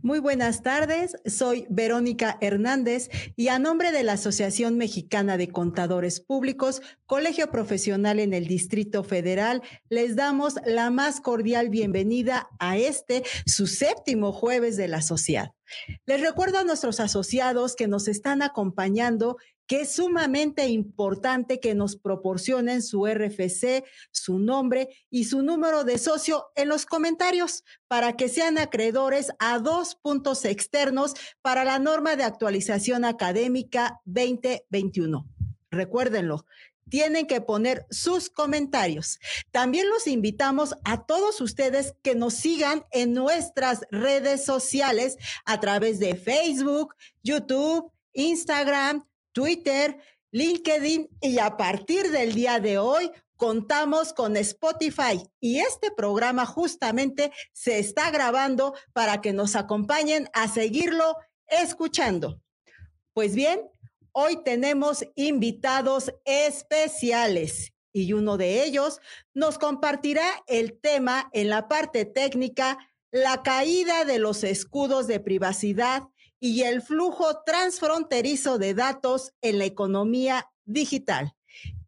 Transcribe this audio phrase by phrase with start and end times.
[0.00, 6.20] Muy buenas tardes, soy Verónica Hernández y a nombre de la Asociación Mexicana de Contadores
[6.20, 13.22] Públicos, Colegio Profesional en el Distrito Federal, les damos la más cordial bienvenida a este,
[13.46, 15.52] su séptimo jueves de la sociedad.
[16.06, 19.36] Les recuerdo a nuestros asociados que nos están acompañando
[19.66, 25.98] que es sumamente importante que nos proporcionen su RFC, su nombre y su número de
[25.98, 32.16] socio en los comentarios para que sean acreedores a dos puntos externos para la norma
[32.16, 35.26] de actualización académica 2021.
[35.70, 36.44] Recuérdenlo,
[36.92, 39.18] tienen que poner sus comentarios.
[39.50, 45.98] También los invitamos a todos ustedes que nos sigan en nuestras redes sociales a través
[45.98, 49.98] de Facebook, YouTube, Instagram, Twitter,
[50.30, 57.32] LinkedIn y a partir del día de hoy contamos con Spotify y este programa justamente
[57.52, 61.16] se está grabando para que nos acompañen a seguirlo
[61.48, 62.40] escuchando.
[63.12, 63.68] Pues bien,
[64.12, 69.00] hoy tenemos invitados especiales y uno de ellos
[69.34, 72.78] nos compartirá el tema en la parte técnica,
[73.10, 76.04] la caída de los escudos de privacidad
[76.44, 81.36] y el flujo transfronterizo de datos en la economía digital,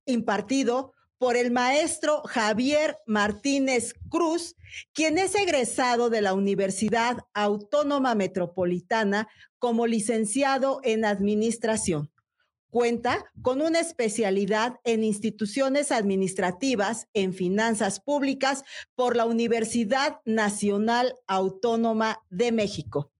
[0.06, 4.54] impartido por el maestro Javier Martínez Cruz,
[4.92, 9.26] quien es egresado de la Universidad Autónoma Metropolitana
[9.58, 12.12] como licenciado en Administración.
[12.70, 18.62] Cuenta con una especialidad en instituciones administrativas en finanzas públicas
[18.94, 23.10] por la Universidad Nacional Autónoma de México.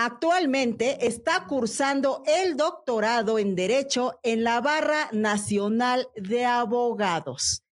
[0.00, 7.64] Actualmente está cursando el doctorado en Derecho en la Barra Nacional de Abogados.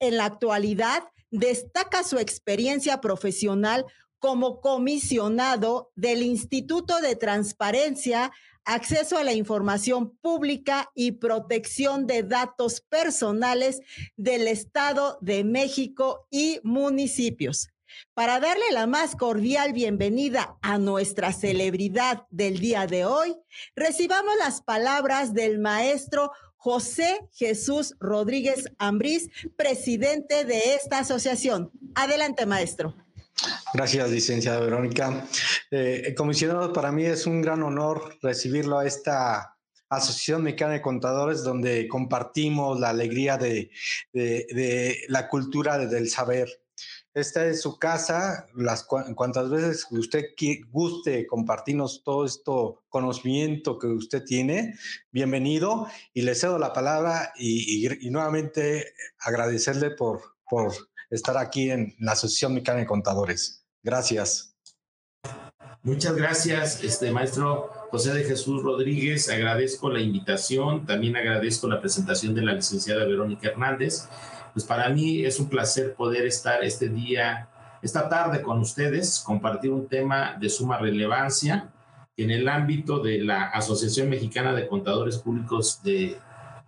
[0.00, 3.86] En la actualidad, destaca su experiencia profesional
[4.18, 8.32] como comisionado del Instituto de Transparencia,
[8.64, 13.82] Acceso a la Información Pública y Protección de Datos Personales
[14.16, 17.68] del Estado de México y municipios.
[18.14, 23.36] Para darle la más cordial bienvenida a nuestra celebridad del día de hoy,
[23.74, 31.70] recibamos las palabras del maestro José Jesús Rodríguez Ambrís, presidente de esta asociación.
[31.94, 32.94] Adelante, maestro.
[33.72, 35.24] Gracias, licenciada Verónica.
[35.70, 39.56] Eh, comisionado, para mí es un gran honor recibirlo a esta
[39.88, 43.70] Asociación Mexicana de Contadores, donde compartimos la alegría de,
[44.12, 46.48] de la cultura del saber.
[47.18, 50.26] Esta es su casa, las cuantas veces usted
[50.70, 54.78] guste compartirnos todo esto conocimiento que usted tiene,
[55.10, 60.72] bienvenido y le cedo la palabra y, nuevamente agradecerle por, por
[61.10, 63.64] estar aquí en la Asociación Mexicana de Contadores.
[63.82, 64.54] Gracias.
[65.82, 69.28] Muchas gracias, este maestro José de Jesús Rodríguez.
[69.28, 74.08] Agradezco la invitación, también agradezco la presentación de la licenciada Verónica Hernández
[74.58, 77.48] pues para mí es un placer poder estar este día,
[77.80, 81.70] esta tarde con ustedes, compartir un tema de suma relevancia
[82.16, 86.18] en el ámbito de la Asociación Mexicana de Contadores Públicos de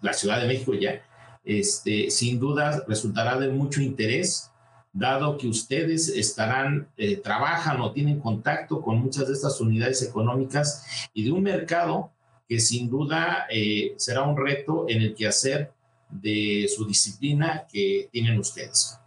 [0.03, 1.03] la Ciudad de México ya.
[1.43, 4.53] Este, sin duda resultará de mucho interés,
[4.93, 11.11] dado que ustedes estarán, eh, trabajan o tienen contacto con muchas de estas unidades económicas
[11.13, 12.13] y de un mercado
[12.49, 15.73] que sin duda eh, será un reto en el que hacer
[16.11, 18.99] de su disciplina que tienen ustedes.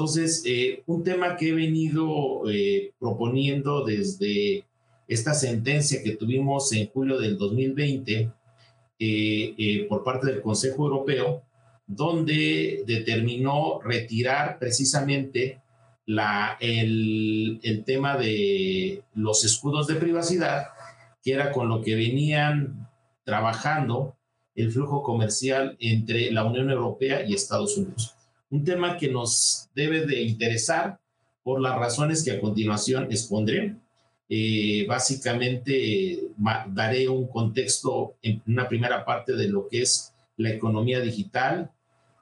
[0.00, 4.64] Entonces, eh, un tema que he venido eh, proponiendo desde
[5.06, 8.30] esta sentencia que tuvimos en julio del 2020
[8.98, 11.42] eh, por parte del Consejo Europeo,
[11.86, 15.60] donde determinó retirar precisamente
[16.06, 20.68] la, el, el tema de los escudos de privacidad,
[21.22, 22.88] que era con lo que venían
[23.24, 24.16] trabajando
[24.54, 28.14] el flujo comercial entre la Unión Europea y Estados Unidos.
[28.50, 30.98] Un tema que nos debe de interesar
[31.42, 33.76] por las razones que a continuación expondré.
[34.28, 36.20] Eh, básicamente
[36.68, 41.70] daré un contexto en una primera parte de lo que es la economía digital,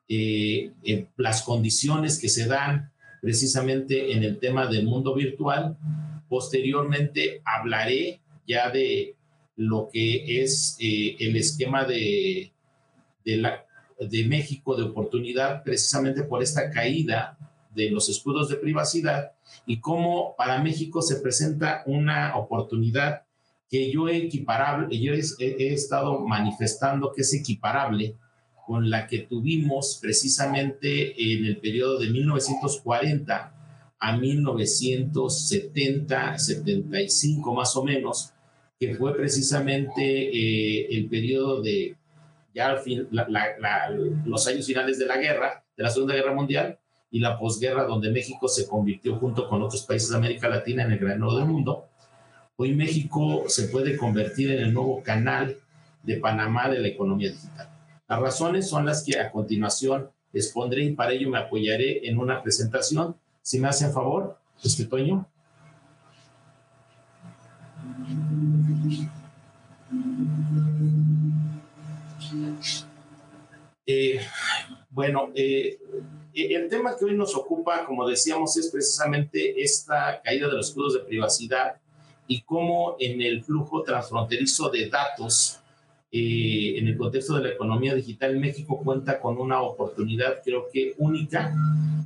[0.09, 0.73] eh,
[1.17, 2.91] las condiciones que se dan
[3.21, 5.77] precisamente en el tema del mundo virtual.
[6.29, 9.15] Posteriormente hablaré ya de
[9.59, 12.51] lo que es eh, el esquema de,
[13.25, 13.67] de, la,
[13.99, 17.37] de México de oportunidad precisamente por esta caída
[17.75, 19.33] de los escudos de privacidad
[19.67, 23.25] y cómo para México se presenta una oportunidad
[23.69, 28.15] que yo he equiparable, yo he, he, estado manifestando que es equiparable
[28.65, 33.55] con la que tuvimos precisamente en el periodo de 1940,
[33.99, 38.33] a 1970, 75 más o menos,
[38.79, 41.97] que fue precisamente eh, el periodo de
[42.55, 42.77] ya
[44.25, 46.79] los años finales de la guerra, de la Segunda Guerra Mundial
[47.11, 50.93] y la posguerra, donde México se convirtió junto con otros países de América Latina en
[50.93, 51.89] el gran del mundo.
[52.57, 55.57] Hoy México se puede convertir en el nuevo canal
[56.03, 57.69] de Panamá de la economía digital.
[58.09, 62.43] Las razones son las que a continuación expondré y para ello me apoyaré en una
[62.43, 63.17] presentación.
[63.43, 65.29] Si me hacen favor, este Toño.
[73.87, 74.21] Eh,
[74.91, 75.79] bueno, eh,
[76.35, 80.95] el tema que hoy nos ocupa, como decíamos, es precisamente esta caída de los escudos
[80.95, 81.77] de privacidad
[82.27, 85.61] y cómo en el flujo transfronterizo de datos,
[86.13, 90.95] eh, en el contexto de la economía digital, México cuenta con una oportunidad, creo que
[90.99, 91.55] única,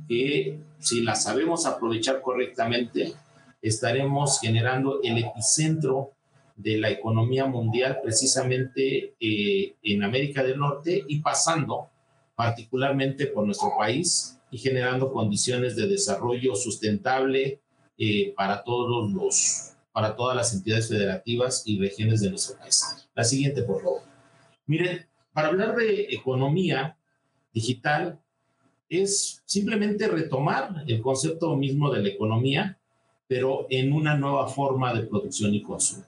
[0.07, 3.13] que si la sabemos aprovechar correctamente,
[3.61, 6.11] estaremos generando el epicentro
[6.55, 11.89] de la economía mundial precisamente eh, en América del Norte y pasando
[12.35, 17.61] particularmente por nuestro país y generando condiciones de desarrollo sustentable
[17.97, 23.07] eh, para todos los para todas las entidades federativas y regiones de nuestro país.
[23.13, 24.01] La siguiente, por favor.
[24.65, 26.97] Miren, para hablar de economía
[27.53, 28.19] digital
[28.89, 32.79] es simplemente retomar el concepto mismo de la economía,
[33.27, 36.05] pero en una nueva forma de producción y consumo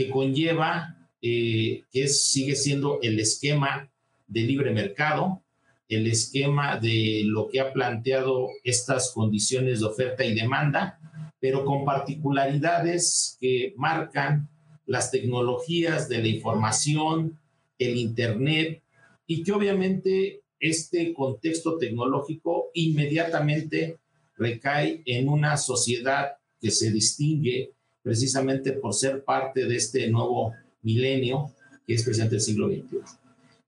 [0.00, 3.90] que conlleva, eh, que sigue siendo el esquema
[4.26, 5.42] de libre mercado,
[5.90, 10.98] el esquema de lo que ha planteado estas condiciones de oferta y demanda,
[11.38, 14.48] pero con particularidades que marcan
[14.86, 17.38] las tecnologías de la información,
[17.78, 18.82] el Internet,
[19.26, 23.98] y que obviamente este contexto tecnológico inmediatamente
[24.38, 31.52] recae en una sociedad que se distingue precisamente por ser parte de este nuevo milenio
[31.86, 32.98] que es presente el siglo XXI.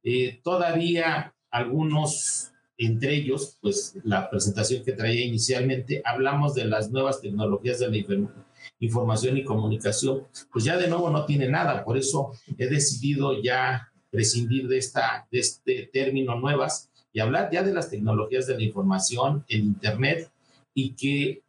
[0.05, 7.20] Eh, todavía algunos, entre ellos, pues la presentación que traía inicialmente, hablamos de las nuevas
[7.20, 8.31] tecnologías de la
[8.81, 13.93] información y comunicación, pues ya de nuevo no tiene nada, por eso he decidido ya
[14.11, 18.62] prescindir de, esta, de este término nuevas y hablar ya de las tecnologías de la
[18.62, 20.31] información, en Internet,
[20.75, 21.42] y que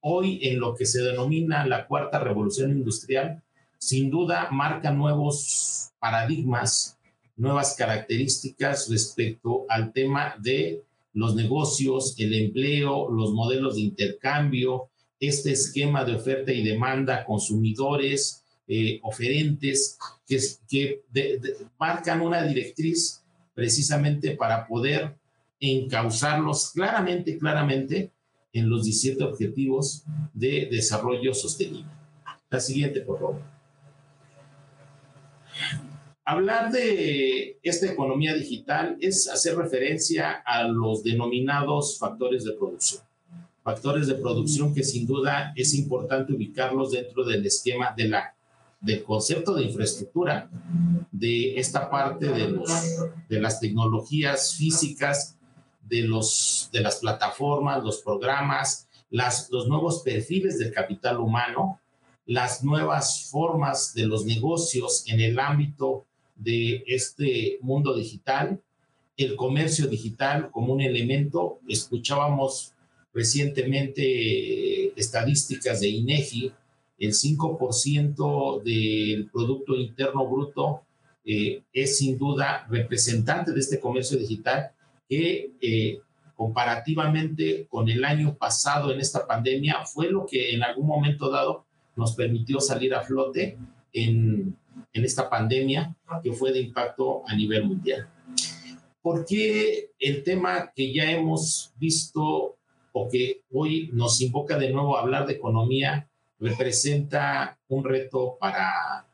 [0.00, 3.42] hoy en lo que se denomina la cuarta revolución industrial,
[3.78, 6.98] sin duda marca nuevos paradigmas,
[7.36, 14.88] nuevas características respecto al tema de los negocios, el empleo, los modelos de intercambio,
[15.20, 21.02] este esquema de oferta y demanda, consumidores, eh, oferentes, que, que
[21.78, 23.22] marcan una directriz
[23.54, 25.16] precisamente para poder
[25.58, 28.12] encauzarlos claramente, claramente
[28.58, 31.86] en los 17 Objetivos de Desarrollo Sostenible.
[32.50, 33.40] La siguiente, por favor.
[36.24, 43.02] Hablar de esta economía digital es hacer referencia a los denominados factores de producción.
[43.62, 48.34] Factores de producción que sin duda es importante ubicarlos dentro del esquema de la,
[48.78, 50.50] del concepto de infraestructura,
[51.10, 55.37] de esta parte de, las tecnologías físicas
[55.88, 61.80] de, los, de las plataformas, los programas, las, los nuevos perfiles del capital humano,
[62.26, 66.04] las nuevas formas de los negocios en el ámbito
[66.36, 68.60] de este mundo digital,
[69.16, 71.58] el comercio digital como un elemento.
[71.66, 72.72] Escuchábamos
[73.12, 76.52] recientemente eh, estadísticas de INEGI,
[76.98, 80.82] el 5% del Producto Interno Bruto
[81.24, 84.72] eh, es sin duda representante de este comercio digital
[85.08, 86.00] que eh,
[86.36, 91.64] comparativamente con el año pasado en esta pandemia fue lo que en algún momento dado
[91.96, 93.58] nos permitió salir a flote
[93.92, 94.56] en,
[94.92, 98.08] en esta pandemia que fue de impacto a nivel mundial.
[99.02, 102.56] ¿Por qué el tema que ya hemos visto
[102.92, 109.06] o que hoy nos invoca de nuevo a hablar de economía representa un reto para,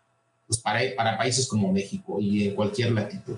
[0.46, 3.36] pues para, para países como México y en cualquier latitud?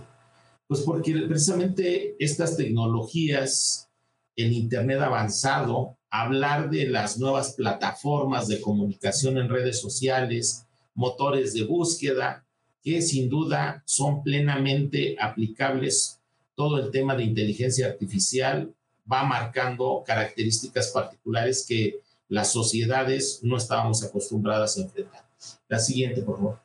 [0.69, 3.89] Pues porque precisamente estas tecnologías,
[4.35, 11.65] el Internet avanzado, hablar de las nuevas plataformas de comunicación en redes sociales, motores de
[11.65, 12.45] búsqueda,
[12.83, 16.21] que sin duda son plenamente aplicables.
[16.55, 18.75] Todo el tema de inteligencia artificial
[19.11, 25.27] va marcando características particulares que las sociedades no estábamos acostumbradas a enfrentar.
[25.69, 26.61] La siguiente, por favor.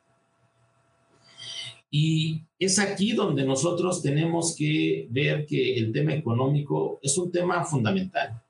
[1.90, 7.64] Y es aquí donde nosotros tenemos que ver que el tema económico es un tema
[7.64, 8.40] fundamental.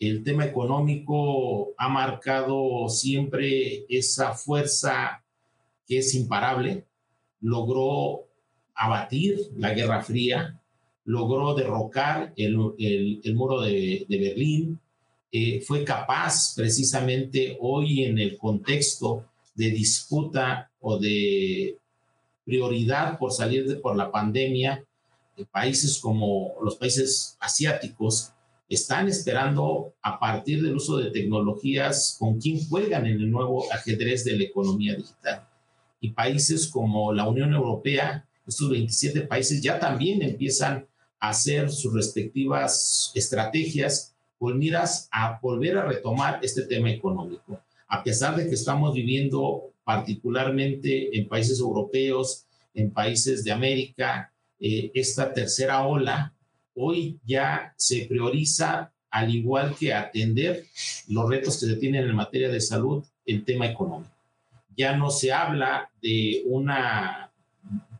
[0.00, 5.22] el tema económico ha marcado siempre esa fuerza
[5.86, 6.84] que es imparable,
[7.40, 8.24] logró
[8.74, 10.60] abatir la Guerra Fría,
[11.04, 12.56] logró derrocar el,
[13.34, 14.80] muro de, Berlín,
[15.30, 21.78] eh, fue capaz precisamente hoy en el contexto de disputa o de
[22.44, 24.84] prioridad por salir de, por la pandemia,
[25.36, 28.32] de países como los países asiáticos
[28.68, 34.24] están esperando a partir del uso de tecnologías con quién juegan en el nuevo ajedrez
[34.24, 35.46] de la economía digital.
[36.00, 40.86] Y países como la Unión Europea, estos 27 países ya también empiezan
[41.20, 47.60] a hacer sus respectivas estrategias con miras a volver a retomar este tema económico.
[47.88, 54.90] A pesar de que estamos viviendo particularmente en países europeos, en países de América, eh,
[54.94, 56.32] esta tercera ola,
[56.74, 60.64] hoy ya se prioriza, al igual que atender
[61.08, 64.10] los retos que se tienen en materia de salud, el tema económico.
[64.76, 67.30] Ya no se habla de una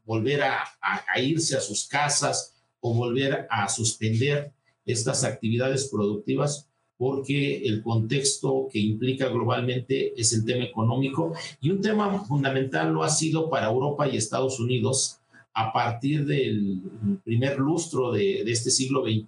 [0.05, 4.51] volver a, a irse a sus casas o volver a suspender
[4.85, 6.69] estas actividades productivas
[7.05, 13.05] porque el contexto que implica globalmente es el tema económico y un tema fundamental lo
[13.05, 15.19] ha sido para Europa y Estados Unidos
[15.53, 16.81] a partir del
[17.23, 19.27] primer lustro de, este siglo XXI,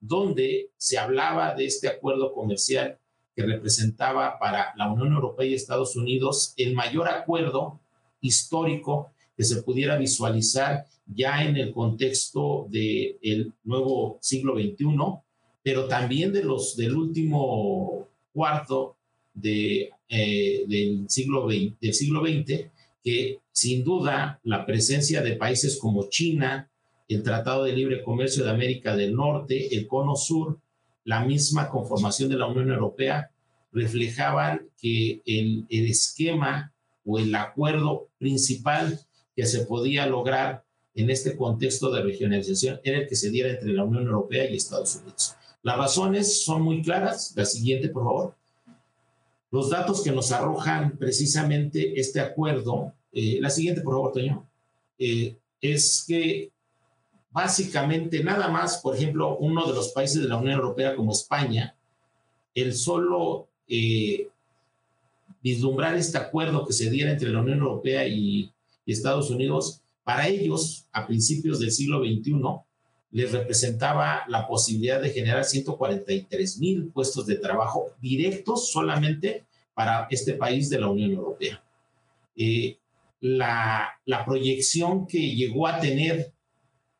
[0.00, 2.96] donde se hablaba de este acuerdo comercial
[3.36, 7.80] que representaba para la Unión Europea y Estados Unidos el mayor acuerdo
[8.22, 15.23] histórico que se pudiera visualizar ya en el contexto del nuevo siglo XXI
[15.64, 18.96] pero también de los del último cuarto
[19.32, 22.66] de, eh, del, siglo XX, del siglo XX,
[23.02, 26.68] que sin duda la presencia de países como China,
[27.08, 30.58] el Tratado de Libre Comercio de América del Norte, el Cono Sur,
[31.04, 33.30] la misma conformación de la Unión Europea,
[33.72, 36.74] reflejaban que el, el esquema
[37.06, 39.00] o el acuerdo principal
[39.34, 40.62] que se podía lograr
[40.94, 44.56] en este contexto de regionalización era el que se diera entre la Unión Europea y
[44.56, 45.36] Estados Unidos.
[45.64, 47.32] Las razones son muy claras.
[47.34, 48.34] La siguiente, por favor.
[49.50, 54.46] Los datos que nos arrojan precisamente este acuerdo, eh, la siguiente, por favor, Toño,
[54.98, 56.52] eh, es que
[57.30, 61.74] básicamente nada más, por ejemplo, uno de los países de la Unión Europea como España,
[62.54, 64.28] el solo eh,
[65.42, 68.52] vislumbrar este acuerdo que se diera entre la Unión Europea y
[68.84, 72.34] Estados Unidos, para ellos, a principios del siglo XXI,
[73.14, 80.34] les representaba la posibilidad de generar 143 mil puestos de trabajo directos solamente para este
[80.34, 81.62] país de la Unión Europea.
[82.34, 82.76] Eh,
[83.20, 86.32] la, la, proyección que llegó a tener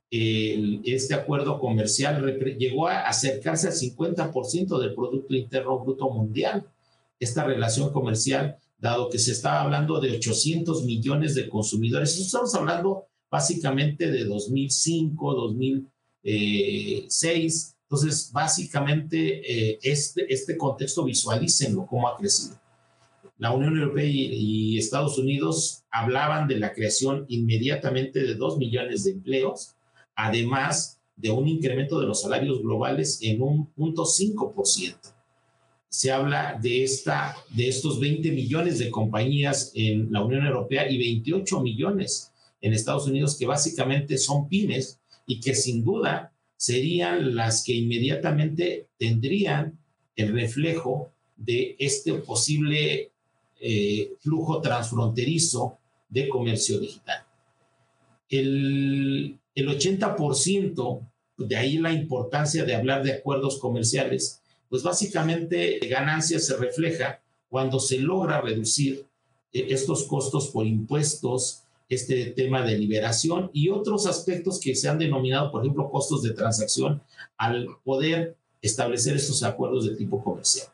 [0.08, 6.64] este acuerdo comercial llegó a acercarse al 50% del Producto Interno Bruto Mundial.
[7.18, 13.06] Esta relación comercial, dado que se estaba hablando de 800 millones de consumidores, estamos hablando
[13.28, 15.88] básicamente de 2005, 2000
[16.24, 17.06] eh.
[17.94, 22.58] Entonces, básicamente, eh, este, este contexto visualícenlo, cómo ha crecido.
[23.38, 29.12] La Unión Europea y, Estados Unidos hablaban de la creación inmediatamente de dos millones de
[29.12, 29.76] empleos,
[30.14, 35.14] además de un incremento de los salarios globales en un punto ciento.
[35.88, 40.98] Se habla de, esta, de estos 20 millones de compañías en la Unión Europea y
[40.98, 47.64] 28 millones en Estados Unidos que básicamente son pymes y que sin duda serían las
[47.64, 49.78] que inmediatamente tendrían
[50.16, 53.10] el reflejo de este posible
[53.60, 55.78] eh, flujo transfronterizo
[56.08, 57.24] de comercio digital.
[58.28, 61.00] El, el 80%,
[61.38, 67.78] de ahí la importancia de hablar de acuerdos comerciales, pues básicamente ganancia se refleja cuando
[67.78, 69.06] se logra reducir
[69.52, 71.63] eh, estos costos por impuestos,
[71.94, 76.32] este tema de liberación y otros aspectos que se han denominado, por ejemplo, costos de
[76.32, 77.02] transacción
[77.36, 80.68] al poder establecer estos acuerdos de tipo comercial.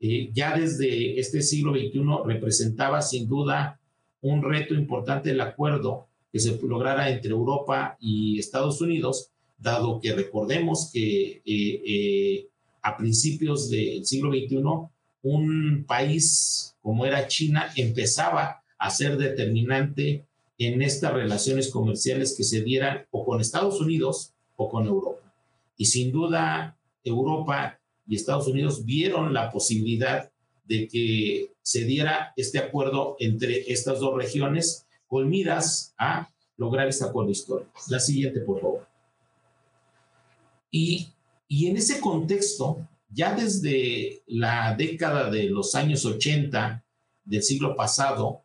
[0.00, 3.80] Eh, ya desde este siglo XXI representaba sin duda
[4.20, 10.14] un reto importante el acuerdo que se lograra entre Europa y Estados Unidos, dado que
[10.14, 12.48] recordemos que eh, eh,
[12.82, 14.62] a principios del siglo XXI
[15.22, 20.24] un país como era China empezaba a ser determinante
[20.58, 25.32] en estas relaciones comerciales que se dieran o con Estados Unidos o con Europa.
[25.76, 30.30] Y sin duda, Europa y Estados Unidos vieron la posibilidad
[30.64, 35.32] de que se diera este acuerdo entre estas dos regiones con
[35.96, 37.72] a lograr este acuerdo histórico.
[37.88, 38.86] La siguiente, por favor.
[40.70, 41.08] Y,
[41.46, 46.84] y en ese contexto, ya desde la década de los años 80
[47.24, 48.42] del siglo pasado,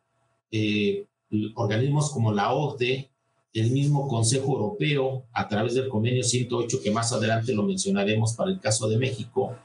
[0.50, 1.06] eh,
[1.54, 3.10] organismos como la OCDE,
[3.52, 8.50] el mismo Consejo Europeo, a través del convenio 108, que más adelante lo mencionaremos para
[8.50, 9.56] el caso de México,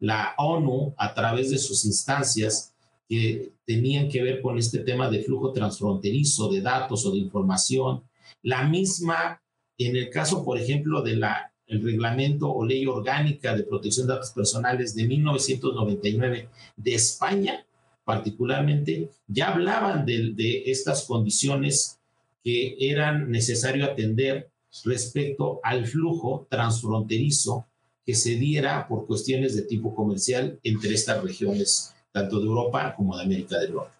[0.00, 2.74] la ONU, a través de sus instancias
[3.08, 8.04] que tenían que ver con este tema de flujo transfronterizo de datos o de información,
[8.42, 9.40] la misma,
[9.78, 14.30] en el caso, por ejemplo, de la reglamento o ley orgánica de protección de datos
[14.30, 17.66] personales de 1999 de España,
[18.08, 22.00] particularmente, ya hablaban de, estas condiciones
[22.42, 24.50] que eran necesario atender
[24.86, 27.66] respecto al flujo transfronterizo
[28.06, 33.14] que se diera por cuestiones de tipo comercial entre estas regiones, tanto de Europa como
[33.14, 33.98] de América del Norte.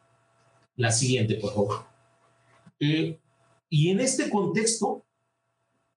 [0.76, 1.84] La siguiente, por favor.
[2.80, 3.18] Eh,
[3.68, 5.04] y en este contexto,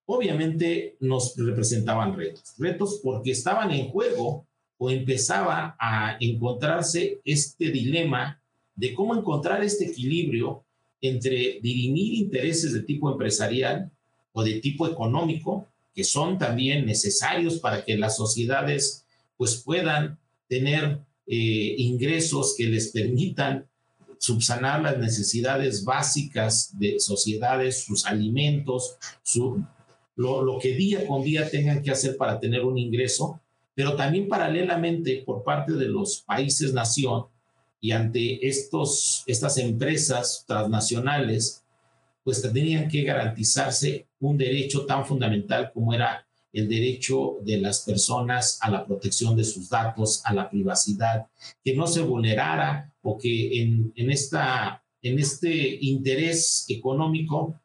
[0.06, 2.56] obviamente nos representaban retos.
[2.58, 4.46] Retos porque estaban en juego
[4.84, 8.42] o empezaba a encontrarse este dilema
[8.76, 10.64] de cómo encontrar este equilibrio
[11.00, 13.92] entre dirimir intereses de tipo empresarial
[14.32, 19.06] o de tipo económico, que son también necesarios para que las sociedades
[19.38, 20.98] pues puedan tener
[21.28, 23.68] eh, ingresos que les permitan
[24.18, 29.64] subsanar las necesidades básicas de sociedades, sus alimentos, su,
[30.16, 33.40] lo, lo, que día con día tengan que hacer para tener un ingreso,
[33.76, 37.26] pero también paralelamente por parte de los países nación
[37.80, 41.64] y ante estos, estas empresas transnacionales,
[42.24, 48.60] pues tendrían que garantizarse un derecho tan fundamental como era el derecho de las personas
[48.62, 51.28] a la protección de sus datos, a la privacidad,
[51.64, 57.60] que no se vulnerara o que en, en, esta, en este interés económico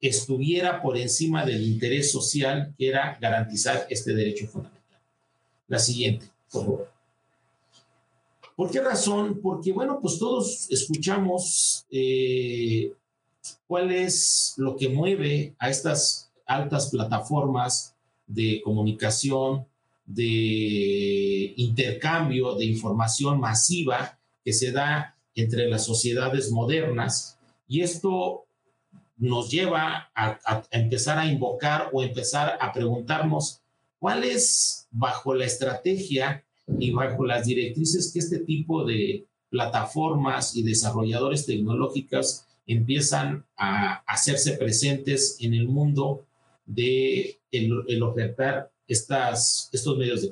[0.00, 4.83] estuviera por encima del interés social, que era garantizar este derecho fundamental.
[5.74, 6.88] La siguiente, por favor.
[8.54, 9.40] ¿Por qué razón?
[9.42, 12.92] Porque, bueno, pues todos escuchamos eh,
[13.66, 17.96] cuál es lo que mueve a estas altas plataformas
[18.28, 19.66] de comunicación,
[20.06, 27.36] de intercambio de información masiva que se da entre las sociedades modernas.
[27.66, 28.44] Y esto
[29.16, 33.63] nos lleva a, a, empezar a invocar o empezar a preguntarnos
[34.04, 36.44] cuál es, bajo la estrategia
[36.78, 44.58] y bajo las directrices que este tipo de plataformas y desarrolladores tecnológicos empiezan a hacerse
[44.58, 46.26] presentes en el mundo
[46.66, 50.30] de el, ofertar estas, estos medios de,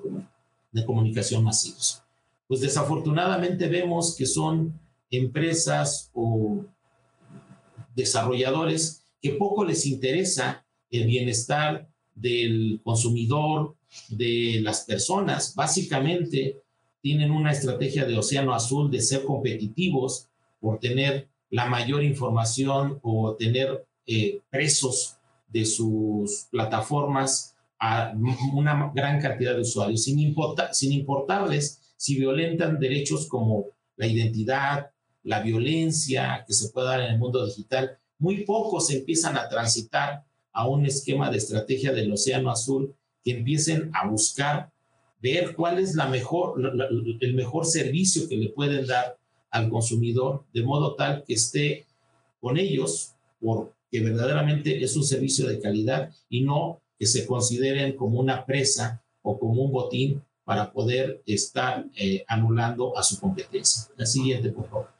[0.73, 2.03] de comunicación masivos.
[2.47, 4.79] Pues desafortunadamente vemos que son
[5.11, 6.63] empresas o
[7.97, 13.77] desarrolladores que poco les interesa el bienestar del consumidor,
[14.09, 15.55] de las personas.
[15.55, 16.63] Básicamente
[17.01, 20.29] tienen una estrategia de océano azul de ser competitivos
[20.61, 25.17] por tener la mayor información o tener eh, presos
[25.49, 28.15] de sus plataformas a
[28.55, 34.91] una gran cantidad de usuarios, sin, importa, sin importarles si violentan derechos como la identidad,
[35.25, 37.99] la violencia que se puede dar en el mundo digital.
[38.19, 43.91] Muy pocos empiezan a transitar a un esquema de estrategia del océano azul que empiecen
[43.95, 44.71] a buscar
[45.21, 46.89] ver cuál es la mejor, la,
[47.21, 49.17] el mejor servicio que le pueden dar
[49.51, 51.87] al consumidor, de modo tal que esté
[52.41, 58.19] con ellos, porque verdaderamente es un servicio de calidad y no que se consideren como
[58.19, 63.85] una presa o como un botín para poder estar eh, anulando a su competencia.
[63.97, 64.91] La siguiente, por favor.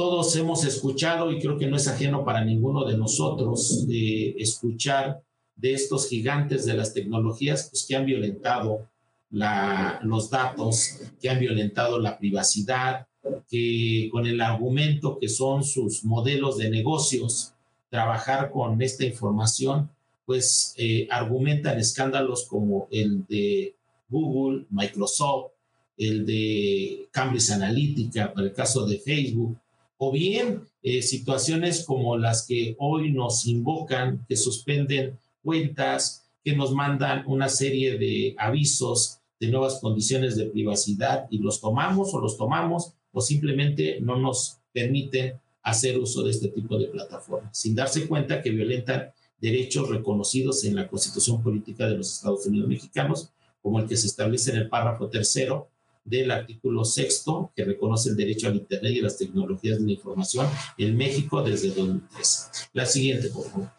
[0.00, 5.22] Todos hemos escuchado, y creo que no es ajeno para ninguno de nosotros, escuchar
[5.56, 8.88] de estos gigantes de las tecnologías pues, que han violentado
[9.28, 13.08] los datos, que han violentado la privacidad,
[13.50, 17.52] que con el argumento que son sus modelos de negocios,
[17.90, 19.90] trabajar con esta información,
[20.24, 23.74] pues eh, argumentan escándalos como el de
[24.08, 25.50] Google, Microsoft,
[25.98, 29.58] el de Cambridge Analytica, para el caso de Facebook,
[30.02, 36.72] o bien eh, situaciones como las que hoy nos invocan, que suspenden cuentas, que nos
[36.72, 42.38] mandan una serie de avisos de nuevas condiciones de privacidad y los tomamos o los
[42.38, 48.08] tomamos o simplemente no nos permiten hacer uso de este tipo de plataformas, sin darse
[48.08, 53.78] cuenta que violentan derechos reconocidos en la Constitución Política de los Estados Unidos Mexicanos, como
[53.78, 55.68] el que se establece en el párrafo tercero
[56.04, 60.46] del artículo sexto, que reconoce el derecho al Internet y las tecnologías de la información
[60.78, 62.68] en México desde 2013.
[62.72, 63.70] La siguiente, por favor.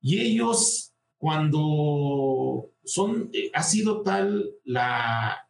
[0.00, 5.48] Y ellos cuando son, eh, ha sido tal la,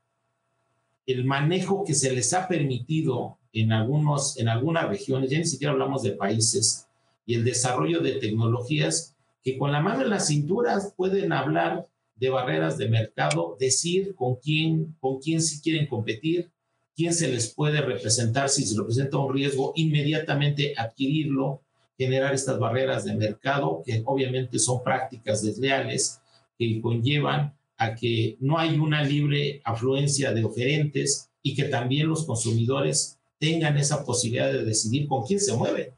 [1.06, 5.72] el manejo que se les ha permitido en, algunos, en algunas regiones, ya ni siquiera
[5.72, 6.88] hablamos de países,
[7.24, 12.30] y el desarrollo de tecnologías que con la mano en las cinturas pueden hablar de
[12.30, 16.50] barreras de mercado, decir con quién, con quién si quieren competir,
[16.94, 21.62] quién se les puede representar si se representa un riesgo, inmediatamente adquirirlo,
[21.98, 26.20] generar estas barreras de mercado, que obviamente son prácticas desleales
[26.58, 32.24] que conllevan a que no hay una libre afluencia de oferentes y que también los
[32.24, 35.90] consumidores tengan esa posibilidad de decidir con quién se mueven.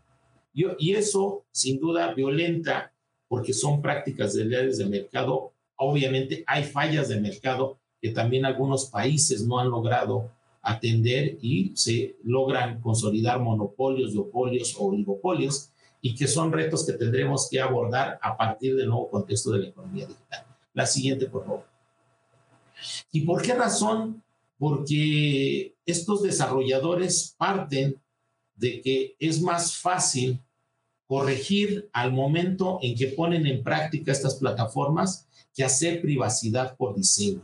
[0.53, 2.93] Y, eso, sin duda, violenta,
[3.29, 5.53] porque son prácticas desleales de mercado.
[5.79, 12.17] Obviamente hay fallas de mercado que también algunos países no han logrado atender y se
[12.25, 18.37] logran consolidar monopolios, duopolios o oligopolios y que son retos que tendremos que abordar a
[18.37, 20.47] partir del nuevo contexto de la economía digital.
[20.75, 21.67] La siguiente, por favor.
[23.13, 24.23] ¿Y por qué razón?
[24.59, 28.01] Porque estos desarrolladores parten
[28.57, 30.41] de que es más fácil
[31.09, 37.43] corregir al momento en que ponen en práctica estas plataformas que hacer privacidad por diseño.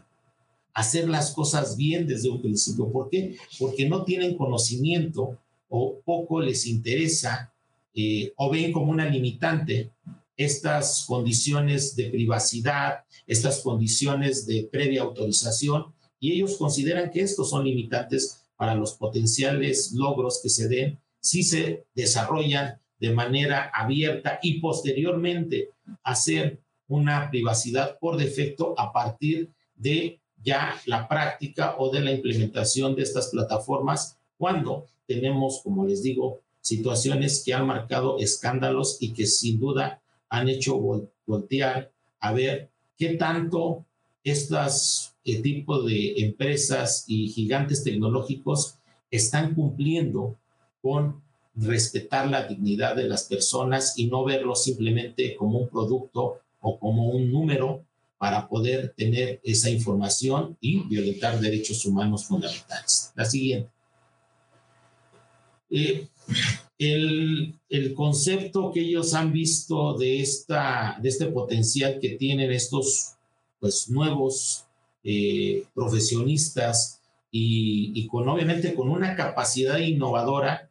[0.75, 2.93] Hacer las cosas bien desde un principio.
[2.93, 3.37] ¿Por qué?
[3.59, 7.53] Porque no tienen conocimiento o poco les interesa
[7.95, 9.91] eh, o ven como una limitante
[10.37, 15.87] estas condiciones de privacidad, estas condiciones de previa autorización,
[16.21, 21.43] y ellos consideran que estos son limitantes para los potenciales logros que se den si
[21.43, 25.71] se desarrollan de manera abierta y posteriormente
[26.03, 32.95] hacer una privacidad por defecto a partir de ya la práctica o de la implementación
[32.95, 39.27] de estas plataformas cuando tenemos, como les digo, situaciones que han marcado escándalos y que
[39.27, 40.79] sin duda han hecho
[41.27, 43.85] voltear a ver qué tanto
[44.23, 48.77] estos eh, de empresas y gigantes tecnológicos
[49.11, 50.37] están cumpliendo
[50.83, 51.23] con
[51.57, 57.09] respetar la dignidad de las personas y no verlo simplemente como un producto o como
[57.09, 57.85] un número
[58.19, 63.13] para poder tener esa información y violentar derechos humanos fundamentales.
[63.15, 63.71] La siguiente.
[65.71, 66.09] Eh,
[66.79, 73.15] el, el, concepto que ellos han visto de, esta, de este potencial que tienen estos
[73.61, 74.65] pues, nuevos
[75.03, 80.71] eh, profesionistas y, y, con obviamente con una capacidad innovadora,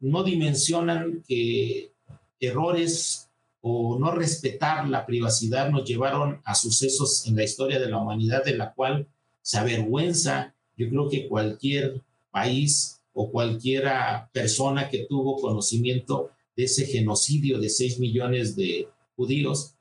[0.00, 1.92] no dimensionan que
[2.40, 3.28] errores
[3.60, 8.44] o no respetar la privacidad nos llevaron a sucesos en la historia de la humanidad
[8.44, 9.06] de la cual
[9.40, 16.86] se avergüenza, yo creo que cualquier país o cualquiera persona que tuvo conocimiento de ese
[16.86, 19.74] genocidio de 6 millones de judíos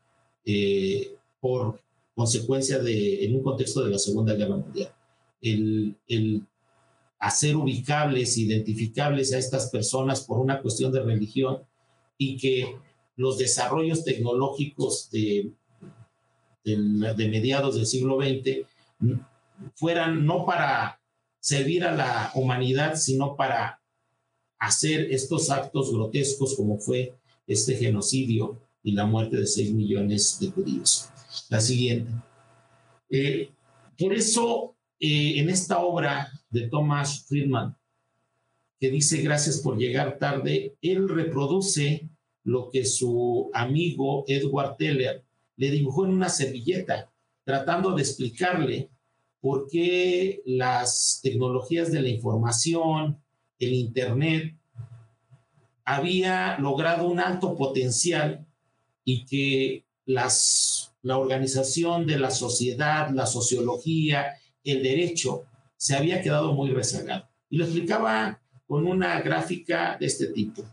[0.45, 1.81] eh, por
[2.15, 4.93] consecuencia de, en un contexto de la Segunda Guerra Mundial.
[5.41, 6.43] El, el
[7.23, 11.63] hacer ubicables, identificables a estas personas por una cuestión de religión
[12.17, 12.75] y que
[13.15, 15.53] los desarrollos tecnológicos de,
[16.65, 18.67] de, de mediados del siglo XX
[19.75, 20.99] fueran no para
[21.39, 23.81] servir a la humanidad, sino para
[24.59, 27.15] hacer estos actos grotescos como fue
[27.47, 31.09] este genocidio y la muerte de 6 millones de judíos.
[31.49, 32.11] La siguiente.
[33.09, 33.49] Eh,
[33.97, 37.75] por eso, eh, en esta obra de Thomas Friedman,
[38.79, 42.09] que dice gracias por llegar tarde, él reproduce
[42.43, 45.23] lo que su amigo Edward Teller
[45.55, 47.11] le dibujó en una servilleta,
[47.43, 48.89] tratando de explicarle
[49.39, 53.21] por qué las tecnologías de la información,
[53.59, 54.55] el Internet,
[55.85, 58.45] había logrado un alto potencial
[59.03, 65.45] y que las, la organización de la sociedad, la sociología, el derecho,
[65.77, 67.27] se había quedado muy rezagado.
[67.49, 70.63] Y lo explicaba con una gráfica de este tipo,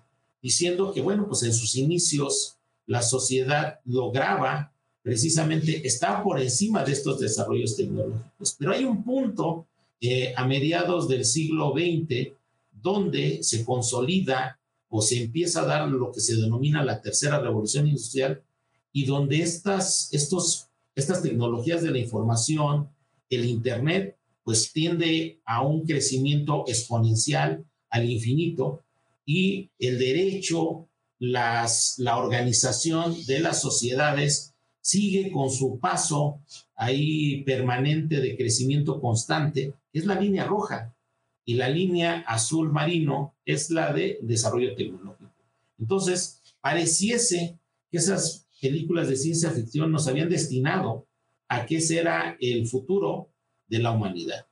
[0.40, 4.72] diciendo que, bueno, pues en sus inicios la sociedad lograba
[5.02, 8.54] precisamente está por encima de estos desarrollos tecnológicos.
[8.58, 9.66] Pero hay un punto
[10.00, 12.32] eh, a mediados del siglo XX
[12.70, 17.86] donde se consolida o se empieza a dar lo que se denomina la tercera revolución
[17.86, 18.42] industrial
[18.92, 22.88] y donde estas, estos, estas tecnologías de la información,
[23.30, 28.82] el Internet, pues tiende a un crecimiento exponencial al infinito
[29.24, 30.88] y el derecho,
[31.18, 36.40] las, la organización de las sociedades sigue con su paso
[36.74, 40.94] ahí permanente de crecimiento constante, es la línea roja,
[41.44, 45.32] y la línea azul marino es la de desarrollo tecnológico.
[45.78, 47.58] Entonces, pareciese
[47.90, 51.06] que esas películas de ciencia ficción nos habían destinado
[51.50, 53.28] a que ese era el futuro
[53.66, 54.46] de la humanidad.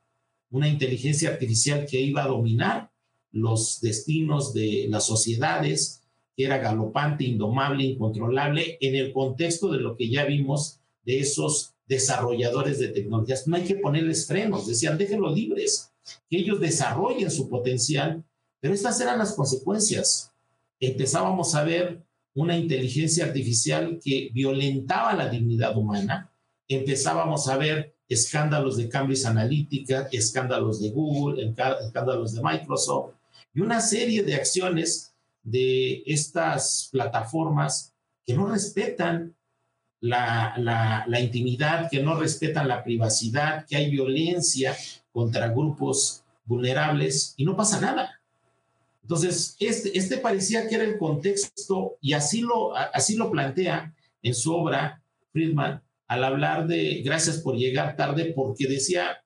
[0.51, 2.91] Una inteligencia artificial que iba a dominar
[3.31, 6.03] los destinos de las sociedades,
[6.37, 11.75] que era galopante, indomable, incontrolable, en el contexto de lo que ya vimos de esos
[11.87, 13.47] desarrolladores de tecnologías.
[13.47, 15.93] No hay que ponerles frenos, decían, déjenlos libres,
[16.29, 18.25] que ellos desarrollen su potencial,
[18.59, 20.33] pero estas eran las consecuencias.
[20.81, 22.03] Empezábamos a ver
[22.35, 26.33] una inteligencia artificial que violentaba la dignidad humana,
[26.69, 33.15] empezábamos a ver escándalos de Cambridge Analytica, escándalos de Google, escándalos de Microsoft
[33.55, 37.93] y una serie de acciones de estas plataformas
[38.25, 39.35] que no respetan
[40.01, 44.77] la, la, intimidad, que no respetan la privacidad, que hay violencia
[45.11, 48.21] contra grupos vulnerables y no pasa nada.
[49.03, 54.35] Entonces, este, este parecía que era el contexto y así lo, así lo plantea en
[54.35, 55.03] su obra
[55.33, 59.23] Friedman al hablar de gracias por llegar tarde, porque decía,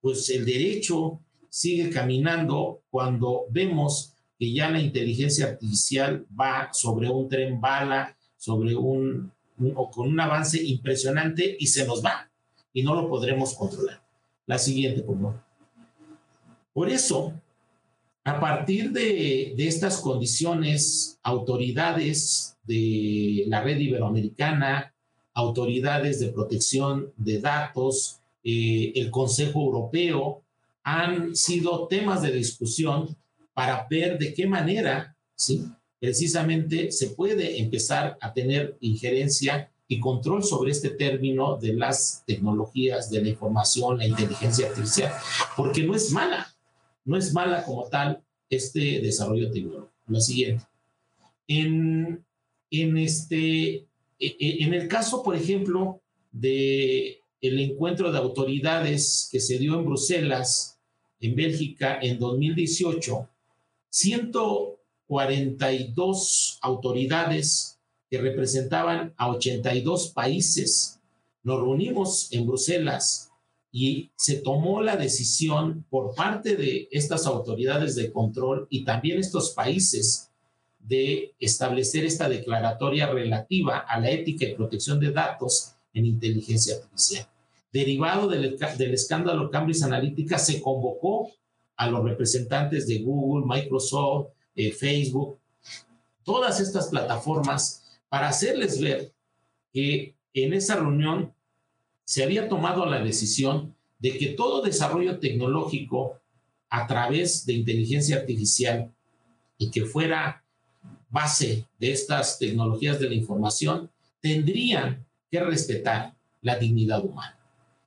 [0.00, 7.28] pues el derecho sigue caminando cuando vemos que ya la inteligencia artificial va sobre un
[7.28, 9.30] tren bala, sobre un,
[9.74, 12.30] o con un avance impresionante y se nos va
[12.72, 14.02] y no lo podremos controlar.
[14.46, 15.40] La siguiente, por favor.
[16.72, 17.34] Por eso,
[18.24, 24.94] a partir de, estas condiciones, autoridades de la red iberoamericana,
[25.40, 30.42] autoridades de protección de datos, eh, el Consejo Europeo,
[30.82, 33.16] han sido temas de discusión
[33.52, 35.66] para ver de qué manera, ¿sí?
[35.98, 43.10] precisamente se puede empezar a tener injerencia y control sobre este término de las tecnologías
[43.10, 45.12] de la información, la inteligencia artificial,
[45.56, 46.54] porque no es mala,
[47.04, 49.90] no es mala como tal este desarrollo tecnológico.
[50.06, 50.64] La siguiente.
[51.46, 52.24] En,
[52.70, 53.86] en, este,
[54.20, 60.78] en el caso, por ejemplo, de el encuentro de autoridades que se dio en Bruselas,
[61.20, 63.30] en Bélgica, en 2018,
[63.88, 67.78] 142 autoridades
[68.10, 71.00] que representaban a 82 países.
[71.42, 73.30] Nos reunimos en Bruselas
[73.72, 79.52] y se tomó la decisión por parte de estas autoridades de control y también estos
[79.52, 80.29] países
[80.90, 87.28] de establecer esta declaratoria relativa a la ética y protección de datos en inteligencia artificial.
[87.72, 88.58] Derivado del,
[88.92, 91.30] escándalo Cambridge Analytica, se convocó
[91.76, 95.38] a los representantes de Google, Microsoft, eh, Facebook,
[96.24, 99.12] todas estas plataformas para hacerles ver
[99.72, 101.32] que en esa reunión
[102.04, 106.18] se había tomado la decisión de que todo desarrollo tecnológico
[106.68, 108.92] a través de inteligencia artificial
[109.56, 110.39] y que fuera
[111.10, 117.38] base de estas tecnologías de la información, tendrían que respetar la dignidad humana.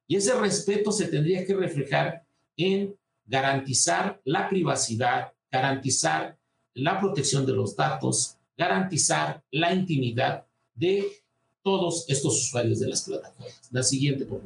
[0.08, 2.24] Y ese respeto se tendría que reflejar
[2.58, 6.38] en garantizar la privacidad, garantizar
[6.74, 11.24] la protección de los datos, garantizar la intimidad de
[11.64, 13.62] todos estos usuarios de las plataformas.
[13.72, 14.42] La siguiente, por.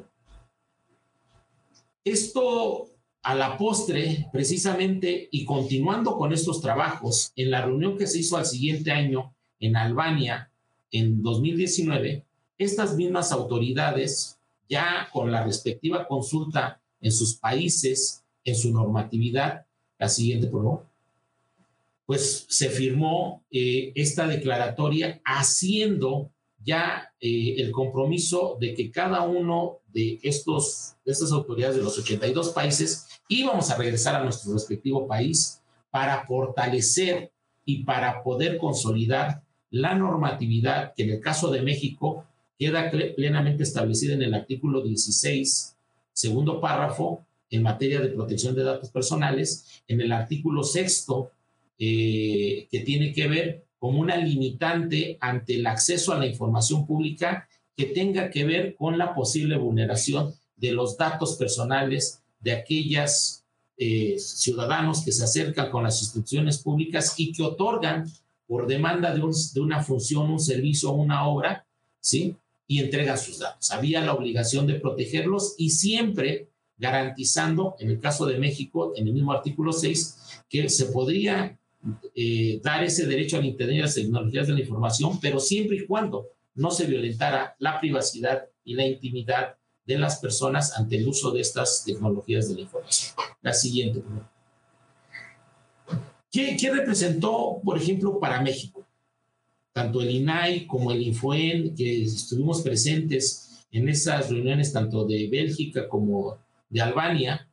[2.03, 2.89] Esto
[3.27, 8.37] a la postre, precisamente, y continuando con estos trabajos, en la reunión que se hizo
[8.37, 10.49] al siguiente año en Albania,
[10.91, 12.23] en 2019,
[12.57, 19.65] estas mismas autoridades, ya con la respectiva consulta en sus países, en su normatividad,
[19.99, 20.85] la siguiente, por favor,
[22.05, 26.31] pues se firmó eh, esta declaratoria haciendo
[26.63, 31.97] ya eh, el compromiso de que cada uno de, estos, de estas autoridades de los
[31.97, 37.31] 82 países íbamos a regresar a nuestro respectivo país para fortalecer
[37.65, 42.25] y para poder consolidar la normatividad que en el caso de México
[42.59, 45.75] queda plenamente establecida en el artículo 16,
[46.13, 51.31] segundo párrafo, en materia de protección de datos personales, en el artículo sexto,
[51.79, 57.47] eh, que tiene que ver como una limitante ante el acceso a la información pública
[57.77, 63.45] que tenga que ver con la posible vulneración de los datos personales de aquellas
[63.77, 68.11] eh, ciudadanos que se acercan con las instituciones públicas y que otorgan
[68.47, 69.21] por demanda de,
[69.53, 71.67] de una función, un servicio una obra,
[71.99, 72.35] ¿sí?
[72.65, 73.69] Y entregan sus datos.
[73.69, 79.13] Había la obligación de protegerlos y siempre garantizando, en el caso de México, en el
[79.13, 81.59] mismo artículo 6, que se podría
[82.15, 85.85] eh, dar ese derecho al Internet y las tecnologías de la información, pero siempre y
[85.85, 91.31] cuando no se violentara la privacidad y la intimidad de las personas ante el uso
[91.31, 93.13] de estas tecnologías de la información.
[93.41, 94.03] La siguiente.
[96.29, 98.87] ¿Qué, qué representó, por ejemplo, para México?
[99.77, 105.87] tanto el INAI como el Infoen, que estuvimos presentes en esas reuniones tanto de Bélgica
[105.87, 107.47] como de Albania,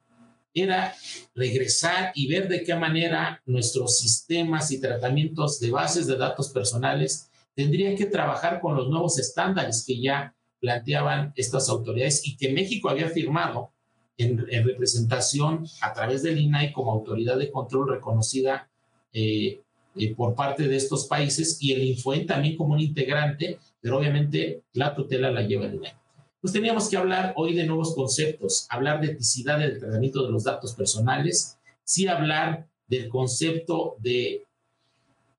[0.55, 0.95] era
[1.35, 7.29] regresar y ver de qué manera nuestros sistemas y tratamientos de bases de datos personales
[7.55, 12.89] tendrían que trabajar con los nuevos estándares que ya planteaban estas autoridades y que México
[12.89, 13.73] había firmado
[14.17, 18.71] en, representación a través del INAI como autoridad de control reconocida
[19.13, 19.61] eh,
[19.97, 24.63] eh, por parte de estos países y el Infoen también como un integrante, pero obviamente
[24.73, 25.93] la tutela la lleva el INAI.
[26.41, 30.45] Pues teníamos que hablar hoy de nuevos conceptos, hablar de eticidad del tratamiento de los
[30.45, 34.45] datos personales, sí hablar del concepto de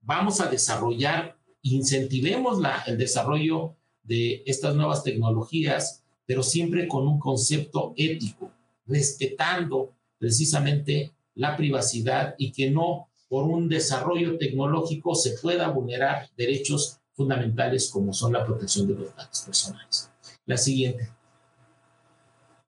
[0.01, 1.35] vamos a desarrollar,
[1.73, 8.51] incentivemos el desarrollo de estas nuevas tecnologías, pero siempre con un concepto ético,
[8.85, 16.99] respetando precisamente la privacidad y que no por un desarrollo tecnológico se pueda vulnerar derechos
[17.13, 20.11] fundamentales como son la protección de los datos personales.
[20.45, 21.09] La siguiente.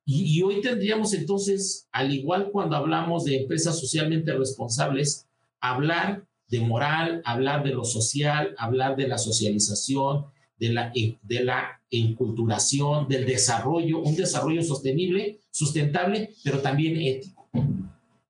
[0.06, 5.28] Y, y, hoy tendríamos entonces, al igual cuando hablamos de empresas socialmente responsables,
[5.60, 11.82] hablar de moral, hablar de lo social, hablar de la socialización, de la, de la
[11.92, 17.48] enculturación, del desarrollo, un desarrollo sostenible, sustentable, pero también ético.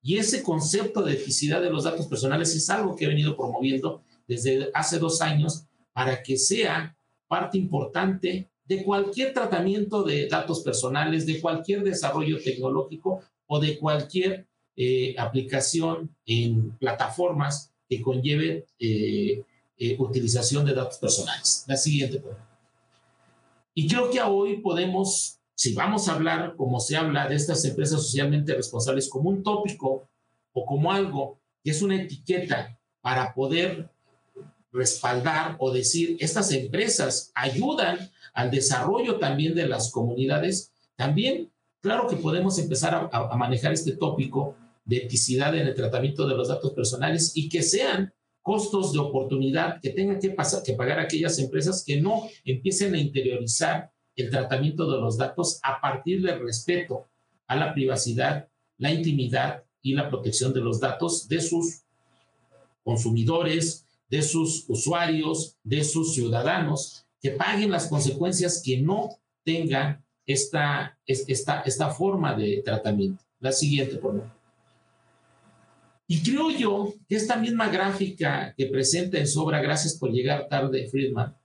[0.01, 4.03] Y ese concepto de eticidad de los datos personales es algo que he venido promoviendo
[4.27, 6.95] desde hace dos años para que sea
[7.27, 14.47] parte importante de cualquier tratamiento de datos personales, de cualquier desarrollo tecnológico o de cualquier
[14.75, 19.43] eh, aplicación en plataformas que conlleve eh,
[19.78, 21.63] eh, utilización de datos personales.
[21.67, 22.21] La siguiente,
[23.73, 28.02] Y creo que hoy podemos, si vamos a hablar, como se habla, de estas empresas
[28.02, 30.08] socialmente responsables como un tópico
[30.54, 33.89] o como algo que es una etiqueta para poder
[34.71, 42.15] respaldar o decir, estas empresas ayudan al desarrollo también de las comunidades, también, claro que
[42.15, 44.56] podemos empezar a manejar este tópico
[44.88, 49.82] de eticidad en el tratamiento de los datos personales y que sean costos de oportunidad
[49.82, 54.89] que tengan que, pasar, que pagar aquellas empresas que no empiecen a interiorizar el tratamiento
[54.89, 57.06] de los datos a partir del respeto
[57.47, 58.47] a la privacidad,
[58.78, 61.82] la intimidad y la protección de los datos de sus
[62.84, 69.10] consumidores, de sus usuarios, de sus ciudadanos, que paguen las consecuencias que no
[69.43, 73.23] tengan esta, esta, esta forma de tratamiento.
[73.39, 74.37] La siguiente, por favor.
[76.07, 80.47] Y creo yo que esta misma gráfica que presenta en su obra Gracias por llegar
[80.47, 81.35] tarde, Friedman,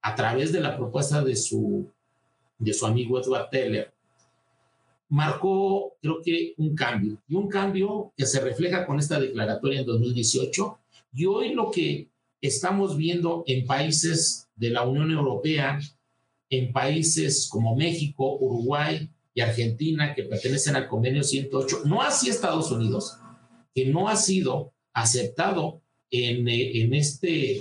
[0.00, 1.86] a través de la propuesta de su,
[2.58, 3.92] de su amigo Edward Teller,
[5.08, 7.18] marcó, creo que, un cambio.
[7.28, 10.78] Y un cambio que se refleja con esta declaratoria en 2018.
[11.14, 12.08] Y hoy lo que
[12.40, 15.78] estamos viendo en países de la Unión Europea,
[16.48, 22.70] en países como México, Uruguay y Argentina, que pertenecen al convenio 108, no así Estados
[22.70, 23.18] Unidos,
[23.76, 27.60] que no ha sido aceptado en, eh, en este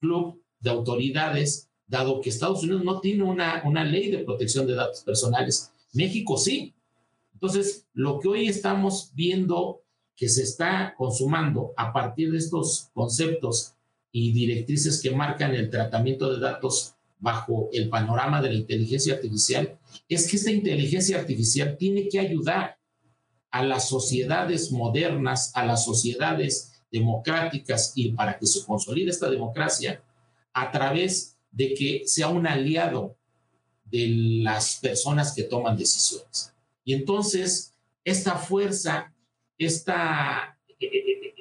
[0.00, 4.74] club de autoridades, dado que Estados Unidos no tiene una, una ley de protección de
[4.74, 5.70] datos personales.
[5.92, 6.72] México sí.
[7.34, 9.82] Entonces, lo que hoy estamos viendo
[10.16, 13.74] que se está consumando a partir de estos conceptos
[14.10, 19.78] y directrices que marcan el tratamiento de datos bajo el panorama de la inteligencia artificial,
[20.08, 22.78] es que esta inteligencia artificial tiene que ayudar
[23.52, 30.02] a las sociedades modernas, a las sociedades democráticas y para que se consolide esta democracia
[30.52, 33.16] a través de que sea un aliado
[33.84, 34.08] de
[34.42, 36.54] las personas que toman decisiones.
[36.84, 39.14] Y entonces, esta fuerza,
[39.58, 40.58] esta,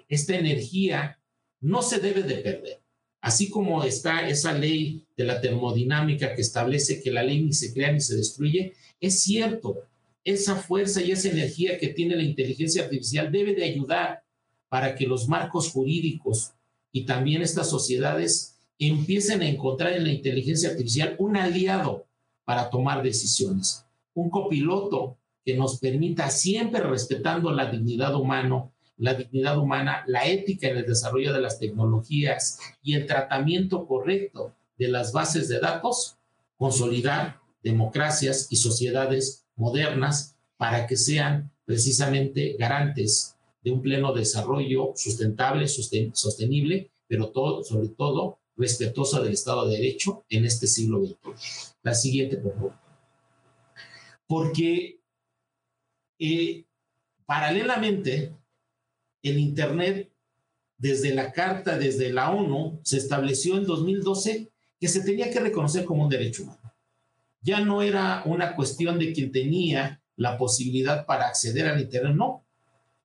[0.10, 1.18] esta energía
[1.62, 2.82] no se debe de perder.
[3.22, 7.74] Así como está esa ley de la termodinámica que establece que la ley ni se
[7.74, 9.88] crea ni se destruye, es cierto,
[10.24, 14.24] esa fuerza y esa energía que tiene la inteligencia artificial debe de ayudar
[14.70, 16.54] para que los marcos jurídicos
[16.92, 22.06] y también estas sociedades empiecen a encontrar en la inteligencia artificial un aliado
[22.46, 29.58] para tomar decisiones, un copiloto que nos permita siempre respetando la dignidad humana, la dignidad
[29.58, 35.12] humana, la ética en el desarrollo de las tecnologías y el tratamiento correcto de las
[35.12, 36.18] bases de datos,
[36.58, 45.68] consolidar democracias y sociedades modernas para que sean precisamente garantes de un pleno desarrollo sustentable,
[45.68, 47.32] sostenible, pero
[47.64, 51.74] sobre todo respetuosa del Estado de Derecho en este siglo XXI.
[51.84, 52.74] La siguiente, por favor.
[54.28, 55.00] Porque
[56.20, 56.66] eh,
[57.26, 58.36] paralelamente,
[59.24, 60.12] el Internet
[60.78, 65.86] desde la Carta, desde la ONU, se estableció en 2012 que se tenía que reconocer
[65.86, 66.61] como un derecho humano.
[67.42, 72.46] Ya no era una cuestión de quien tenía la posibilidad para acceder al Internet, no.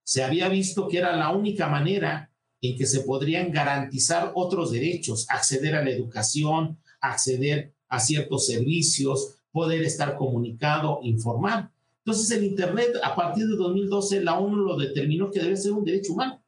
[0.05, 2.31] Se había visto que era la única manera
[2.61, 9.37] en que se podrían garantizar otros derechos, acceder a la educación, acceder a ciertos servicios,
[9.51, 11.71] poder estar comunicado, informar.
[12.05, 15.85] Entonces el Internet, a partir de 2012, la ONU lo determinó que debe ser un
[15.85, 16.43] derecho humano.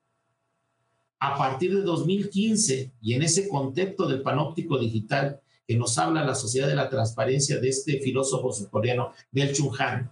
[1.18, 6.34] A partir de 2015, y en ese contexto del panóptico digital que nos habla la
[6.34, 10.10] sociedad de la transparencia de este filósofo surcoreano, Bel Chung Han,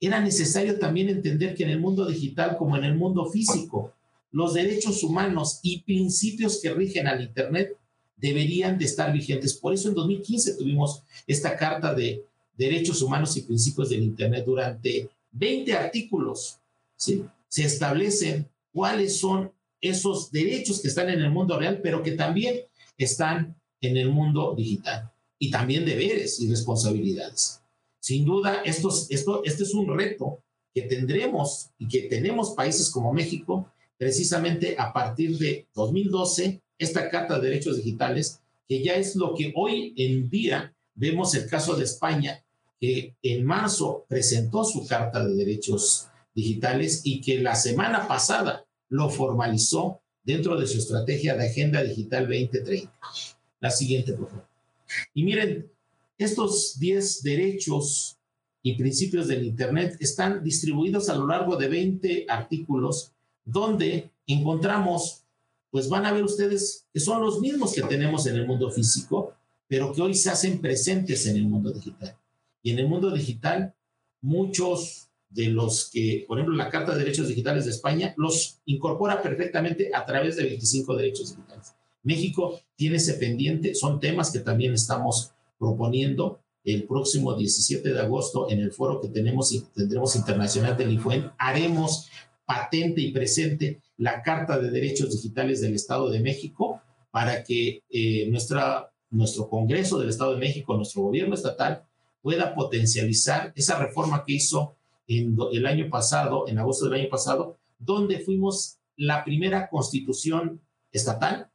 [0.00, 3.92] era necesario también entender que en el mundo digital como en el mundo físico,
[4.32, 7.76] los derechos humanos y principios que rigen al Internet
[8.16, 9.52] deberían de estar vigentes.
[9.52, 12.24] Por eso en 2015 tuvimos esta Carta de
[12.56, 16.58] Derechos Humanos y Principios del Internet durante 20 artículos.
[16.96, 17.24] ¿sí?
[17.46, 19.52] Se establecen cuáles son
[19.82, 22.62] esos derechos que están en el mundo real, pero que también
[22.96, 23.54] están
[23.86, 25.10] en el mundo digital.
[25.38, 27.60] Y también deberes y responsabilidades.
[28.00, 30.42] Sin duda, esto, esto, este es un reto
[30.74, 37.38] que tendremos y que tenemos países como México, precisamente a partir de 2012, esta Carta
[37.38, 41.84] de Derechos Digitales, que ya es lo que hoy en día vemos el caso de
[41.84, 42.44] España,
[42.80, 49.08] que en marzo presentó su Carta de Derechos Digitales y que la semana pasada lo
[49.08, 52.92] formalizó dentro de su estrategia de Agenda Digital 2030.
[53.64, 54.28] La siguiente, por.
[55.14, 55.66] Y miren,
[56.18, 58.18] estos 10 derechos
[58.62, 63.12] y principios del Internet están distribuidos a lo largo de 20 artículos
[63.42, 65.22] donde encontramos
[65.70, 69.32] pues van a ver ustedes que son los mismos que tenemos en el mundo físico,
[69.66, 72.18] pero que hoy se hacen presentes en el mundo digital.
[72.62, 73.74] Y en el mundo digital,
[74.20, 79.22] muchos de los que, por ejemplo, la Carta de Derechos Digitales de España los incorpora
[79.22, 81.74] perfectamente a través de 25 derechos digitales.
[82.04, 88.50] México tiene ese pendiente, son temas que también estamos proponiendo el próximo 17 de agosto
[88.50, 91.30] en el foro que tenemos y tendremos internacional del IFUEN.
[91.38, 92.08] Haremos
[92.46, 96.80] patente y presente la Carta de Derechos Digitales del Estado de México
[97.10, 101.84] para que eh, nuestra, nuestro Congreso del Estado de México, nuestro gobierno estatal,
[102.22, 104.76] pueda potencializar esa reforma que hizo
[105.06, 111.50] en el año pasado, en agosto del año pasado, donde fuimos la primera constitución estatal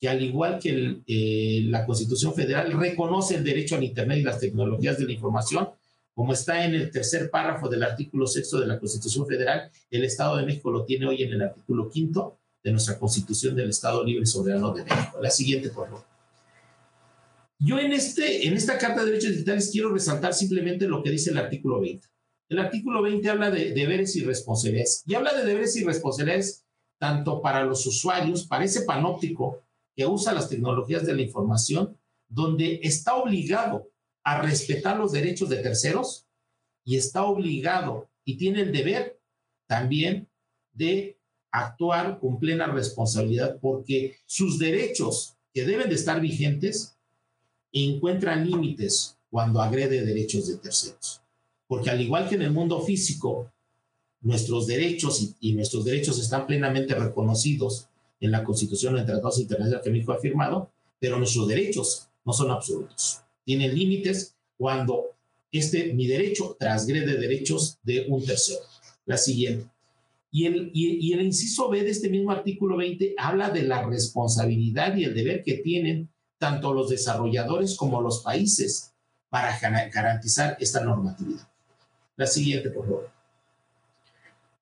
[0.00, 4.40] que al igual que eh, la Constitución Federal reconoce el derecho al Internet y las
[4.40, 5.68] tecnologías de la información
[6.20, 10.36] como está en el tercer párrafo del artículo sexto de la Constitución Federal, el Estado
[10.36, 14.24] de México lo tiene hoy en el artículo quinto de nuestra Constitución del Estado Libre
[14.24, 15.18] y Soberano de México.
[15.20, 16.04] La siguiente, por favor.
[17.58, 21.30] Yo en, este, en esta Carta de Derechos Digitales quiero resaltar simplemente lo que dice
[21.30, 22.06] el artículo 20.
[22.50, 25.02] El artículo 20 habla de deberes y responsabilidades.
[25.06, 26.64] Y habla de deberes y responsabilidades
[26.98, 29.62] tanto para los usuarios, para ese panóptico
[29.96, 31.96] que usa las tecnologías de la información,
[32.28, 33.90] donde está obligado
[34.22, 36.26] a respetar los derechos de terceros
[36.84, 39.20] y está obligado y tiene el deber
[39.66, 40.28] también
[40.72, 41.18] de
[41.50, 46.96] actuar con plena responsabilidad porque sus derechos que deben de estar vigentes
[47.72, 51.22] encuentran límites cuando agrede derechos de terceros.
[51.66, 53.52] Porque al igual que en el mundo físico,
[54.20, 57.88] nuestros derechos y, nuestros derechos están plenamente reconocidos
[58.20, 62.50] en la Constitución en tratados internacionales que México ha firmado, pero nuestros derechos no son
[62.50, 65.16] absolutos tiene límites cuando
[65.50, 68.60] este, mi derecho transgrede derechos de un tercero.
[69.06, 69.66] La siguiente.
[70.30, 74.94] Y el, y, el inciso B de este mismo artículo 20 habla de la responsabilidad
[74.96, 76.08] y el deber que tienen
[76.38, 78.92] tanto los desarrolladores como los países
[79.28, 81.48] para garantizar esta normatividad.
[82.16, 83.10] La siguiente, por favor.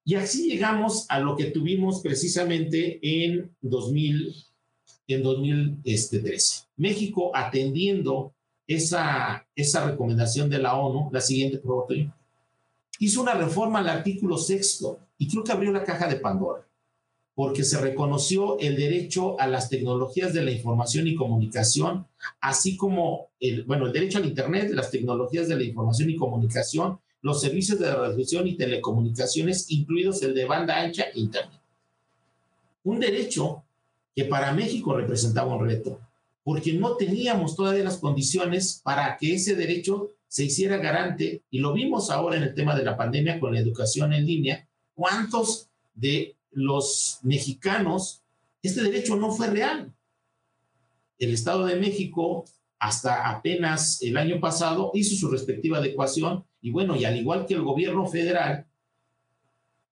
[0.09, 4.35] Y así llegamos a lo que tuvimos precisamente en, 2000,
[5.07, 6.65] en 2013.
[6.79, 8.33] México atendiendo
[8.67, 11.87] esa, esa recomendación de la ONU, la siguiente, por
[12.99, 16.67] hizo una reforma al artículo sexto y creo que abrió la caja de Pandora,
[17.35, 22.07] porque se reconoció el derecho a las tecnologías de la información y comunicación,
[22.41, 26.99] así como el, bueno, el derecho al Internet, las tecnologías de la información y comunicación,
[27.23, 31.61] los servicios de radiodifusión y telecomunicaciones, incluidos el de banda ancha e Internet.
[32.85, 33.65] Un derecho
[34.15, 36.01] que para México representaba un reto,
[36.45, 41.73] porque no teníamos todavía las condiciones para que ese derecho se hiciera garante, y lo
[41.73, 46.37] vimos ahora en el tema de la pandemia con la educación en línea, cuántos de
[46.53, 48.23] los mexicanos,
[48.63, 49.93] este derecho no fue real.
[51.19, 52.45] El Estado de México,
[52.79, 57.55] hasta apenas el año pasado, hizo su respectiva adecuación, y bueno, y al igual que
[57.55, 58.67] el gobierno federal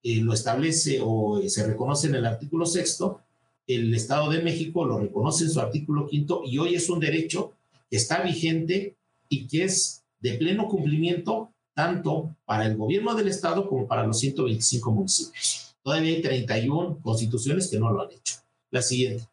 [0.02, 3.20] eh, lo establece o se reconoce en el artículo sexto,
[3.66, 7.52] el Estado de México lo reconoce en su artículo quinto y hoy es un derecho
[7.90, 8.96] que está vigente
[9.28, 14.18] y que es de pleno cumplimiento tanto para el gobierno del Estado como para los
[14.20, 15.76] 125 municipios.
[15.82, 18.36] Todavía hay 31 constituciones que no lo han hecho.
[18.70, 19.24] La siguiente.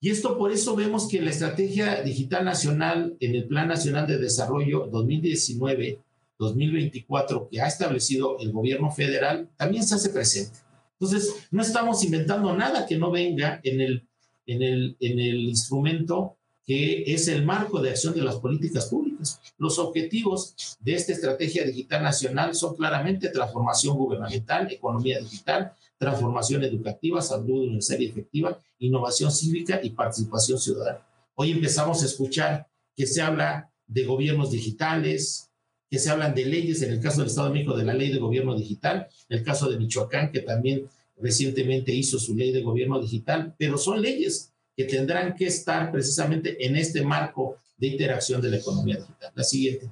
[0.00, 4.18] Y esto por eso vemos que la Estrategia Digital Nacional en el Plan Nacional de
[4.18, 10.56] Desarrollo 2019-2024 que ha establecido el gobierno federal también se hace presente.
[11.00, 14.06] Entonces, no estamos inventando nada que no venga en el,
[14.46, 16.38] en el, en el instrumento
[16.68, 19.40] que es el marco de acción de las políticas públicas.
[19.56, 27.20] Los objetivos de esta estrategia digital nacional son claramente transformación gubernamental, economía digital, transformación educativa,
[27.20, 31.06] salud universal y efectiva, innovación cívica y participación ciudadana.
[31.34, 35.50] Hoy empezamos a escuchar que se habla de gobiernos digitales,
[35.90, 38.12] que se hablan de leyes, en el caso del Estado de México, de la ley
[38.12, 42.62] de gobierno digital, en el caso de Michoacán, que también recientemente hizo su ley de
[42.62, 48.40] gobierno digital, pero son leyes que tendrán que estar precisamente en este marco de interacción
[48.40, 49.32] de la economía digital.
[49.34, 49.90] La siguiente.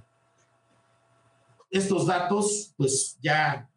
[1.70, 3.68] Estos datos, pues ya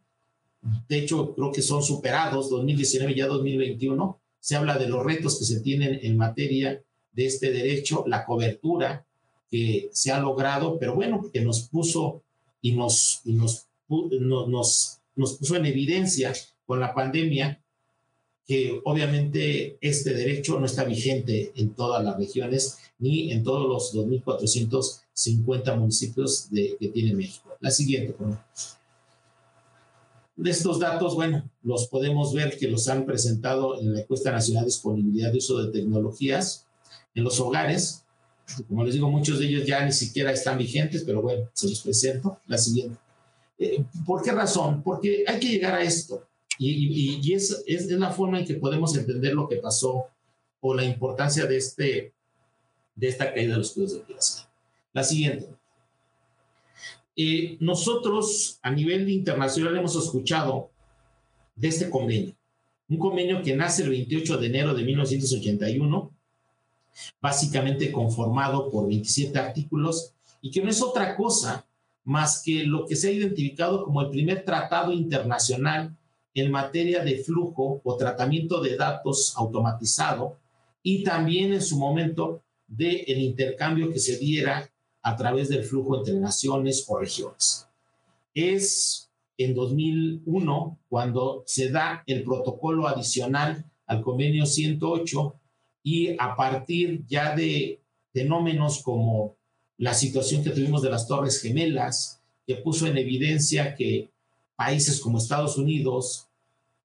[0.61, 5.45] de hecho creo que son superados, 2019 ya 2021, se habla de los retos que
[5.45, 6.81] se tienen en materia
[7.11, 9.05] de este derecho, la cobertura
[9.49, 12.21] que se ha logrado, pero bueno, que nos puso
[12.61, 16.33] y nos, y nos, nos, nos puso en evidencia
[16.65, 17.61] con la pandemia
[18.49, 24.07] que obviamente este derecho no está vigente en todas las regiones ni en todos los
[24.07, 27.55] 2.450 municipios de, que tiene México.
[27.59, 28.43] La siguiente, por favor.
[30.39, 34.63] De estos datos, bueno, los podemos ver que los han presentado en la encuesta nacional
[34.63, 36.65] de disponibilidad de uso de tecnologías
[37.13, 38.05] en los hogares.
[38.69, 41.81] Como les digo, muchos de ellos ya ni siquiera están vigentes, pero bueno, se los
[41.81, 42.39] presento.
[42.47, 42.97] La siguiente.
[43.57, 44.81] Eh, ¿Por qué razón?
[44.81, 46.25] Porque hay que llegar a esto.
[46.57, 50.05] Y, y, es, es, la forma en que podemos entender lo que pasó
[50.61, 52.13] o la importancia de, este,
[52.95, 54.47] de esta caída de los cuidados de privacidad.
[54.93, 55.58] La siguiente.
[57.59, 60.69] Nosotros a nivel internacional hemos escuchado
[61.55, 62.33] de este convenio,
[62.87, 66.11] un convenio que nace el 28 de enero de 1981,
[67.21, 71.65] básicamente conformado por 27 artículos y que no es otra cosa
[72.05, 75.95] más que lo que se ha identificado como el primer tratado internacional
[76.33, 80.37] en materia de flujo o tratamiento de datos automatizado
[80.81, 85.97] y también en su momento del el intercambio que se diera a través del flujo
[85.97, 87.67] entre naciones o regiones.
[88.33, 95.35] Es en 2001 cuando se da el protocolo adicional al convenio 108
[95.83, 97.79] y a partir ya de
[98.13, 99.35] fenómenos como
[99.77, 104.09] la situación que tuvimos de las Torres Gemelas, que puso en evidencia que
[104.55, 106.27] países como Estados Unidos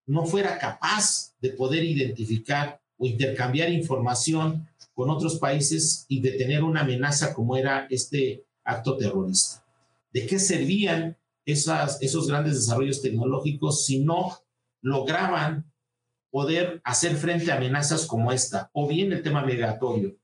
[0.07, 6.83] no fuera capaz de poder identificar o intercambiar información con otros países y detener una
[6.83, 9.65] amenaza como era este acto terrorista.
[10.13, 14.39] ¿De qué servían esos grandes desarrollos tecnológicos si no
[14.81, 15.71] lograban
[16.31, 18.71] poder hacer frente a amenazas como esta?
[18.73, 20.17] O bien el tema migratorio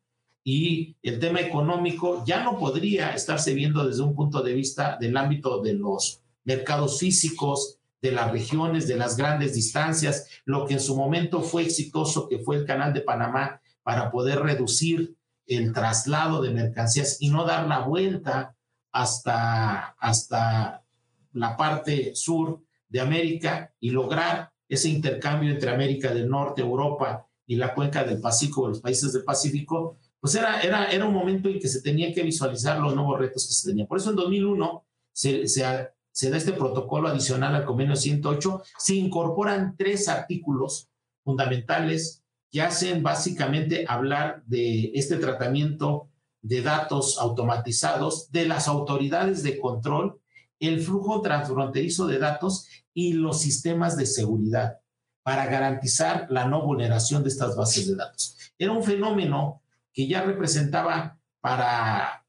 [0.45, 5.17] y el tema económico ya no podría estarse viendo desde un punto de vista del
[5.17, 10.81] ámbito de los mercados físicos, de las regiones, de las grandes distancias, lo que en
[10.81, 15.17] su momento fue exitoso, que fue el canal de Panamá, para poder reducir
[15.47, 18.55] el traslado de mercancías y no dar la vuelta
[18.93, 20.85] hasta, hasta
[21.33, 27.57] la parte sur de América y lograr ese intercambio entre América del Norte, Europa y
[27.57, 31.59] la cuenca del Pacífico, los países del Pacífico, pues era, era, era un momento en
[31.59, 33.89] que se tenía que visualizar los nuevos retos que se tenían.
[33.89, 38.95] Por eso en 2001 se, se, se da este protocolo adicional al convenio 108, se
[38.95, 40.89] incorporan tres artículos
[41.25, 42.20] fundamentales
[42.51, 46.09] que hacen básicamente hablar de este tratamiento
[46.43, 50.21] de datos automatizados de las autoridades de control,
[50.59, 54.79] el flujo transfronterizo de datos y los sistemas de seguridad
[55.23, 58.37] para garantizar la no vulneración de estas bases de datos.
[58.59, 62.25] Era un fenómeno que ya representaba para,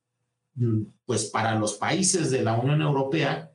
[1.06, 3.51] pues para los países de la Unión Europea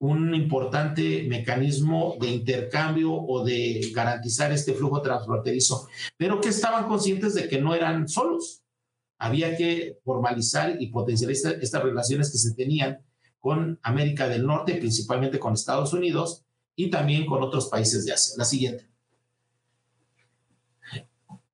[0.00, 7.34] un importante mecanismo de intercambio o de garantizar este flujo transfronterizo, pero que estaban conscientes
[7.34, 8.62] de que no eran solos.
[9.18, 12.98] Había que formalizar y potencializar estas relaciones que se tenían
[13.40, 16.44] con América del Norte, principalmente con Estados Unidos
[16.76, 18.34] y también con otros países de Asia.
[18.36, 18.86] La siguiente.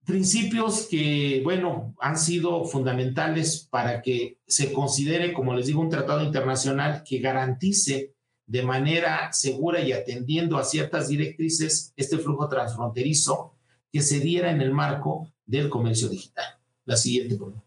[0.05, 6.23] Principios que, bueno, han sido fundamentales para que se considere, como les digo, un tratado
[6.23, 8.14] internacional que garantice
[8.47, 13.55] de manera segura y atendiendo a ciertas directrices este flujo transfronterizo
[13.91, 16.59] que se diera en el marco del comercio digital.
[16.85, 17.65] La siguiente, por favor.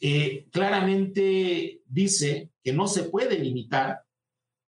[0.00, 4.02] Eh, claramente dice que no se puede limitar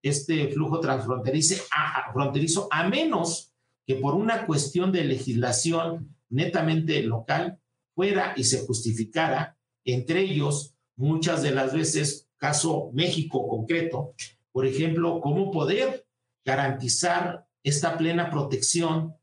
[0.03, 3.51] este flujo transfronterizo a, fronterizo, a menos
[3.87, 7.59] que por una cuestión de legislación netamente local
[7.95, 14.13] fuera y se justificara, entre ellos, muchas de las veces, caso México concreto,
[14.51, 16.05] por ejemplo, cómo poder
[16.43, 19.15] garantizar esta plena protección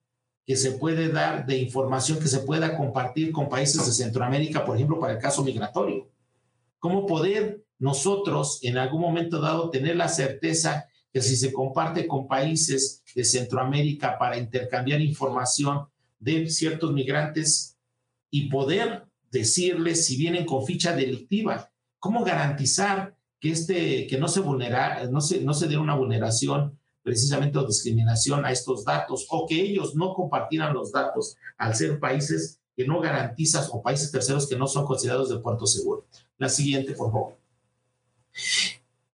[0.47, 4.75] que se puede dar de información que se pueda compartir con países de Centroamérica, por
[4.77, 6.09] ejemplo, para el caso migratorio.
[6.79, 12.27] ¿Cómo poder nosotros en algún momento dado tener la certeza que si se comparte con
[12.27, 15.87] países de Centroamérica para intercambiar información
[16.19, 17.77] de ciertos migrantes
[18.31, 21.70] y poder decirles si vienen con ficha delictiva,
[22.01, 26.79] cómo garantizar que este que no se vulnera, no se no se dé una vulneración
[27.03, 32.01] precisamente o discriminación a estos datos o que ellos no compartieran los datos al ser
[32.01, 36.07] países que no garantizan o países terceros que no son considerados de puerto seguro.
[36.39, 37.39] La siguiente, por favor.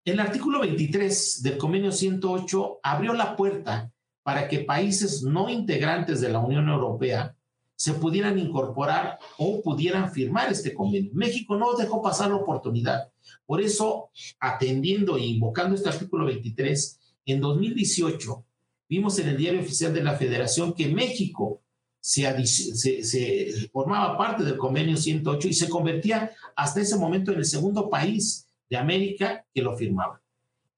[0.03, 3.91] El artículo 23 del convenio 108 abrió la puerta
[4.23, 7.34] para que países no integrantes de la Unión Europea
[7.75, 11.11] se pudieran incorporar o pudieran firmar este convenio.
[11.13, 13.11] México no dejó pasar la oportunidad.
[13.45, 14.09] Por eso,
[14.39, 18.45] atendiendo e invocando este artículo 23, en 2018
[18.87, 21.61] vimos en el diario oficial de la Federación que México
[21.99, 27.89] se, formaba parte del convenio 108 y se convertía hasta ese momento en el segundo
[27.89, 30.21] país de América que lo firmaba.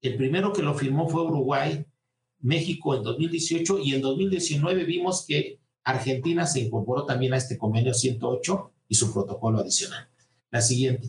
[0.00, 1.84] El primero que lo firmó fue Uruguay,
[2.40, 5.57] México en 2018 y en 2019 vimos que
[5.88, 10.06] Argentina se incorporó también a este convenio 108 y su protocolo adicional.
[10.50, 11.08] La siguiente.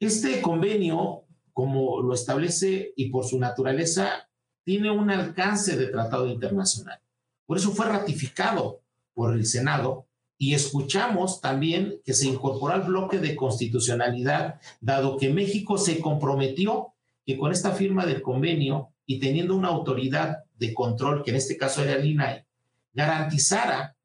[0.00, 4.28] Este convenio, como lo establece y por su naturaleza,
[4.64, 6.98] tiene un alcance de tratado internacional.
[7.46, 8.82] Por eso fue ratificado
[9.14, 15.32] por el Senado y escuchamos también que se incorporó al bloque de constitucionalidad, dado que
[15.32, 16.94] México se comprometió
[17.24, 21.56] que con esta firma del convenio y teniendo una autoridad de control, que en este
[21.56, 22.44] caso era el INAI,
[22.92, 23.96] garantizara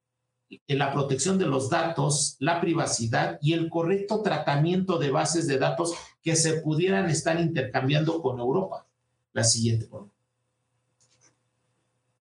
[0.68, 5.94] la protección de los datos, la privacidad y el correcto tratamiento de bases de datos
[6.22, 8.86] que se pudieran estar intercambiando con Europa.
[9.34, 9.88] La siguiente.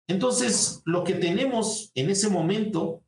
[0.06, 3.00] Entonces, lo que tenemos en ese momento,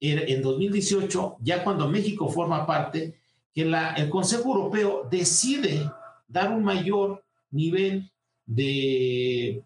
[0.00, 3.20] en 2018, ya cuando México forma parte,
[3.52, 5.90] que el Consejo Europeo decide
[6.26, 8.10] dar un mayor nivel
[8.46, 9.62] de,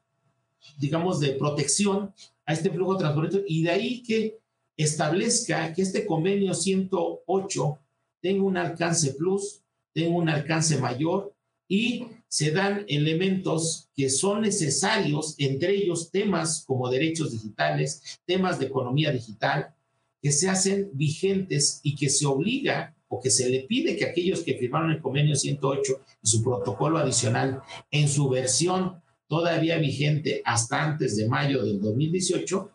[0.79, 2.13] digamos, de protección
[2.47, 4.39] a este flujo transfronterizo y de ahí que
[4.77, 7.79] establezca que este convenio 108
[8.21, 9.63] tenga un alcance plus,
[9.93, 11.35] tenga un alcance mayor
[11.69, 18.67] y se dan elementos que son necesarios, entre ellos temas como derechos digitales, temas de
[18.67, 19.75] economía digital,
[20.21, 24.41] que se hacen vigentes y que se obliga o que se le pide que aquellos
[24.41, 29.03] que firmaron el convenio 108 y su protocolo adicional en su versión
[29.33, 32.71] todavía vigente hasta antes de mayo del 2018,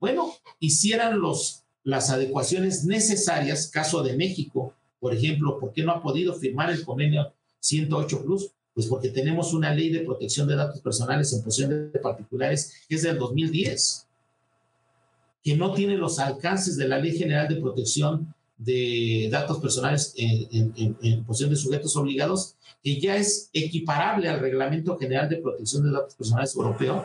[0.00, 6.02] bueno, hicieran los, las adecuaciones necesarias, caso de México, por ejemplo, ¿por qué no ha
[6.02, 8.50] podido firmar el convenio 108 Plus?
[8.74, 12.96] Pues porque tenemos una ley de protección de datos personales en posesión de particulares que
[12.96, 14.08] es del 2010,
[15.44, 20.74] que no tiene los alcances de la Ley General de Protección de Datos Personales en,
[21.00, 25.92] en, posesión de sujetos obligados, que ya es equiparable al Reglamento General de Protección de
[25.92, 27.04] Datos Personales Europeo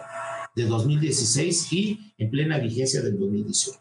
[0.53, 3.79] de 2016 y en plena vigencia del 2018.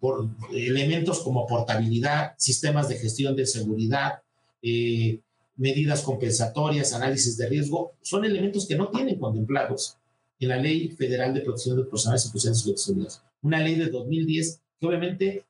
[0.00, 4.22] Por elementos como portabilidad, sistemas de gestión de seguridad,
[4.62, 5.20] eh,
[5.56, 9.98] medidas compensatorias, análisis de riesgo, son elementos que no tienen contemplados
[10.40, 14.86] en la Ley Federal de Protección de Personas y Sujetos Una ley de 2010 que
[14.86, 15.44] obviamente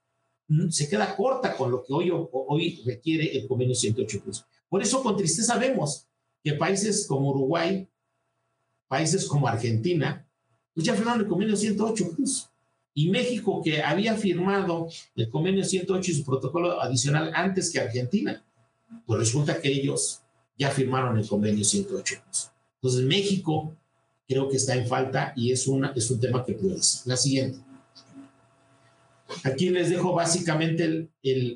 [0.70, 4.22] se queda corta con lo que hoy, hoy requiere el convenio 108
[4.68, 6.06] Por eso con tristeza vemos
[6.42, 7.88] que países como Uruguay,
[8.88, 10.28] países como Argentina,
[10.74, 12.10] pues ya firmaron el convenio 108
[12.94, 18.44] Y México, que había firmado el convenio 108 y su protocolo adicional antes que Argentina,
[19.06, 20.20] pues resulta que ellos
[20.58, 22.22] ya firmaron el convenio 108.
[22.76, 23.74] Entonces México
[24.28, 27.02] creo que está en falta y es, una, es un tema que prioriza.
[27.06, 27.58] La siguiente.
[29.42, 31.08] Aquí les dejo básicamente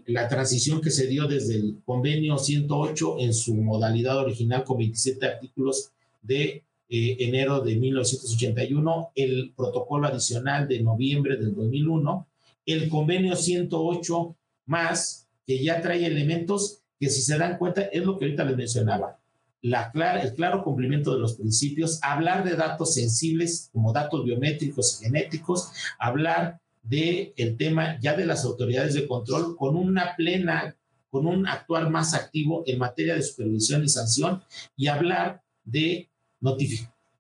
[0.06, 5.26] la transición que se dio desde el convenio 108 en su modalidad original con 27
[5.26, 5.90] artículos
[6.22, 12.26] de eh, enero de 1981, el protocolo adicional de noviembre del 2001,
[12.66, 18.18] el convenio 108 más, que ya trae elementos que si se dan cuenta es lo
[18.18, 19.18] que ahorita les mencionaba.
[19.62, 25.70] el claro cumplimiento de los principios, hablar de datos sensibles como datos biométricos y genéticos,
[25.98, 30.76] hablar del el tema ya de las autoridades de control con una plena,
[31.10, 34.42] con un actuar más activo en materia de supervisión y sanción
[34.76, 36.08] y hablar de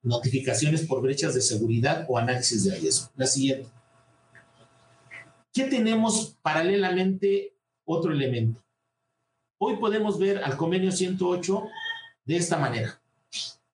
[0.02, 3.10] notificaciones por brechas de seguridad o análisis de riesgo.
[3.16, 3.68] La siguiente.
[5.52, 7.54] ¿Qué tenemos paralelamente
[7.84, 8.62] otro elemento?
[9.58, 11.64] Hoy podemos ver al convenio 108
[12.24, 13.00] de esta manera.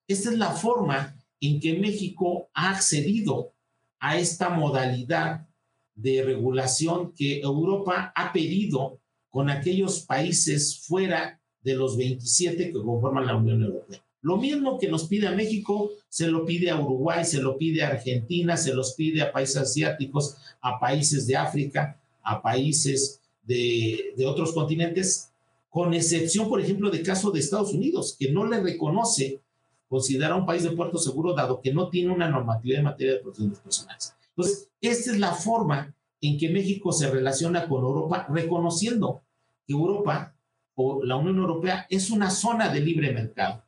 [0.09, 3.53] Esta es la forma en que México ha accedido
[3.99, 5.47] a esta modalidad
[5.95, 8.99] de regulación que Europa ha pedido
[9.31, 14.05] con aquellos países fuera de los 27 que conforman la Unión Europea.
[14.25, 17.83] Lo mismo que nos pide a México, se lo pide a Uruguay, se lo pide
[17.83, 24.15] a Argentina, se los pide a países asiáticos, a países de África, a países de,
[24.27, 25.31] otros continentes,
[25.69, 29.41] con excepción, por ejemplo, del caso de Estados Unidos, que no le reconoce,
[29.89, 33.19] considera un país de puerto seguro, dado que no tiene una normatividad en materia de
[33.19, 34.15] protección de personales.
[34.37, 39.23] Entonces, esta es la forma en que México se relaciona con Europa, reconociendo
[39.67, 40.35] que Europa
[40.75, 43.63] o la Unión Europea es una zona de libre mercado,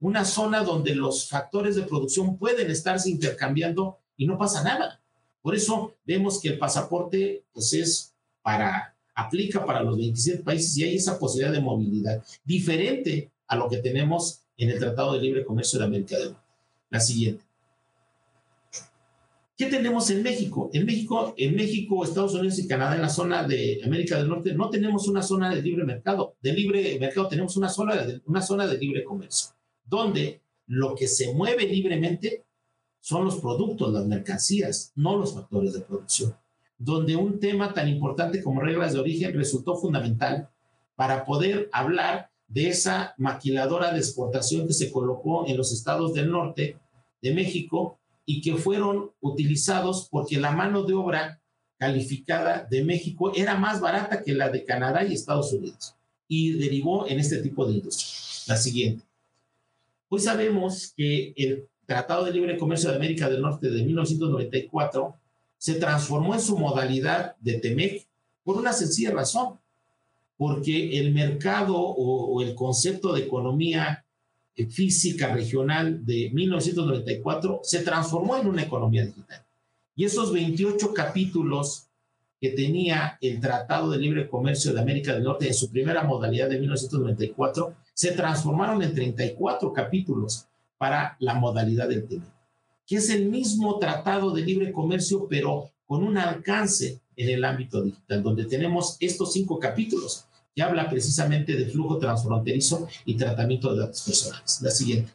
[0.00, 5.00] una zona donde los factores de producción pueden estarse intercambiando y no pasa nada.
[5.42, 10.84] Por eso vemos que el pasaporte pues es para aplica para los 27 países y
[10.84, 15.44] hay esa posibilidad de movilidad, diferente a lo que tenemos en el Tratado de Libre
[15.44, 16.46] Comercio de América del Norte.
[16.88, 17.49] La siguiente.
[19.60, 20.70] ¿Qué tenemos en México?
[20.72, 24.54] En México, en México, Estados Unidos y Canadá, en la zona de América del Norte,
[24.54, 26.34] no tenemos una zona de libre mercado.
[26.40, 29.50] De libre mercado tenemos una zona de, una zona de libre comercio,
[29.84, 32.46] donde lo que se mueve libremente
[33.00, 36.34] son los productos, las mercancías, no los factores de producción
[36.78, 40.48] donde un tema tan importante como reglas de origen resultó fundamental
[40.96, 46.30] para poder hablar de esa maquiladora de exportación que se colocó en los estados del
[46.30, 46.78] norte
[47.20, 51.40] de México y que fueron utilizados porque la mano de obra
[51.78, 55.94] calificada de México era más barata que la de Canadá y Estados Unidos
[56.28, 58.08] y derivó en este tipo de industria.
[58.46, 59.04] La siguiente.
[60.08, 65.16] Hoy sabemos que el Tratado de Libre Comercio de América del Norte de 1994
[65.58, 68.06] se transformó en su modalidad de TEMEC
[68.44, 69.58] por una sencilla razón,
[70.36, 74.04] porque el mercado o, el concepto de economía
[74.66, 79.44] física regional de 1994 se transformó en una economía digital.
[79.94, 81.86] Y esos 28 capítulos
[82.40, 86.48] que tenía el Tratado de Libre Comercio de América del Norte en su primera modalidad
[86.48, 90.46] de 1994 se transformaron en 34 capítulos
[90.78, 92.40] para la modalidad del TEMEC
[92.90, 97.80] que es el mismo tratado de libre comercio, pero con un alcance en el ámbito
[97.82, 103.80] digital, donde tenemos estos cinco capítulos que habla precisamente de flujo transfronterizo y tratamiento de
[103.80, 104.60] datos personales.
[104.62, 105.12] La siguiente.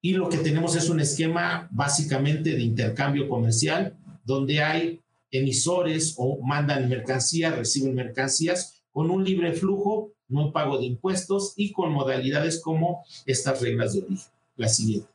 [0.00, 5.00] Y lo que tenemos es un esquema básicamente de intercambio comercial, donde hay
[5.30, 11.72] emisores o mandan mercancías, reciben mercancías con un libre flujo, no pago de impuestos y
[11.72, 14.26] con modalidades como estas reglas de origen.
[14.56, 15.08] La siguiente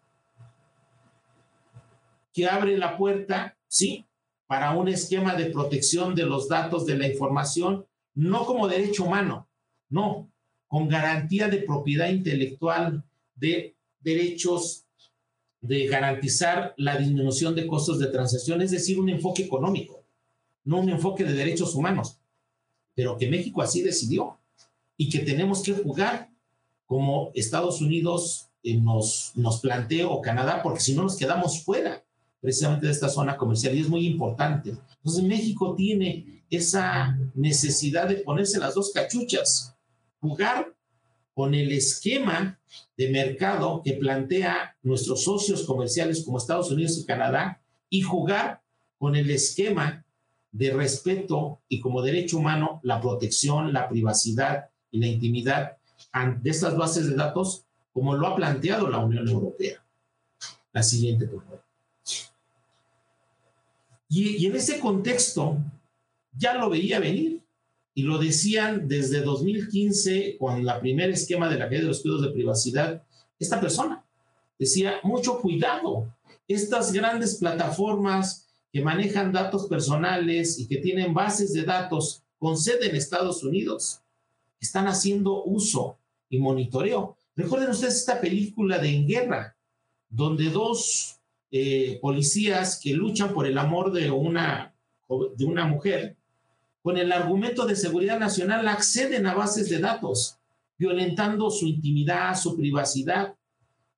[2.34, 4.06] que abre la puerta, ¿sí?
[4.48, 7.86] Para un esquema de protección de los datos de la información,
[8.16, 9.48] no como derecho humano,
[9.90, 10.30] no,
[10.68, 13.04] con garantía de propiedad intelectual,
[13.36, 14.86] de derechos,
[15.62, 20.04] de garantizar la disminución de costos de transacción, es decir, un enfoque económico,
[20.64, 22.18] no un enfoque de derechos humanos,
[22.96, 24.38] pero que México así decidió
[24.98, 26.30] y que tenemos que jugar
[26.86, 32.03] como Estados Unidos eh, nos, nos plantea o Canadá, porque si no nos quedamos fuera
[32.44, 34.76] precisamente de esta zona comercial y es muy importante.
[34.98, 39.74] Entonces México tiene esa necesidad de ponerse las dos cachuchas,
[40.20, 40.76] jugar
[41.34, 42.60] con el esquema
[42.98, 48.62] de mercado que plantea nuestros socios comerciales como Estados Unidos y Canadá y jugar
[48.98, 50.06] con el esquema
[50.52, 55.78] de respeto y como derecho humano la protección, la privacidad y la intimidad
[56.42, 57.64] de estas bases de datos
[57.94, 59.82] como lo ha planteado la Unión Europea.
[60.74, 61.73] La siguiente, por favor.
[64.16, 65.58] Y, en ese contexto
[66.38, 67.42] ya lo veía venir
[67.96, 72.28] y lo decían desde 2015 con la primer esquema de la ley de los cuidados
[72.28, 73.04] de privacidad,
[73.40, 74.06] esta persona
[74.60, 76.14] decía, mucho cuidado,
[76.48, 82.90] estas grandes plataformas que manejan datos personales y que tienen bases de datos con sede
[82.90, 84.02] en Estados Unidos,
[84.60, 85.98] están haciendo uso
[86.30, 87.18] y monitoreo.
[87.36, 89.58] Recuerden ustedes esta película de En Guerra,
[90.08, 91.20] donde dos
[91.56, 94.74] eh, policías que luchan por el amor de una,
[95.38, 96.18] de una mujer,
[96.82, 100.40] con el argumento de seguridad nacional acceden a bases de datos.
[100.76, 103.36] violentando su intimidad, su privacidad.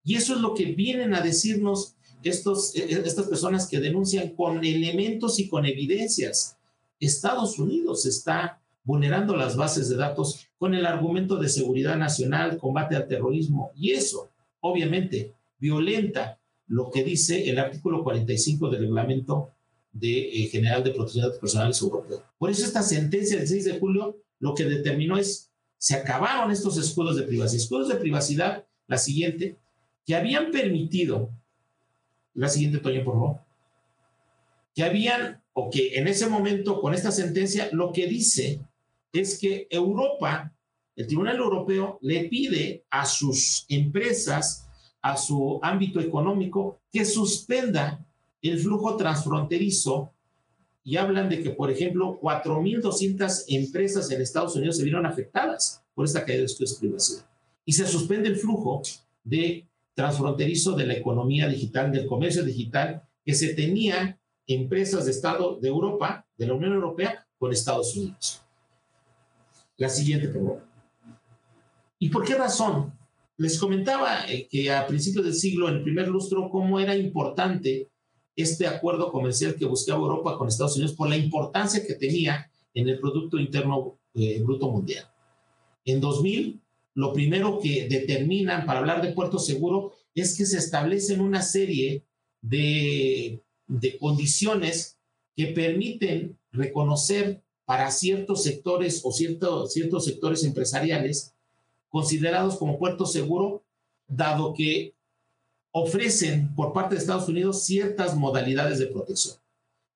[0.04, 4.36] Y eso es lo que vienen a decirnos estos, e, e, estas personas que denuncian
[4.36, 6.58] con elementos y con evidencias.
[7.00, 12.98] Estados Unidos está vulnerando las bases de datos con el argumento de seguridad nacional, combate
[12.98, 13.72] al terrorismo.
[13.76, 14.30] Y eso,
[14.60, 16.38] obviamente, violenta
[16.68, 19.52] lo que dice el artículo 45 del reglamento
[19.92, 22.24] de, eh, general de protección de datos personales europeo.
[22.38, 26.78] Por eso esta sentencia del 6 de julio lo que determinó es, se acabaron estos
[26.78, 27.62] escudos de privacidad.
[27.62, 29.58] Escudos de privacidad, la siguiente,
[30.06, 31.32] que habían permitido,
[32.34, 33.40] la siguiente, Toño, por favor,
[34.74, 38.62] que habían, o que en ese momento, con esta sentencia, lo que dice
[39.14, 40.54] es que Europa,
[40.96, 44.65] el Tribunal Europeo, le pide a sus empresas,
[45.06, 48.04] a su ámbito económico, que suspenda
[48.42, 50.12] el flujo transfronterizo
[50.84, 56.06] y hablan de que, por ejemplo, 4.200 empresas en Estados Unidos se vieron afectadas por
[56.06, 57.24] esta caída de estudios privacidad.
[57.66, 58.82] Y se suspende el flujo
[59.24, 65.60] de transfronterizo de la economía digital, del comercio digital, que se tenía empresas de Estado
[65.60, 68.42] de Europa, de la Unión Europea, con Estados Unidos.
[69.78, 70.66] La siguiente, favor.
[72.00, 73.05] ¿Y por qué razón?
[73.38, 77.90] Les comentaba eh, que a principios del siglo, en el primer lustro, cómo era importante
[78.36, 82.90] este acuerdo comercial que buscaba Europa con Estados Unidos por la importancia que tenía en
[82.90, 85.06] el Producto Interno eh, Bruto Mundial.
[85.86, 86.62] En 2000,
[86.96, 92.06] lo primero que determinan para hablar de puerto seguro es que se establecen una serie
[92.42, 94.98] de, de condiciones
[95.36, 101.35] que permiten reconocer para ciertos sectores o ciertos ciertos sectores empresariales
[101.90, 103.64] considerados como puerto seguro,
[104.08, 104.96] dado que
[105.72, 109.36] ofrecen por parte de Estados Unidos ciertas modalidades de protección.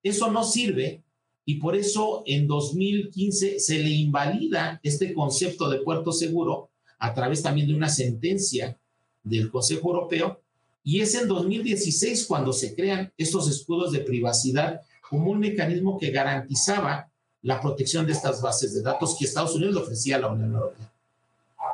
[0.03, 1.03] Eso no sirve
[1.45, 7.41] y por eso en 2015 se le invalida este concepto de puerto seguro a través
[7.41, 8.77] también de una sentencia
[9.23, 10.41] del Consejo Europeo
[10.83, 16.11] y es en 2016 cuando se crean estos escudos de privacidad como un mecanismo que
[16.11, 17.09] garantizaba
[17.41, 20.53] la protección de estas bases de datos que Estados Unidos le ofrecía a la Unión
[20.53, 20.88] Europea.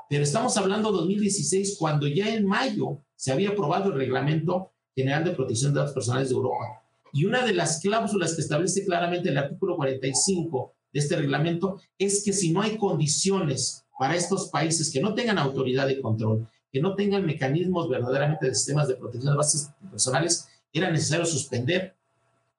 [0.09, 5.23] Pero estamos hablando de 2016 cuando ya en mayo se había aprobado el Reglamento General
[5.23, 6.83] de Protección de Datos Personales de Europa.
[7.11, 12.23] Y una de las cláusulas que establece claramente el artículo 45 de este reglamento es
[12.23, 16.81] que si no hay condiciones para estos países que no tengan autoridad de control, que
[16.81, 21.95] no tengan mecanismos verdaderamente de sistemas de protección de bases personales, era necesario suspender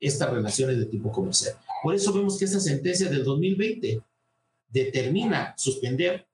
[0.00, 1.54] estas relaciones de tipo comercial.
[1.82, 4.00] Por eso vemos que esta sentencia del 2020
[4.68, 6.26] determina suspender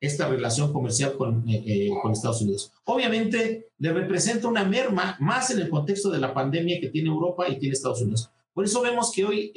[0.00, 2.72] esta relación comercial con, eh, eh, Estados Unidos.
[2.84, 7.48] Obviamente le representa una merma más en el contexto de la pandemia que tiene Europa
[7.48, 8.30] y tiene Estados Unidos.
[8.54, 9.52] Por eso vemos que hoy,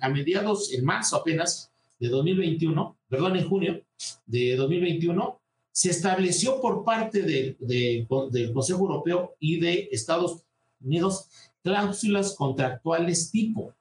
[0.00, 3.82] a, mediados, en marzo apenas de 2021, perdón, en junio
[4.26, 5.38] de 2021,
[5.70, 10.42] se estableció por parte de, del Consejo Europeo y de Estados
[10.82, 11.28] Unidos
[11.62, 13.74] cláusulas contractuales tipo,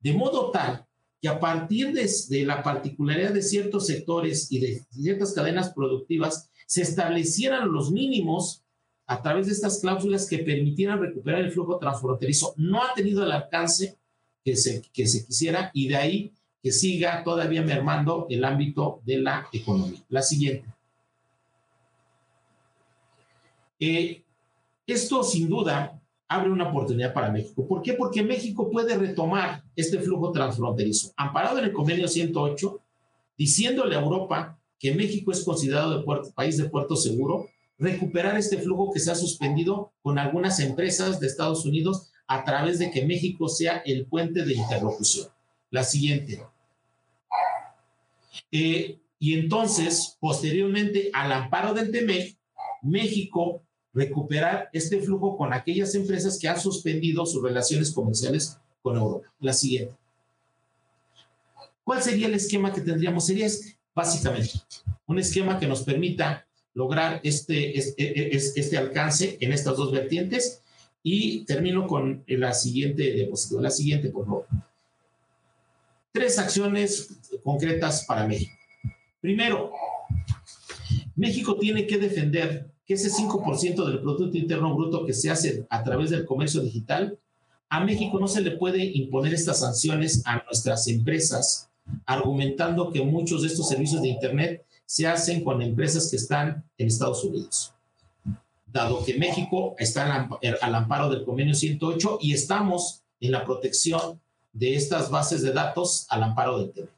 [0.00, 0.87] de modo tal
[1.20, 6.82] que a partir de, la particularidad de ciertos sectores y de ciertas cadenas productivas se
[6.82, 8.62] establecieran los mínimos
[9.06, 12.54] a través de estas cláusulas que permitieran recuperar el flujo transfronterizo.
[12.56, 13.96] No ha tenido el alcance
[14.44, 19.18] que se, que se quisiera y de ahí que siga todavía mermando el ámbito de
[19.18, 20.04] la economía.
[20.08, 20.68] La siguiente.
[23.80, 24.22] Eh,
[24.86, 25.97] esto sin duda
[26.28, 27.66] abre una oportunidad para México.
[27.66, 27.94] ¿Por qué?
[27.94, 32.80] Porque México puede retomar este flujo transfronterizo, amparado en el convenio 108,
[33.36, 37.46] diciéndole a Europa que México es considerado de país de puerto seguro,
[37.78, 42.78] recuperar este flujo que se ha suspendido con algunas empresas de Estados Unidos a través
[42.78, 45.28] de que México sea el puente de interlocución.
[45.70, 46.42] La siguiente.
[48.52, 52.36] Eh, y entonces, posteriormente, al amparo del TEMEC,
[52.82, 53.62] México
[53.92, 59.32] recuperar este flujo con aquellas empresas que han suspendido sus relaciones comerciales con Europa.
[59.40, 59.94] La siguiente.
[61.84, 63.26] ¿Cuál sería el esquema que tendríamos?
[63.26, 63.48] Sería
[63.94, 64.52] básicamente
[65.06, 70.62] un esquema que nos permita lograr este, este, este alcance en estas dos vertientes.
[71.02, 73.62] Y termino con la siguiente diapositiva.
[73.62, 74.46] La siguiente, por favor.
[76.12, 78.52] Tres acciones concretas para México.
[79.20, 79.72] Primero,
[81.16, 85.84] México tiene que defender que ese 5% del Producto Interno Bruto que se hace a
[85.84, 87.18] través del comercio digital,
[87.68, 91.68] a México no se le puede imponer estas sanciones a nuestras empresas,
[92.06, 96.86] argumentando que muchos de estos servicios de Internet se hacen con empresas que están en
[96.86, 97.74] Estados Unidos.
[98.66, 100.26] Dado que México está
[100.62, 104.18] al amparo del convenio 108 y estamos en la protección
[104.54, 106.88] de estas bases de datos al amparo del TV.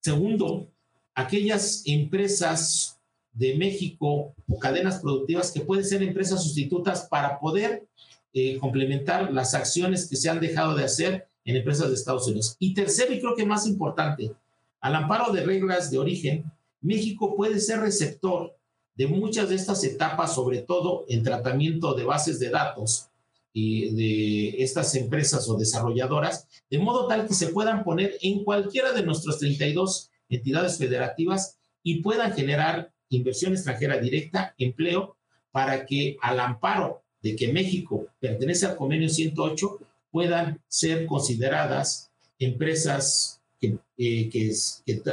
[0.00, 0.68] Segundo,
[1.14, 2.93] aquellas empresas
[3.34, 7.86] de México o cadenas productivas que pueden ser empresas sustitutas para poder
[8.32, 12.56] eh, complementar las acciones que se han dejado de hacer en empresas de Estados Unidos.
[12.58, 14.32] Y tercero, y creo que más importante,
[14.80, 18.56] al amparo de reglas de origen, México puede ser receptor
[18.94, 23.08] de muchas de estas etapas, sobre todo en tratamiento de bases de datos
[23.52, 28.92] y de estas empresas o desarrolladoras, de modo tal que se puedan poner en cualquiera
[28.92, 35.16] de nuestras 32 entidades federativas y puedan generar inversión extranjera directa, empleo,
[35.50, 39.78] para que al amparo de que México pertenece al convenio 108
[40.10, 44.52] puedan ser consideradas empresas que, eh, que,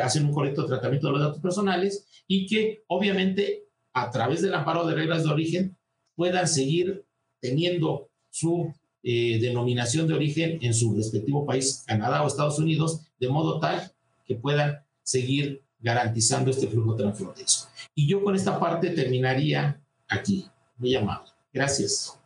[0.02, 3.64] hacen un correcto tratamiento de los datos personales y que obviamente
[3.94, 5.78] a través del amparo de reglas de origen
[6.16, 7.04] puedan seguir
[7.40, 8.74] teniendo su
[9.04, 13.92] eh, denominación de origen en su respectivo país, Canadá o Estados Unidos, de modo tal
[14.26, 17.68] que puedan seguir garantizando este flujo transfronterizo.
[17.96, 20.48] Y yo con esta parte terminaría aquí.
[20.78, 21.30] Muy amable.
[21.54, 22.18] Gracias.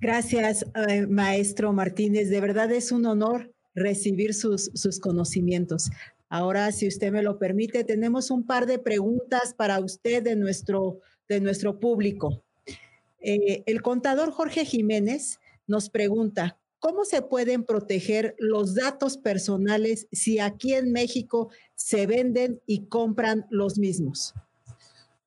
[0.00, 2.28] Gracias, eh, maestro Martínez.
[2.28, 5.90] De verdad es un honor recibir sus, sus conocimientos.
[6.28, 11.00] Ahora, si usted me lo permite, tenemos un par de preguntas para usted de nuestro,
[11.28, 12.42] de nuestro público.
[13.20, 20.38] Eh, el contador Jorge Jiménez nos pregunta, ¿cómo se pueden proteger los datos personales si
[20.38, 24.34] aquí en México se venden y compran los mismos?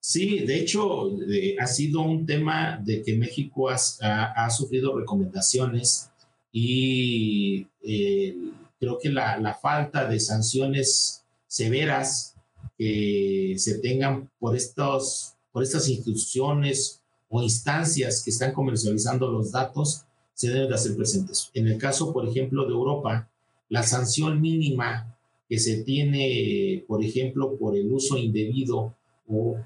[0.01, 1.11] Sí, de hecho,
[1.59, 6.09] ha sido un tema de que México ha, sufrido recomendaciones
[6.51, 8.35] y eh,
[8.79, 12.35] creo que la, falta de sanciones severas
[12.77, 20.05] que se tengan por, estos, por estas instituciones o instancias que están comercializando los datos
[20.33, 21.51] se deben de hacer presentes.
[21.53, 23.29] En el caso, por ejemplo, de Europa,
[23.67, 25.18] la sanción mínima
[25.49, 28.95] que se tiene, por ejemplo, por el uso indebido
[29.27, 29.57] o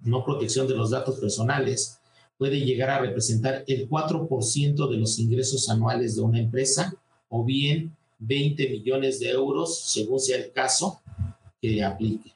[0.00, 2.00] no protección de los datos personales,
[2.36, 6.94] puede llegar a representar el 4% de los ingresos anuales de una empresa
[7.28, 11.00] o bien 20 millones de euros, según sea el caso
[11.62, 12.32] que aplique.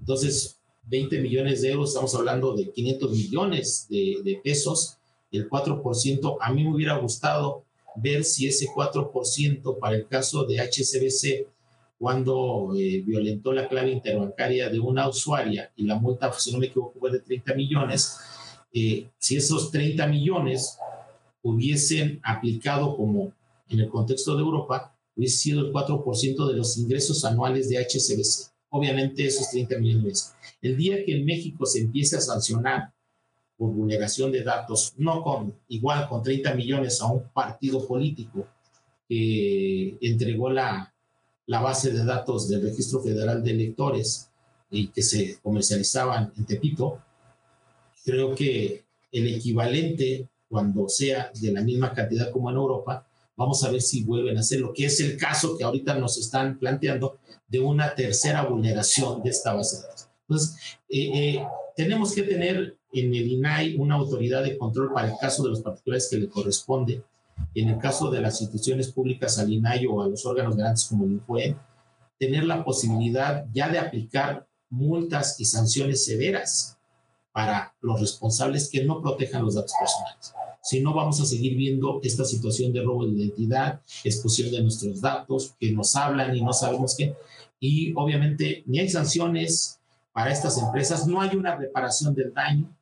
[0.00, 4.98] Entonces, 20 millones de euros, estamos hablando de 500 millones de, pesos,
[5.32, 7.64] el 4%, a mí me hubiera gustado
[7.96, 11.46] ver si ese 4% para el caso de HCBC,
[11.98, 16.66] cuando eh, violentó la clave interbancaria de una usuaria y la multa, si no me
[16.66, 18.18] equivoco, fue de 30 millones,
[18.72, 20.78] eh, si esos 30 millones
[21.42, 23.32] hubiesen aplicado como
[23.68, 28.52] en el contexto de Europa, hubiese sido el 4% de los ingresos anuales de HCBC.
[28.70, 30.34] Obviamente esos 30 millones.
[30.60, 32.92] El día que en México se empiece a sancionar
[33.56, 38.48] por vulneración de datos, no con igual con 30 millones a un partido político
[39.08, 40.93] que entregó la,
[41.46, 44.30] la base de datos del Registro Federal de Electores
[44.70, 47.00] y que se comercializaban en Tepito,
[48.04, 53.70] creo que el equivalente, cuando sea de la misma cantidad como en Europa, Vamos a
[53.70, 57.18] ver si vuelven a hacer lo que es el caso que ahorita nos están planteando
[57.48, 60.08] de una tercera vulneración de esta base de datos.
[60.28, 60.56] Entonces,
[60.88, 65.42] eh, eh, tenemos que tener en el INAI una autoridad de control para el caso
[65.42, 67.02] de los particulares que le corresponde.
[67.54, 71.04] En el caso de las instituciones públicas al INAI o a los órganos grandes como
[71.04, 71.56] el INFUE,
[72.18, 76.78] tener la posibilidad ya de aplicar multas y sanciones severas
[77.32, 80.34] para los responsables que no protejan los datos personales.
[80.62, 85.00] Si no, vamos a seguir viendo esta situación de robo de identidad, exposición de nuestros
[85.00, 87.14] datos, que nos hablan y no sabemos qué.
[87.60, 89.78] Y obviamente ni hay sanciones
[90.12, 92.74] para estas empresas, no hay una reparación del daño.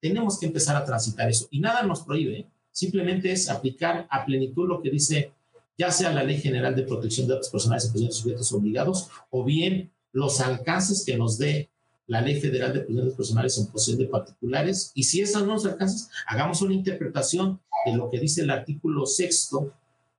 [0.00, 1.46] Tenemos que empezar a transitar eso.
[1.50, 5.32] Y nada nos prohíbe, simplemente es aplicar a plenitud lo que dice
[5.80, 9.44] ya sea la Ley General de Protección de Datos Personales y de Sujetos Obligados, o
[9.44, 11.70] bien los alcances que nos dé
[12.06, 15.64] la Ley Federal de Protección Personales en posesión de particulares, y si esas no nos
[15.64, 19.72] alcanzan, hagamos una interpretación de lo que dice el artículo sexto,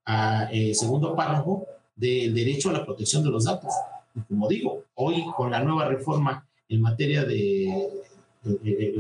[0.04, 3.72] a, eh, segundo párrafo, del derecho a la protección de los datos.
[4.16, 7.88] Y como digo, hoy con la nueva reforma en materia de,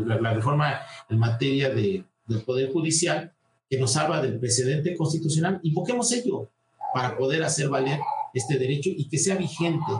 [0.06, 3.34] la, reforma en materia de, del Poder Judicial,
[3.72, 6.50] que nos habla del precedente constitucional, invoquemos ello
[6.94, 8.00] para poder hacer valer
[8.34, 9.94] este derecho y que sea vigente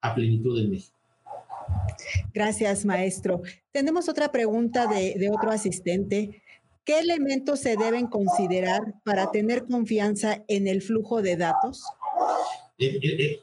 [0.00, 0.96] a plenitud en México.
[2.32, 3.42] Gracias, maestro.
[3.72, 6.42] Tenemos otra pregunta de, otro asistente.
[6.82, 11.84] ¿Qué elementos se deben considerar para tener confianza en el flujo de datos?
[12.78, 13.40] Eh, eh,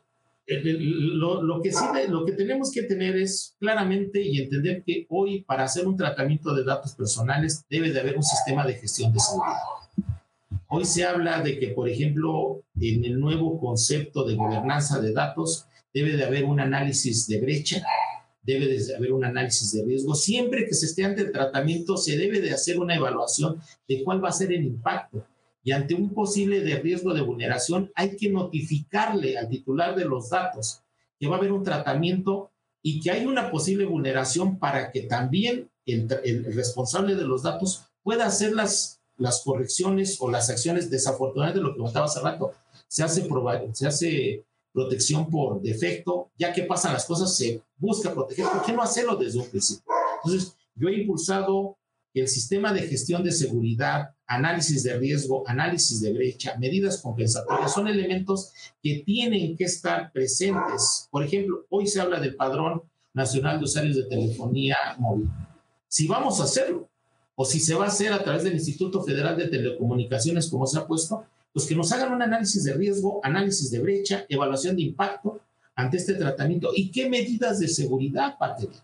[0.48, 5.43] eh, lo, que sí, lo que tenemos que tener es claramente y entender que hoy
[5.43, 9.20] para hacer un tratamiento de datos personales debe de haber un sistema de gestión de
[9.20, 9.58] seguridad.
[10.70, 15.66] Hoy se habla de que, por ejemplo, en el nuevo concepto de gobernanza de datos
[15.93, 17.84] debe de haber un análisis de brecha
[18.48, 20.16] debe de haber un análisis de riesgo.
[20.16, 24.24] Siempre que se esté ante el tratamiento, se debe de hacer una evaluación de cuál
[24.24, 25.28] va a ser el impacto.
[25.68, 30.30] Y ante un posible de riesgo de vulneración, hay que notificarle al titular de los
[30.30, 30.82] datos
[31.20, 32.51] que va a haber un tratamiento
[32.82, 36.07] y que hay una posible vulneración para que también el,
[36.55, 41.74] responsable de los datos pueda hacer las, las correcciones o las acciones desafortunadas de lo
[41.74, 42.53] que contaba hace rato.
[42.88, 43.28] Se hace,
[43.74, 48.45] se hace protección por defecto, ya que pasan las cosas, se busca proteger.
[48.45, 49.84] ¿Por qué no hacerlo desde un principio?
[50.24, 51.78] Entonces, yo he impulsado
[52.13, 57.88] el sistema de gestión de seguridad, análisis de riesgo, análisis de brecha, medidas compensatorias, son
[57.88, 58.51] elementos
[58.84, 61.07] que tienen que estar presentes.
[61.09, 65.30] Por ejemplo, hoy se habla del Padrón Nacional de Usuarios de Telefonía Móvil.
[65.88, 66.89] Si vamos a hacerlo,
[67.36, 70.80] o si se va a hacer a través del Instituto Federal de Telecomunicaciones, como se
[70.80, 71.23] ha puesto,
[71.53, 75.39] pues que nos hagan un análisis de riesgo, análisis de brecha, evaluación de impacto
[75.75, 78.75] ante este tratamiento y qué medidas de seguridad va a tener.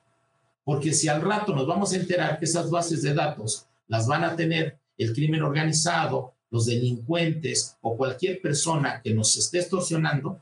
[0.63, 4.23] Porque si al rato nos vamos a enterar que esas bases de datos las van
[4.23, 10.41] a tener el crimen organizado, los delincuentes o cualquier persona que nos esté extorsionando,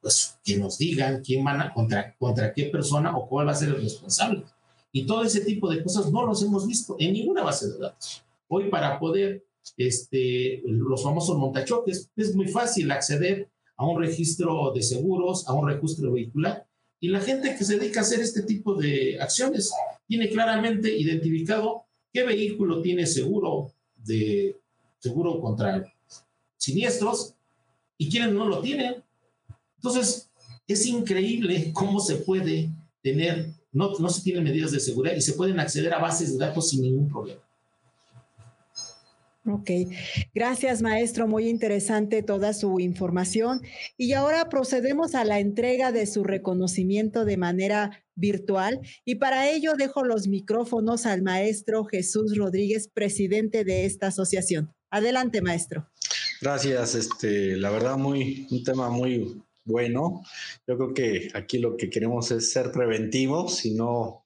[0.00, 3.56] pues que nos digan quién van a, contra, contra qué persona o cuál va a
[3.56, 4.44] ser el responsable.
[4.90, 8.24] Y todo ese tipo de cosas no los hemos visto en ninguna base de datos.
[8.48, 9.44] Hoy para poder,
[9.76, 15.68] este, los famosos montachoques, es muy fácil acceder a un registro de seguros, a un
[15.68, 16.66] registro vehicular,
[17.00, 19.72] y la gente que se dedica a hacer este tipo de acciones
[20.06, 24.56] tiene claramente identificado qué vehículo tiene seguro de
[24.98, 25.92] seguro contra
[26.56, 27.34] siniestros
[27.98, 29.02] y quiénes no lo tienen.
[29.76, 30.30] Entonces,
[30.66, 32.70] es increíble cómo se puede
[33.02, 36.44] tener, no, no se tienen medidas de seguridad y se pueden acceder a bases de
[36.44, 37.40] datos sin ningún problema.
[39.44, 39.70] Ok,
[40.32, 43.60] gracias maestro, muy interesante toda su información.
[43.96, 49.72] Y ahora procedemos a la entrega de su reconocimiento de manera virtual y para ello
[49.76, 54.72] dejo los micrófonos al maestro Jesús Rodríguez, presidente de esta asociación.
[54.90, 55.88] Adelante, maestro.
[56.40, 60.22] Gracias, este, la verdad muy un tema muy bueno.
[60.68, 64.22] Yo creo que aquí lo que queremos es ser preventivos y no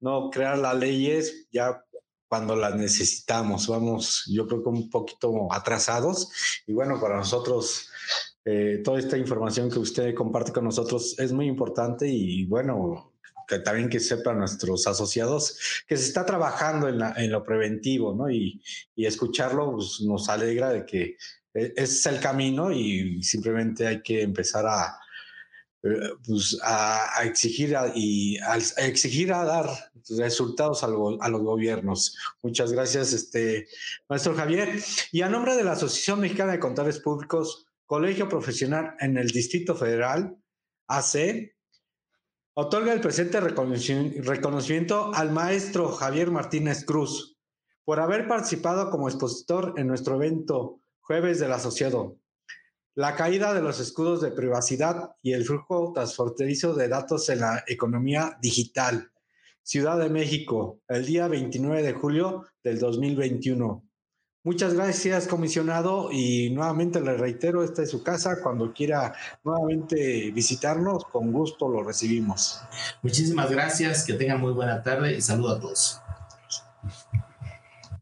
[0.00, 1.84] no crear las leyes ya
[2.30, 3.66] cuando las necesitamos.
[3.66, 6.30] Vamos, yo creo que un poquito atrasados.
[6.64, 7.90] Y bueno, para nosotros,
[8.44, 13.14] eh, toda esta información que usted comparte con nosotros es muy importante y bueno,
[13.48, 15.58] que también que sepan nuestros asociados
[15.88, 18.30] que se está trabajando en, en lo preventivo, ¿no?
[18.30, 18.62] Y,
[18.94, 21.16] y escucharlo pues, nos alegra de que
[21.52, 25.00] e, es el camino y simplemente hay que empezar a, eh,
[25.82, 29.66] pues a, exigir y a, exigir a dar
[30.18, 32.16] resultados a, los gobiernos.
[32.42, 33.66] Muchas gracias, este
[34.08, 34.80] maestro Javier.
[35.12, 39.74] Y a nombre de la Asociación Mexicana de Contadores Públicos, Colegio Profesional en el Distrito
[39.74, 40.36] Federal,
[40.86, 41.54] AC,
[42.54, 47.36] otorga el presente reconocimiento al maestro Javier Martínez Cruz
[47.84, 52.18] por haber participado como expositor en nuestro evento Jueves del Asociado,
[52.94, 57.64] la caída de los escudos de privacidad y el flujo transfronterizo de datos en la
[57.66, 59.10] economía digital.
[59.62, 63.84] Ciudad de México, el día 29 de julio del 2021.
[64.42, 68.40] Muchas gracias, comisionado, y nuevamente le reitero, esta es su casa.
[68.42, 69.14] Cuando quiera
[69.44, 72.60] nuevamente visitarnos, con gusto lo recibimos.
[73.02, 76.00] Muchísimas gracias, que tengan muy buena tarde y saludo a todos.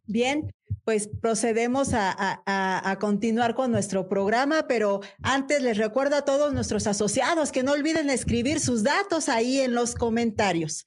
[0.06, 0.48] Bien,
[0.88, 7.52] pues procedemos a, continuar con nuestro programa, pero antes les recuerdo a todos nuestros asociados
[7.52, 10.86] que no olviden escribir sus datos ahí en los comentarios.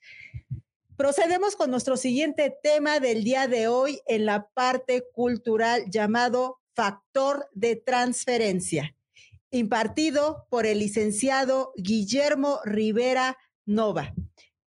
[0.98, 7.48] Procedemos con nuestro siguiente tema del día de hoy en la parte cultural llamado factor
[7.54, 8.96] de transferencia,
[9.52, 13.38] impartido por el licenciado Guillermo Rivera
[13.68, 14.16] Nova.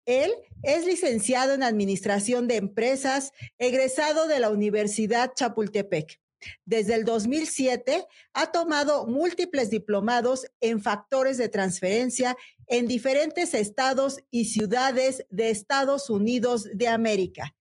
[0.07, 0.33] Él
[0.63, 6.21] es licenciado en Administración de Empresas, egresado de la Universidad Chapultepec.
[6.65, 12.37] Desde el 2007 ha tomado múltiples diplomados en factores de transferencia
[12.67, 17.57] en diferentes estados y ciudades de Estados Unidos de América.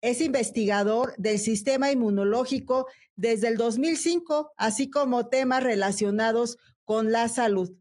[0.00, 7.72] Es investigador del sistema inmunológico desde el 2005, así como temas relacionados con la salud.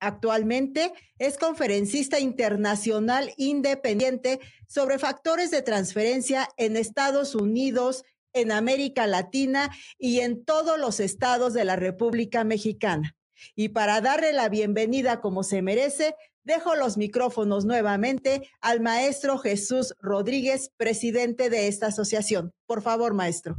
[0.00, 9.70] Actualmente es conferencista internacional independiente sobre factores de transferencia en Estados Unidos, en América Latina
[9.98, 13.14] y en todos los estados de la República Mexicana.
[13.54, 16.14] Y para darle la bienvenida como se merece,
[16.44, 22.52] dejo los micrófonos nuevamente al maestro Jesús Rodríguez, presidente de esta asociación.
[22.66, 23.56] Por favor, maestro.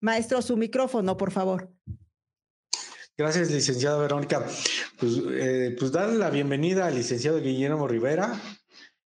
[0.00, 1.72] Maestro, su micrófono, por favor.
[3.16, 4.46] Gracias, licenciada Verónica.
[4.98, 8.40] Pues, eh, pues darle la bienvenida al licenciado Guillermo Rivera.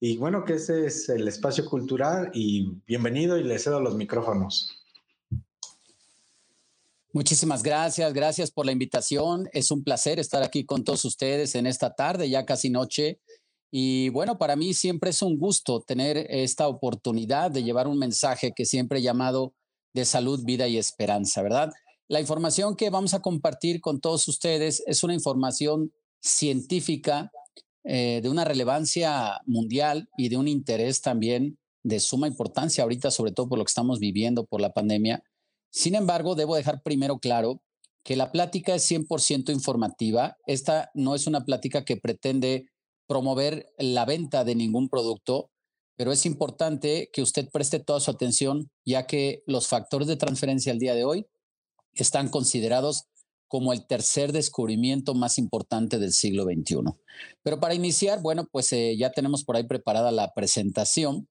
[0.00, 4.78] Y bueno, que este es el espacio cultural y bienvenido y le cedo los micrófonos.
[7.12, 9.48] Muchísimas gracias, gracias por la invitación.
[9.52, 13.18] Es un placer estar aquí con todos ustedes en esta tarde, ya casi noche.
[13.70, 18.52] Y bueno, para mí siempre es un gusto tener esta oportunidad de llevar un mensaje
[18.54, 19.52] que siempre he llamado
[19.98, 21.72] de salud, vida y esperanza, ¿verdad?
[22.08, 27.30] La información que vamos a compartir con todos ustedes es una información científica
[27.84, 33.32] eh, de una relevancia mundial y de un interés también de suma importancia ahorita, sobre
[33.32, 35.22] todo por lo que estamos viviendo por la pandemia.
[35.70, 37.62] Sin embargo, debo dejar primero claro
[38.04, 40.36] que la plática es 100% informativa.
[40.46, 42.70] Esta no es una plática que pretende
[43.06, 45.50] promover la venta de ningún producto,
[45.98, 50.70] pero es importante que usted preste toda su atención, ya que los factores de transferencia
[50.70, 51.26] al día de hoy
[51.92, 53.06] están considerados
[53.48, 56.76] como el tercer descubrimiento más importante del siglo XXI.
[57.42, 61.28] Pero para iniciar, bueno, pues eh, ya tenemos por ahí preparada la presentación.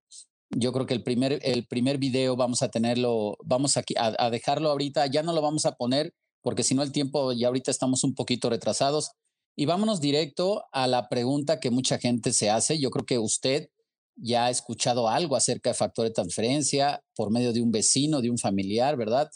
[0.50, 4.30] Yo creo que el primer, el primer video vamos a tenerlo, vamos aquí a, a
[4.30, 7.72] dejarlo ahorita, ya no lo vamos a poner porque si no el tiempo ya ahorita
[7.72, 9.12] estamos un poquito retrasados.
[9.56, 12.80] Y vámonos directo a la pregunta que mucha gente se hace.
[12.80, 13.70] Yo creo que usted
[14.18, 18.30] ya ha escuchado algo acerca de factor de transferencia por medio de un vecino, de
[18.30, 19.30] un familiar, ¿verdad?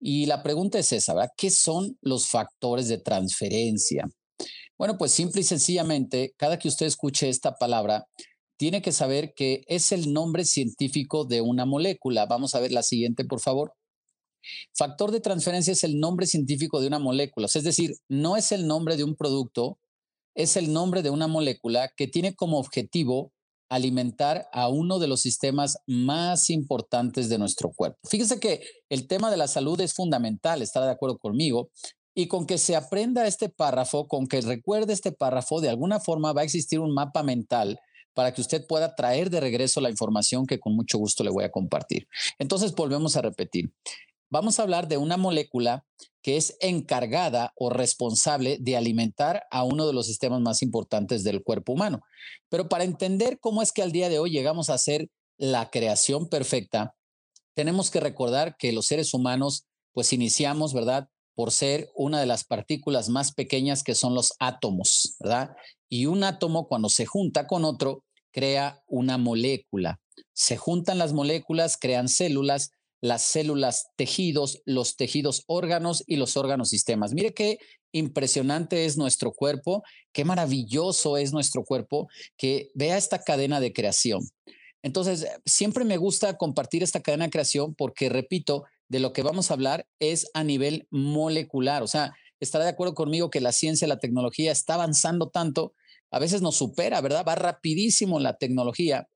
[0.00, 1.30] Y la pregunta es esa, ¿verdad?
[1.36, 4.04] ¿Qué son los factores de transferencia?
[4.78, 8.06] Bueno, pues simple y sencillamente, cada que usted escuche esta palabra,
[8.56, 12.26] tiene que saber que es el nombre científico de una molécula.
[12.26, 13.72] Vamos a ver la siguiente, por favor.
[14.72, 18.66] Factor de transferencia es el nombre científico de una molécula, es decir, no es el
[18.66, 19.78] nombre de un producto,
[20.34, 23.32] es el nombre de una molécula que tiene como objetivo
[23.68, 27.98] alimentar a uno de los sistemas más importantes de nuestro cuerpo.
[28.08, 31.70] Fíjese que el tema de la salud es fundamental, estará de acuerdo conmigo,
[32.14, 36.32] y con que se aprenda este párrafo, con que recuerde este párrafo, de alguna forma
[36.32, 37.78] va a existir un mapa mental
[38.12, 41.44] para que usted pueda traer de regreso la información que con mucho gusto le voy
[41.44, 42.08] a compartir.
[42.40, 43.72] Entonces, volvemos a repetir.
[44.30, 45.86] Vamos a hablar de una molécula
[46.22, 51.42] que es encargada o responsable de alimentar a uno de los sistemas más importantes del
[51.42, 52.00] cuerpo humano.
[52.50, 56.28] Pero para entender cómo es que al día de hoy llegamos a ser la creación
[56.28, 56.94] perfecta,
[57.54, 61.08] tenemos que recordar que los seres humanos, pues iniciamos, ¿verdad?
[61.34, 65.56] Por ser una de las partículas más pequeñas que son los átomos, ¿verdad?
[65.88, 70.00] Y un átomo cuando se junta con otro, crea una molécula.
[70.34, 76.68] Se juntan las moléculas, crean células las células tejidos, los tejidos órganos y los órganos
[76.70, 77.12] sistemas.
[77.12, 77.58] Mire qué
[77.92, 84.20] impresionante es nuestro cuerpo, qué maravilloso es nuestro cuerpo, que vea esta cadena de creación.
[84.82, 89.50] Entonces, siempre me gusta compartir esta cadena de creación porque, repito, de lo que vamos
[89.50, 91.82] a hablar es a nivel molecular.
[91.82, 95.74] O sea, estará de acuerdo conmigo que la ciencia, la tecnología está avanzando tanto,
[96.10, 97.24] a veces nos supera, ¿verdad?
[97.26, 99.08] Va rapidísimo la tecnología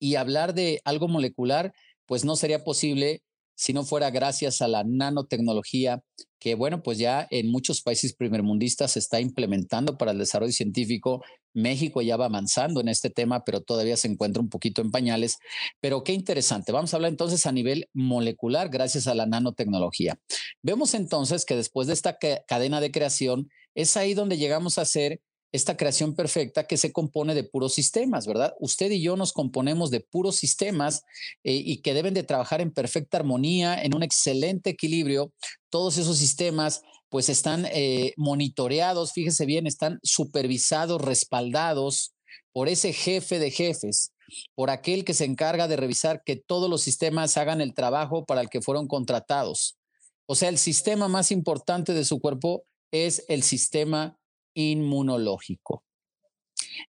[0.00, 1.72] y hablar de algo molecular
[2.08, 3.22] pues no sería posible
[3.54, 6.00] si no fuera gracias a la nanotecnología
[6.38, 11.24] que, bueno, pues ya en muchos países primermundistas se está implementando para el desarrollo científico.
[11.52, 15.38] México ya va avanzando en este tema, pero todavía se encuentra un poquito en pañales.
[15.80, 16.70] Pero qué interesante.
[16.70, 20.20] Vamos a hablar entonces a nivel molecular gracias a la nanotecnología.
[20.62, 25.20] Vemos entonces que después de esta cadena de creación, es ahí donde llegamos a ser
[25.52, 28.54] esta creación perfecta que se compone de puros sistemas, ¿verdad?
[28.60, 31.04] Usted y yo nos componemos de puros sistemas
[31.42, 35.32] eh, y que deben de trabajar en perfecta armonía, en un excelente equilibrio.
[35.70, 42.12] Todos esos sistemas pues están eh, monitoreados, fíjese bien, están supervisados, respaldados
[42.52, 44.12] por ese jefe de jefes,
[44.54, 48.42] por aquel que se encarga de revisar que todos los sistemas hagan el trabajo para
[48.42, 49.78] el que fueron contratados.
[50.26, 54.18] O sea, el sistema más importante de su cuerpo es el sistema
[54.54, 55.84] inmunológico.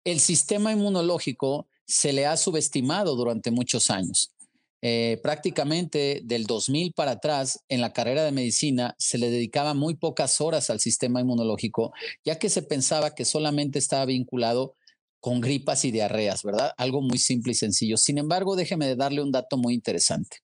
[0.03, 4.33] El sistema inmunológico se le ha subestimado durante muchos años.
[4.81, 9.95] Eh, prácticamente del 2000 para atrás, en la carrera de medicina, se le dedicaba muy
[9.95, 11.91] pocas horas al sistema inmunológico,
[12.23, 14.75] ya que se pensaba que solamente estaba vinculado
[15.19, 16.71] con gripas y diarreas, ¿verdad?
[16.77, 17.97] Algo muy simple y sencillo.
[17.97, 20.37] Sin embargo, déjeme darle un dato muy interesante.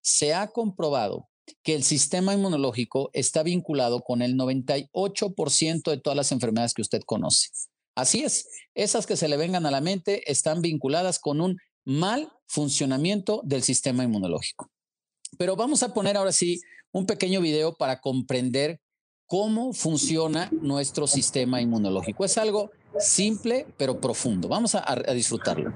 [0.00, 1.28] Se ha comprobado
[1.62, 7.02] que el sistema inmunológico está vinculado con el 98% de todas las enfermedades que usted
[7.04, 7.50] conoce.
[7.94, 12.30] Así es, esas que se le vengan a la mente están vinculadas con un mal
[12.46, 14.70] funcionamiento del sistema inmunológico.
[15.38, 16.60] Pero vamos a poner ahora sí
[16.92, 18.80] un pequeño video para comprender
[19.26, 22.24] cómo funciona nuestro sistema inmunológico.
[22.24, 24.48] Es algo simple pero profundo.
[24.48, 25.72] Vamos a, a disfrutarlo.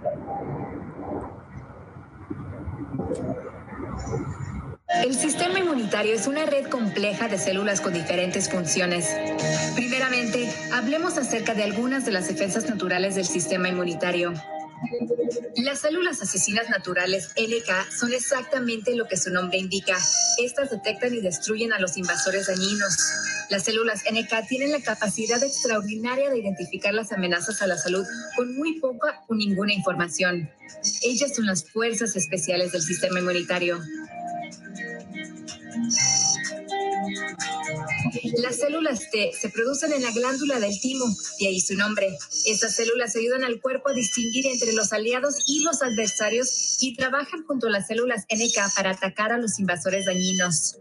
[4.93, 9.07] El sistema inmunitario es una red compleja de células con diferentes funciones.
[9.77, 14.35] Primeramente, hablemos acerca de algunas de las defensas naturales del sistema inmunitario.
[15.57, 19.97] Las células asesinas naturales NK son exactamente lo que su nombre indica.
[20.39, 22.97] Estas detectan y destruyen a los invasores dañinos.
[23.49, 28.05] Las células NK tienen la capacidad extraordinaria de identificar las amenazas a la salud
[28.37, 30.51] con muy poca o ninguna información.
[31.03, 33.81] Ellas son las fuerzas especiales del sistema inmunitario.
[38.37, 41.05] Las células T se producen en la glándula del timo,
[41.39, 42.16] y ahí su nombre.
[42.47, 47.45] Estas células ayudan al cuerpo a distinguir entre los aliados y los adversarios y trabajan
[47.47, 50.77] junto a las células NK para atacar a los invasores dañinos.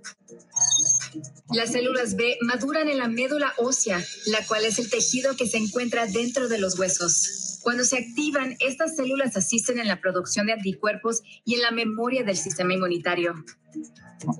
[1.52, 5.58] Las células B maduran en la médula ósea, la cual es el tejido que se
[5.58, 7.49] encuentra dentro de los huesos.
[7.62, 12.24] Cuando se activan, estas células asisten en la producción de anticuerpos y en la memoria
[12.24, 13.34] del sistema inmunitario.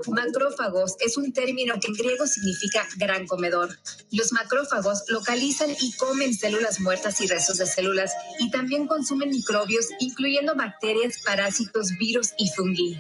[0.08, 3.70] Macrófagos es un término que en griego significa gran comedor.
[4.12, 9.88] Los macrófagos localizan y comen células muertas y restos de células y también consumen microbios,
[10.00, 12.98] incluyendo bacterias, parásitos, virus y fungi.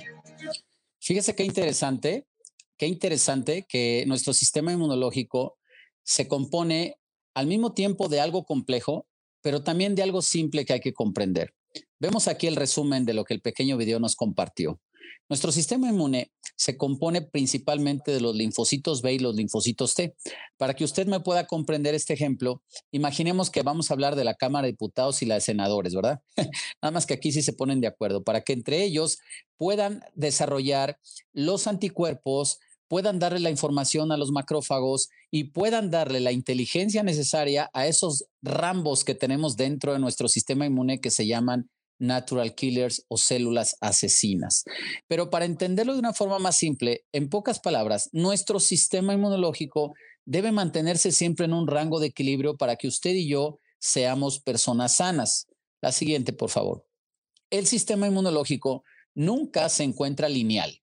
[1.00, 2.28] Fíjese qué interesante,
[2.78, 5.58] qué interesante que nuestro sistema inmunológico
[6.04, 6.98] se compone
[7.34, 9.08] al mismo tiempo de algo complejo,
[9.42, 11.54] pero también de algo simple que hay que comprender.
[12.00, 14.80] Vemos aquí el resumen de lo que el pequeño video nos compartió.
[15.28, 20.16] Nuestro sistema inmune se compone principalmente de los linfocitos B y los linfocitos T.
[20.58, 24.34] Para que usted me pueda comprender este ejemplo, imaginemos que vamos a hablar de la
[24.34, 26.20] Cámara de Diputados y la de Senadores, ¿verdad?
[26.82, 29.20] Nada más que aquí sí se ponen de acuerdo, para que entre ellos
[29.56, 31.00] puedan desarrollar
[31.32, 32.60] los anticuerpos,
[32.90, 38.26] puedan darle la información a los macrófagos y puedan darle la inteligencia necesaria a esos
[38.42, 43.78] rambos que tenemos dentro de nuestro sistema inmune que se llaman natural killers o células
[43.80, 44.64] asesinas.
[45.08, 49.94] Pero para entenderlo de una forma más simple, en pocas palabras, nuestro sistema inmunológico
[50.26, 54.96] debe mantenerse siempre en un rango de equilibrio para que usted y yo seamos personas
[54.96, 55.48] sanas.
[55.82, 56.86] La siguiente, por favor.
[57.50, 58.84] El sistema inmunológico
[59.14, 60.82] nunca se encuentra lineal,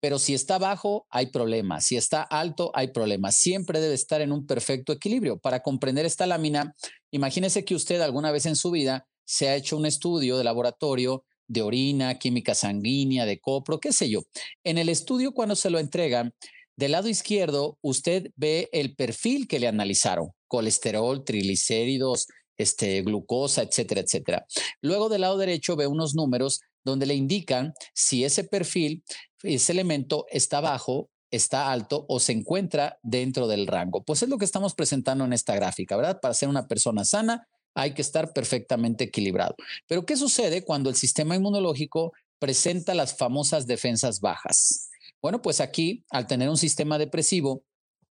[0.00, 1.86] pero si está bajo, hay problemas.
[1.86, 3.36] Si está alto, hay problemas.
[3.36, 5.38] Siempre debe estar en un perfecto equilibrio.
[5.38, 6.74] Para comprender esta lámina,
[7.10, 11.24] imagínese que usted alguna vez en su vida se ha hecho un estudio de laboratorio
[11.48, 14.22] de orina, química sanguínea, de copro, qué sé yo.
[14.64, 16.34] En el estudio, cuando se lo entregan,
[16.76, 24.02] del lado izquierdo, usted ve el perfil que le analizaron, colesterol, triglicéridos, este, glucosa, etcétera,
[24.02, 24.46] etcétera.
[24.80, 29.02] Luego del lado derecho ve unos números donde le indican si ese perfil,
[29.42, 34.02] ese elemento está bajo, está alto o se encuentra dentro del rango.
[34.02, 36.20] Pues es lo que estamos presentando en esta gráfica, ¿verdad?
[36.20, 39.54] Para ser una persona sana, hay que estar perfectamente equilibrado.
[39.86, 44.90] Pero ¿qué sucede cuando el sistema inmunológico presenta las famosas defensas bajas?
[45.20, 47.62] Bueno, pues aquí, al tener un sistema depresivo,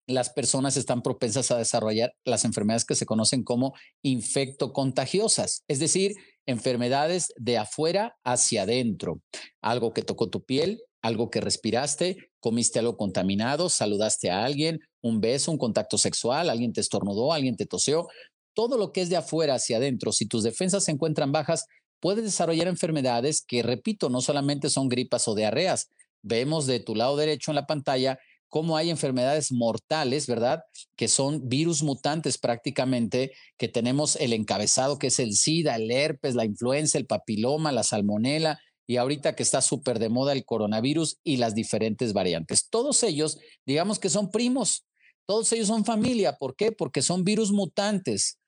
[0.07, 6.15] las personas están propensas a desarrollar las enfermedades que se conocen como infectocontagiosas, es decir,
[6.47, 9.23] enfermedades de afuera hacia adentro.
[9.63, 15.21] Algo que tocó tu piel, algo que respiraste, comiste algo contaminado, saludaste a alguien, un
[15.21, 18.09] beso, un contacto sexual, alguien te estornudó, alguien te toseó
[18.55, 21.67] todo lo que es de afuera hacia adentro, si tus defensas se encuentran bajas,
[22.01, 25.91] puedes desarrollar enfermedades que, repito, no solamente son gripas o diarreas.
[26.23, 28.19] Vemos de tu lado derecho en la pantalla
[28.49, 30.61] cómo hay enfermedades mortales, ¿verdad?
[30.97, 36.35] Que son virus mutantes prácticamente, que tenemos el encabezado que es el SIDA, el herpes,
[36.35, 41.19] la influenza, el papiloma, la salmonela y ahorita que está súper de moda el coronavirus
[41.25, 42.69] y las diferentes variantes.
[42.69, 44.85] Todos ellos, digamos que son primos,
[45.27, 46.37] todos ellos son familia.
[46.37, 46.73] ¿Por qué?
[46.73, 48.39] Porque son virus mutantes.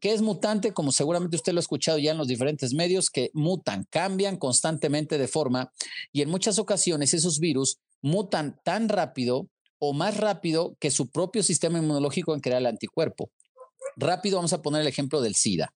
[0.00, 0.72] ¿Qué es mutante?
[0.72, 5.18] Como seguramente usted lo ha escuchado ya en los diferentes medios, que mutan, cambian constantemente
[5.18, 5.72] de forma
[6.12, 9.48] y en muchas ocasiones esos virus mutan tan rápido
[9.78, 13.30] o más rápido que su propio sistema inmunológico en crear el anticuerpo.
[13.96, 15.72] Rápido, vamos a poner el ejemplo del SIDA.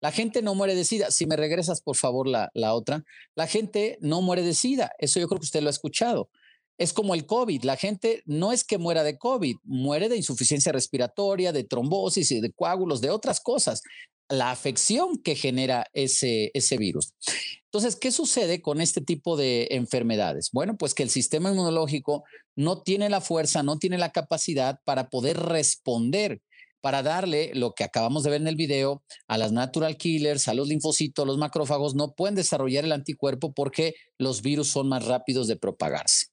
[0.00, 1.10] La gente no muere de SIDA.
[1.10, 3.04] Si me regresas, por favor, la, la otra.
[3.34, 4.92] La gente no muere de SIDA.
[4.98, 6.30] Eso yo creo que usted lo ha escuchado.
[6.78, 7.62] Es como el COVID.
[7.64, 12.40] La gente no es que muera de COVID, muere de insuficiencia respiratoria, de trombosis y
[12.40, 13.82] de coágulos, de otras cosas.
[14.30, 17.12] La afección que genera ese, ese virus.
[17.64, 20.50] Entonces, ¿qué sucede con este tipo de enfermedades?
[20.52, 22.24] Bueno, pues que el sistema inmunológico
[22.56, 26.40] no tiene la fuerza, no tiene la capacidad para poder responder
[26.80, 30.54] para darle lo que acabamos de ver en el video a las natural killers, a
[30.54, 35.46] los linfocitos, los macrófagos, no pueden desarrollar el anticuerpo porque los virus son más rápidos
[35.48, 36.26] de propagarse.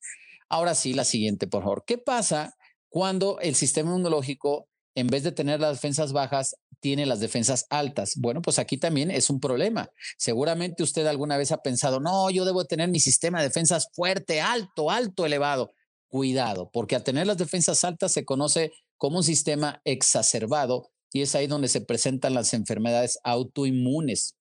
[0.50, 1.84] Ahora sí, la siguiente, por favor.
[1.86, 2.56] ¿Qué pasa
[2.90, 8.14] cuando el sistema inmunológico, en vez de tener las defensas bajas, tiene las defensas altas.
[8.18, 9.90] Bueno, pues aquí también es un problema.
[10.18, 14.42] Seguramente usted alguna vez ha pensado, no, yo debo tener mi sistema de defensas fuerte,
[14.42, 15.74] alto, alto, elevado.
[16.10, 21.36] Cuidado, porque al tener las defensas altas se conoce como un sistema exacerbado y es
[21.36, 24.36] ahí donde se presentan las enfermedades autoinmunes.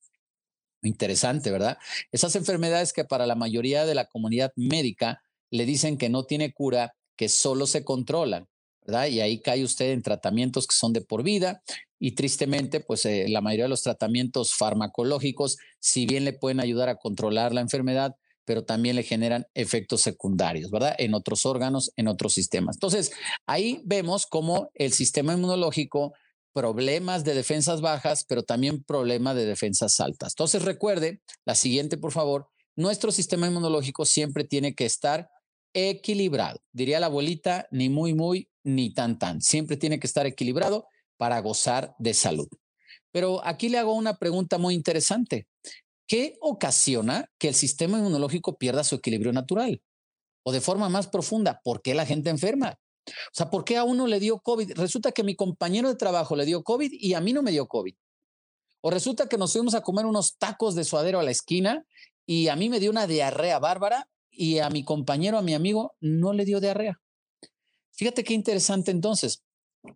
[0.82, 1.78] Interesante, ¿verdad?
[2.12, 6.52] Esas enfermedades que para la mayoría de la comunidad médica le dicen que no tiene
[6.52, 8.46] cura, que solo se controlan,
[8.84, 9.06] ¿verdad?
[9.06, 11.62] Y ahí cae usted en tratamientos que son de por vida
[11.98, 16.88] y tristemente, pues eh, la mayoría de los tratamientos farmacológicos, si bien le pueden ayudar
[16.88, 18.16] a controlar la enfermedad,
[18.46, 20.94] pero también le generan efectos secundarios, ¿verdad?
[20.98, 22.76] En otros órganos, en otros sistemas.
[22.76, 23.10] Entonces,
[23.44, 26.14] ahí vemos cómo el sistema inmunológico
[26.54, 30.32] problemas de defensas bajas, pero también problemas de defensas altas.
[30.32, 35.28] Entonces recuerde, la siguiente, por favor, nuestro sistema inmunológico siempre tiene que estar
[35.74, 36.62] equilibrado.
[36.72, 39.42] Diría la abuelita, ni muy, muy, ni tan, tan.
[39.42, 40.86] Siempre tiene que estar equilibrado
[41.18, 42.48] para gozar de salud.
[43.12, 45.46] Pero aquí le hago una pregunta muy interesante.
[46.06, 49.82] ¿Qué ocasiona que el sistema inmunológico pierda su equilibrio natural?
[50.44, 52.78] O de forma más profunda, ¿por qué la gente enferma?
[53.08, 54.72] O sea, ¿por qué a uno le dio COVID?
[54.72, 57.66] Resulta que mi compañero de trabajo le dio COVID y a mí no me dio
[57.66, 57.94] COVID.
[58.82, 61.84] O resulta que nos fuimos a comer unos tacos de suadero a la esquina
[62.24, 65.96] y a mí me dio una diarrea bárbara y a mi compañero, a mi amigo,
[66.00, 67.00] no le dio diarrea.
[67.92, 69.42] Fíjate qué interesante entonces.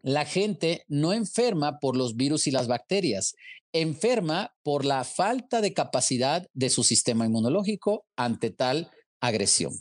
[0.03, 3.35] La gente no enferma por los virus y las bacterias,
[3.73, 8.91] enferma por la falta de capacidad de su sistema inmunológico ante tal
[9.21, 9.73] agresión.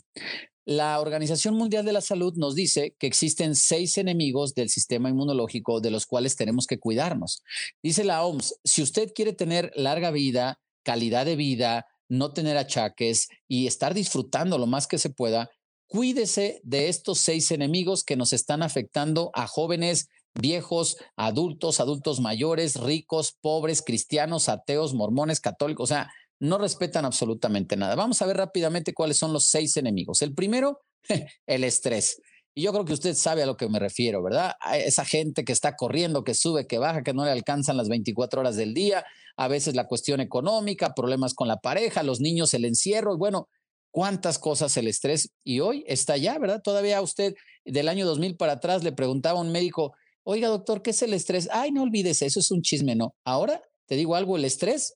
[0.66, 5.80] La Organización Mundial de la Salud nos dice que existen seis enemigos del sistema inmunológico
[5.80, 7.42] de los cuales tenemos que cuidarnos.
[7.82, 13.28] Dice la OMS, si usted quiere tener larga vida, calidad de vida, no tener achaques
[13.48, 15.50] y estar disfrutando lo más que se pueda,
[15.90, 20.08] cuídese de estos seis enemigos que nos están afectando a jóvenes,
[20.40, 25.90] viejos, adultos, adultos mayores, ricos, pobres, cristianos, ateos, mormones, católicos.
[25.90, 26.08] O sea,
[26.38, 27.96] no respetan absolutamente nada.
[27.96, 30.22] Vamos a ver rápidamente cuáles son los seis enemigos.
[30.22, 30.80] El primero,
[31.46, 32.22] el estrés.
[32.54, 34.52] Y yo creo que usted sabe a lo que me refiero, ¿verdad?
[34.60, 37.88] A esa gente que está corriendo, que sube, que baja, que no le alcanzan las
[37.88, 39.04] 24 horas del día,
[39.36, 43.48] a veces la cuestión económica, problemas con la pareja, los niños, el encierro, y bueno,
[43.90, 45.30] cuántas cosas el estrés.
[45.44, 46.62] Y hoy está ya, ¿verdad?
[46.62, 47.34] Todavía usted
[47.64, 51.14] del año 2000 para atrás le preguntaba a un médico, oiga doctor, ¿qué es el
[51.14, 51.48] estrés?
[51.52, 53.14] Ay, no olvides, eso es un chisme, no.
[53.24, 54.94] Ahora te digo algo, el estrés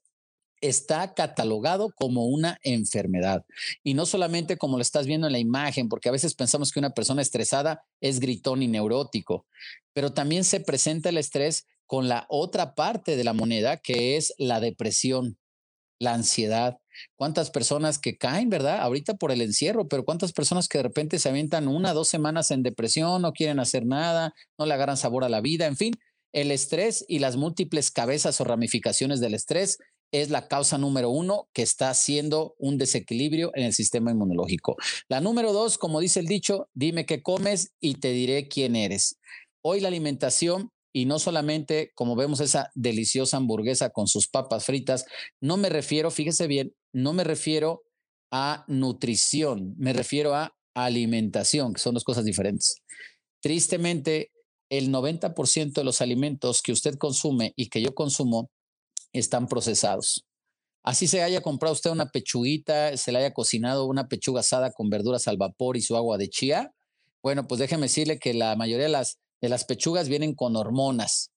[0.60, 3.44] está catalogado como una enfermedad.
[3.82, 6.78] Y no solamente como lo estás viendo en la imagen, porque a veces pensamos que
[6.78, 9.46] una persona estresada es gritón y neurótico,
[9.92, 14.32] pero también se presenta el estrés con la otra parte de la moneda, que es
[14.38, 15.38] la depresión,
[15.98, 16.78] la ansiedad.
[17.16, 18.80] ¿Cuántas personas que caen, verdad?
[18.80, 22.50] Ahorita por el encierro, pero cuántas personas que de repente se avientan una, dos semanas
[22.50, 25.94] en depresión, no quieren hacer nada, no le agarran sabor a la vida, en fin.
[26.32, 29.78] El estrés y las múltiples cabezas o ramificaciones del estrés
[30.14, 34.76] es la causa número uno que está haciendo un desequilibrio en el sistema inmunológico.
[35.08, 39.18] La número dos, como dice el dicho, dime qué comes y te diré quién eres.
[39.60, 45.04] Hoy la alimentación y no solamente como vemos esa deliciosa hamburguesa con sus papas fritas,
[45.40, 47.82] no me refiero, fíjese bien, no me refiero
[48.30, 52.76] a nutrición, me refiero a alimentación, que son dos cosas diferentes.
[53.40, 54.32] Tristemente,
[54.70, 58.50] el 90% de los alimentos que usted consume y que yo consumo
[59.12, 60.24] están procesados.
[60.82, 64.90] Así se haya comprado usted una pechuguita, se le haya cocinado una pechuga asada con
[64.90, 66.72] verduras al vapor y su agua de chía.
[67.22, 71.30] Bueno, pues déjeme decirle que la mayoría de las, de las pechugas vienen con hormonas.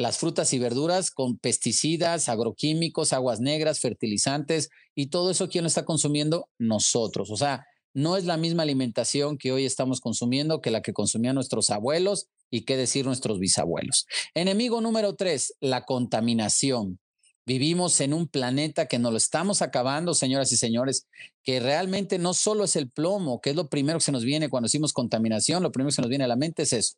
[0.00, 5.68] Las frutas y verduras con pesticidas, agroquímicos, aguas negras, fertilizantes y todo eso, ¿quién lo
[5.68, 6.48] está consumiendo?
[6.58, 7.30] Nosotros.
[7.30, 11.34] O sea, no es la misma alimentación que hoy estamos consumiendo que la que consumían
[11.34, 14.06] nuestros abuelos y qué decir nuestros bisabuelos.
[14.32, 16.98] Enemigo número tres, la contaminación.
[17.50, 21.08] Vivimos en un planeta que nos lo estamos acabando, señoras y señores,
[21.42, 24.48] que realmente no solo es el plomo, que es lo primero que se nos viene
[24.48, 26.94] cuando decimos contaminación, lo primero que se nos viene a la mente es eso.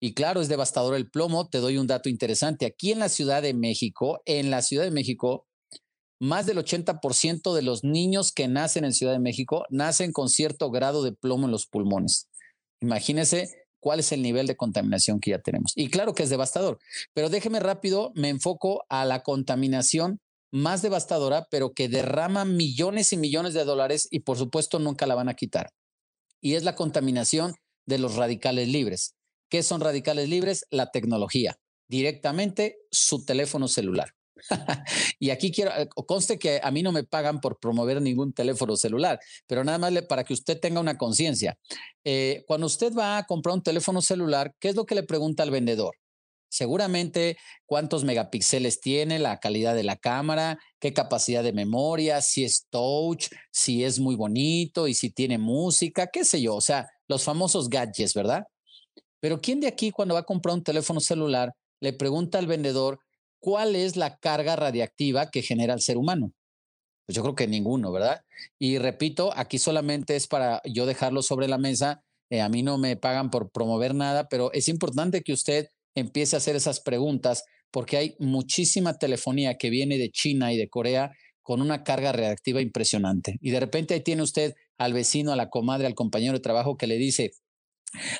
[0.00, 1.50] Y claro, es devastador el plomo.
[1.50, 2.64] Te doy un dato interesante.
[2.64, 5.46] Aquí en la Ciudad de México, en la Ciudad de México,
[6.18, 10.70] más del 80% de los niños que nacen en Ciudad de México nacen con cierto
[10.70, 12.30] grado de plomo en los pulmones.
[12.80, 15.72] Imagínese cuál es el nivel de contaminación que ya tenemos.
[15.74, 16.78] Y claro que es devastador,
[17.12, 20.20] pero déjeme rápido, me enfoco a la contaminación
[20.52, 25.14] más devastadora, pero que derrama millones y millones de dólares y por supuesto nunca la
[25.14, 25.70] van a quitar.
[26.40, 27.54] Y es la contaminación
[27.86, 29.14] de los radicales libres.
[29.48, 30.64] ¿Qué son radicales libres?
[30.70, 31.58] La tecnología,
[31.88, 34.14] directamente su teléfono celular.
[35.18, 38.76] y aquí quiero, eh, conste que a mí no me pagan por promover ningún teléfono
[38.76, 41.58] celular, pero nada más para que usted tenga una conciencia.
[42.04, 45.42] Eh, cuando usted va a comprar un teléfono celular, ¿qué es lo que le pregunta
[45.42, 45.96] al vendedor?
[46.48, 52.66] Seguramente cuántos megapíxeles tiene, la calidad de la cámara, qué capacidad de memoria, si es
[52.70, 57.22] touch, si es muy bonito y si tiene música, qué sé yo, o sea, los
[57.22, 58.44] famosos gadgets, ¿verdad?
[59.20, 62.98] Pero ¿quién de aquí cuando va a comprar un teléfono celular le pregunta al vendedor
[63.40, 66.32] cuál es la carga radiactiva que genera el ser humano?
[67.06, 68.22] Pues yo creo que ninguno, ¿verdad?
[68.58, 72.04] Y repito, aquí solamente es para yo dejarlo sobre la mesa.
[72.30, 76.36] Eh, a mí no me pagan por promover nada, pero es importante que usted empiece
[76.36, 81.10] a hacer esas preguntas porque hay muchísima telefonía que viene de China y de Corea
[81.42, 83.38] con una carga reactiva impresionante.
[83.40, 86.76] Y de repente ahí tiene usted al vecino, a la comadre, al compañero de trabajo
[86.76, 87.32] que le dice,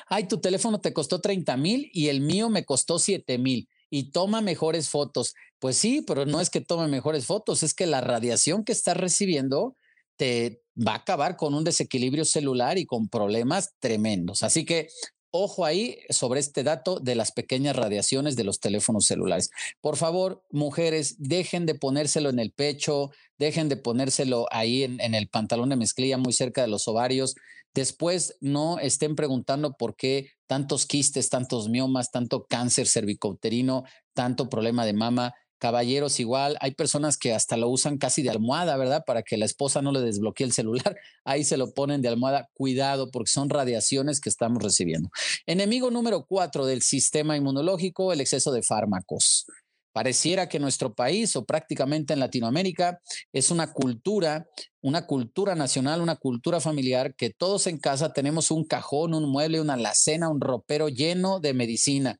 [0.07, 4.11] ay, tu teléfono te costó 30 mil y el mío me costó 7 mil y
[4.11, 5.35] toma mejores fotos.
[5.59, 8.97] Pues sí, pero no es que tome mejores fotos, es que la radiación que estás
[8.97, 9.75] recibiendo
[10.15, 14.41] te va a acabar con un desequilibrio celular y con problemas tremendos.
[14.41, 14.87] Así que
[15.33, 19.49] Ojo ahí sobre este dato de las pequeñas radiaciones de los teléfonos celulares.
[19.79, 25.29] Por favor, mujeres, dejen de ponérselo en el pecho, dejen de ponérselo ahí en, el
[25.29, 27.35] pantalón de mezclilla muy cerca de los ovarios.
[27.73, 33.83] Después no estén preguntando por qué tantos quistes, tantos miomas, tanto cáncer cervicouterino,
[34.13, 35.33] tanto problema de mama.
[35.57, 39.03] Caballeros igual, hay personas que hasta lo usan casi de almohada, ¿verdad?
[39.05, 40.97] Para que la esposa no le desbloquee el celular.
[41.23, 42.49] Ahí se lo ponen de almohada.
[42.53, 45.09] Cuidado porque son radiaciones que estamos recibiendo.
[45.45, 49.45] Enemigo número cuatro del sistema inmunológico, el exceso de fármacos.
[49.93, 53.01] Pareciera que nuestro país o prácticamente en Latinoamérica
[53.33, 54.47] es una cultura,
[54.81, 59.59] una cultura nacional, una cultura familiar que todos en casa tenemos un cajón, un mueble,
[59.59, 62.19] una alacena, un ropero lleno de medicina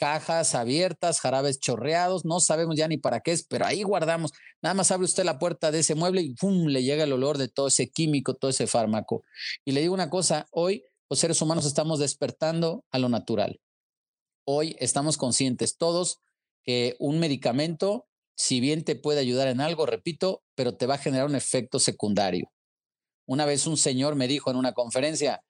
[0.00, 4.32] cajas abiertas, jarabes chorreados, no sabemos ya ni para qué es, pero ahí guardamos.
[4.62, 6.68] Nada más abre usted la puerta de ese mueble y ¡pum!
[6.68, 9.24] le llega el olor de todo ese químico, todo ese fármaco.
[9.62, 13.60] Y le digo una cosa, hoy los seres humanos estamos despertando a lo natural.
[14.46, 16.20] Hoy estamos conscientes todos
[16.98, 18.06] un medicamento,
[18.36, 21.78] si bien te puede ayudar en algo, repito, pero te va a generar un efecto
[21.78, 22.50] secundario.
[23.26, 25.42] Una vez un señor me dijo en una conferencia,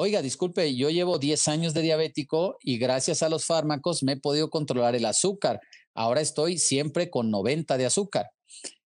[0.00, 4.16] Oiga, disculpe, yo llevo 10 años de diabético y gracias a los fármacos me he
[4.16, 5.60] podido controlar el azúcar.
[5.92, 8.30] Ahora estoy siempre con 90 de azúcar.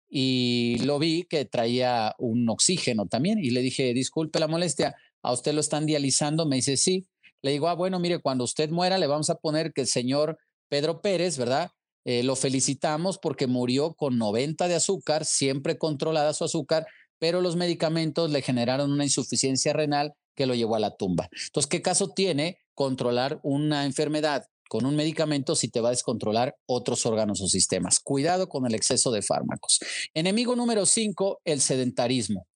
[0.09, 3.41] Y lo vi que traía un oxígeno también.
[3.41, 6.47] Y le dije, disculpe la molestia, ¿a usted lo están dializando?
[6.47, 7.09] Me dice, sí.
[7.43, 10.39] Le digo, ah, bueno, mire, cuando usted muera, le vamos a poner que el señor
[10.69, 11.73] Pedro Pérez, ¿verdad?
[12.05, 16.87] Eh, lo felicitamos porque murió con 90 de azúcar, siempre controlada su azúcar,
[17.19, 21.29] pero los medicamentos le generaron una insuficiencia renal que lo llevó a la tumba.
[21.47, 26.57] Entonces, ¿qué caso tiene controlar una enfermedad con un medicamento si te va a descontrolar
[26.67, 28.01] otros órganos o sistemas?
[28.01, 29.81] Cuidado con el exceso de fármacos.
[30.15, 32.47] Enemigo número cinco, el sedentarismo,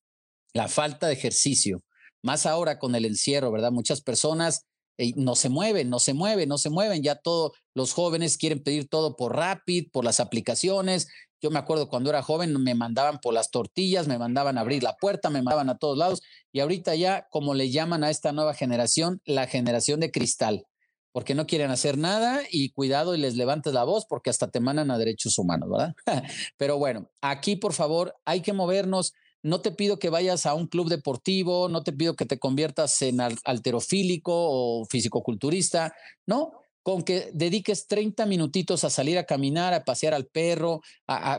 [0.53, 1.83] la falta de ejercicio.
[2.23, 3.71] Más ahora con el encierro, ¿verdad?
[3.71, 4.65] Muchas personas
[4.97, 7.03] eh, no se mueven, no se mueven, no se mueven.
[7.03, 11.07] Ya todos los jóvenes quieren pedir todo por Rapid, por las aplicaciones.
[11.41, 14.81] Yo me acuerdo cuando era joven, me mandaban por las tortillas, me mandaban a abrir
[14.81, 16.21] la puerta, me mandaban a todos lados.
[16.51, 20.65] Y ahorita ya, como le llaman a esta nueva generación, la generación de cristal,
[21.11, 24.59] porque no quieren hacer nada y cuidado y les levantes la voz porque hasta te
[24.59, 25.95] mandan a derechos humanos, ¿verdad?
[26.57, 29.13] Pero bueno, aquí por favor hay que movernos.
[29.45, 32.99] No te pido que vayas a un club deportivo, no te pido que te conviertas
[33.03, 35.93] en alterofílico o fisicoculturista,
[36.25, 40.81] no, con que dediques 30 minutitos a salir a caminar, a pasear al perro,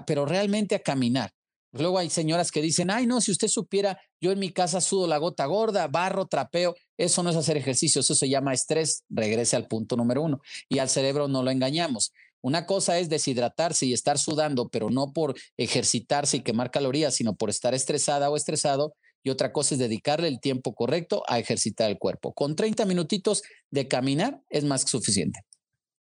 [0.07, 1.33] pero realmente a caminar.
[1.73, 5.09] Luego hay señoras que dicen, ay, no, si usted supiera, yo en mi casa sudo
[5.09, 9.57] la gota gorda, barro, trapeo, eso no es hacer ejercicio, eso se llama estrés, regrese
[9.57, 10.41] al punto número uno.
[10.69, 12.13] Y al cerebro no lo engañamos.
[12.47, 17.35] Una cosa es deshidratarse y estar sudando, pero no por ejercitarse y quemar calorías, sino
[17.35, 18.95] por estar estresada o estresado
[19.25, 22.33] y otra cosa es dedicarle el tiempo correcto a ejercitar el cuerpo.
[22.35, 23.43] Con 30 minutitos
[23.73, 25.41] de caminar es más que suficiente.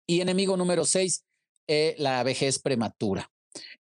[0.07, 1.25] Y enemigo número 6,
[1.67, 3.29] eh, la vejez prematura.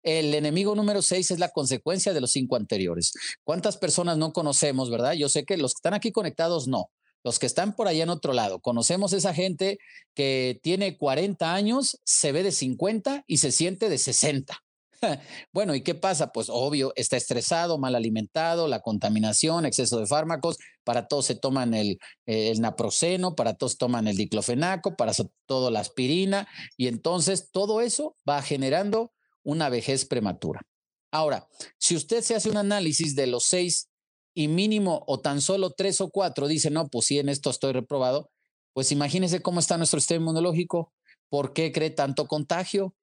[0.03, 3.13] El enemigo número 6 es la consecuencia de los cinco anteriores.
[3.45, 5.13] ¿Cuántas personas no conocemos, verdad?
[5.13, 6.89] Yo sé que los que están aquí conectados no.
[7.25, 9.79] Los que están por allá en otro lado, conocemos esa gente
[10.15, 14.63] que tiene 40 años, se ve de 50 y se siente de 60.
[15.53, 16.33] Bueno, ¿y qué pasa?
[16.33, 21.75] Pues obvio, está estresado, mal alimentado, la contaminación, exceso de fármacos, para todos se toman
[21.75, 25.13] el, el naproxeno, para todos toman el diclofenaco, para
[25.47, 26.49] todo la aspirina,
[26.79, 30.63] y entonces todo eso va generando una vejez prematura.
[31.11, 31.49] Ahora,
[31.79, 33.89] si usted se hace un análisis de los seis
[34.35, 37.73] y mínimo o tan solo tres o cuatro dice, no, pues sí, en esto estoy
[37.73, 38.31] reprobado,
[38.73, 40.93] pues imagínese cómo está nuestro sistema inmunológico,
[41.29, 42.95] ¿por qué cree tanto contagio?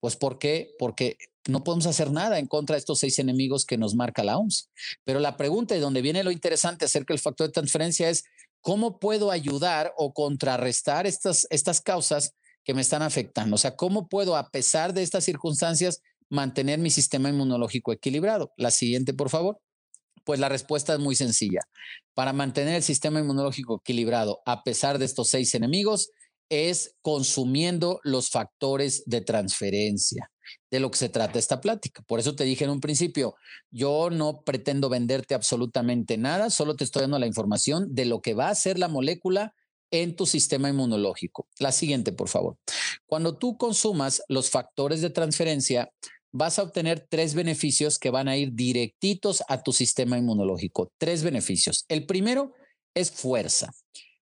[0.00, 0.70] Pues ¿por qué?
[0.78, 1.16] Porque
[1.46, 4.70] no podemos hacer nada en contra de estos seis enemigos que nos marca la OMS.
[5.04, 8.24] Pero la pregunta y donde viene lo interesante acerca del factor de transferencia es,
[8.60, 12.32] ¿cómo puedo ayudar o contrarrestar estas, estas causas
[12.68, 13.54] que me están afectando.
[13.54, 18.52] O sea, ¿cómo puedo, a pesar de estas circunstancias, mantener mi sistema inmunológico equilibrado?
[18.58, 19.58] La siguiente, por favor.
[20.28, 21.60] Pues la respuesta es muy sencilla.
[22.12, 26.10] Para mantener el sistema inmunológico equilibrado, a pesar de estos seis enemigos,
[26.50, 30.30] es consumiendo los factores de transferencia
[30.70, 32.02] de lo que se trata esta plática.
[32.02, 33.36] Por eso te dije en un principio,
[33.70, 38.34] yo no pretendo venderte absolutamente nada, solo te estoy dando la información de lo que
[38.34, 39.54] va a hacer la molécula
[39.90, 41.48] en tu sistema inmunológico.
[41.58, 42.58] La siguiente, por favor.
[43.06, 45.90] Cuando tú consumas los factores de transferencia,
[46.32, 50.92] vas a obtener tres beneficios que van a ir directitos a tu sistema inmunológico.
[50.98, 51.84] Tres beneficios.
[51.88, 52.52] El primero
[52.94, 53.70] es fuerza.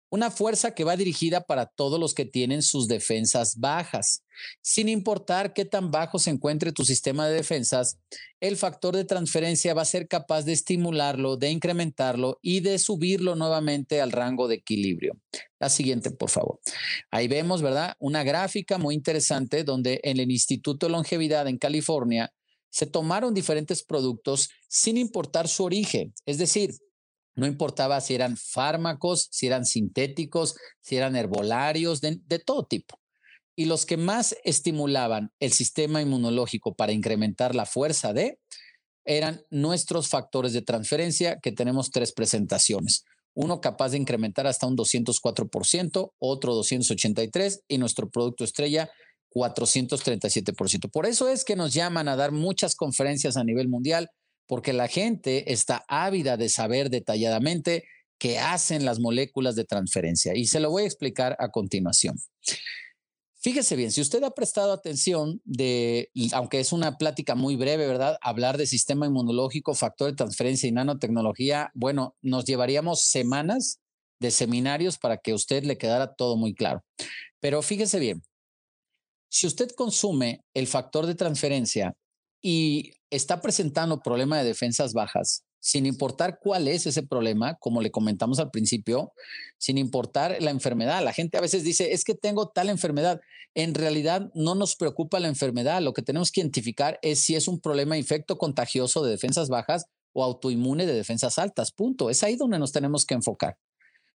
[0.08, 4.22] Una fuerza que va dirigida para todos los que tienen sus defensas bajas.
[4.62, 7.98] Sin importar qué tan bajo se encuentre tu sistema de defensas,
[8.38, 13.34] el factor de transferencia va a ser capaz de estimularlo, de incrementarlo y de subirlo
[13.34, 15.18] nuevamente al rango de equilibrio.
[15.58, 16.60] La siguiente, por favor.
[17.10, 17.94] Ahí vemos, ¿verdad?
[17.98, 22.32] Una gráfica muy interesante donde en el Instituto de Longevidad en California
[22.70, 26.12] se tomaron diferentes productos sin importar su origen.
[26.26, 26.74] Es decir,
[27.36, 32.98] no importaba si eran fármacos, si eran sintéticos, si eran herbolarios, de, todo tipo.
[33.54, 38.38] Y los que más estimulaban el sistema inmunológico para incrementar la fuerza de
[39.04, 43.04] eran nuestros factores de transferencia, que tenemos tres presentaciones.
[43.34, 48.90] Uno capaz de incrementar hasta un 204%, otro 283% y nuestro producto estrella
[49.30, 50.90] 437%.
[50.90, 54.10] Por eso es que nos llaman a dar muchas conferencias a nivel mundial
[54.46, 57.84] porque la gente está ávida de saber detalladamente
[58.18, 60.34] qué hacen las moléculas de transferencia.
[60.34, 62.16] Y se lo voy a explicar a continuación.
[63.38, 68.18] Fíjese bien, si usted ha prestado atención de, aunque es una plática muy breve, ¿verdad?
[68.20, 73.80] Hablar de sistema inmunológico, factor de transferencia y nanotecnología, bueno, nos llevaríamos semanas
[74.18, 76.82] de seminarios para que usted le quedara todo muy claro.
[77.38, 78.22] Pero fíjese bien,
[79.28, 81.94] si usted consume el factor de transferencia
[82.42, 87.90] y está presentando problema de defensas bajas, sin importar cuál es ese problema, como le
[87.90, 89.12] comentamos al principio,
[89.58, 91.02] sin importar la enfermedad.
[91.02, 93.20] La gente a veces dice, es que tengo tal enfermedad.
[93.54, 95.80] En realidad no nos preocupa la enfermedad.
[95.80, 99.86] Lo que tenemos que identificar es si es un problema infecto contagioso de defensas bajas
[100.12, 101.72] o autoinmune de defensas altas.
[101.72, 102.10] Punto.
[102.10, 103.58] Es ahí donde nos tenemos que enfocar.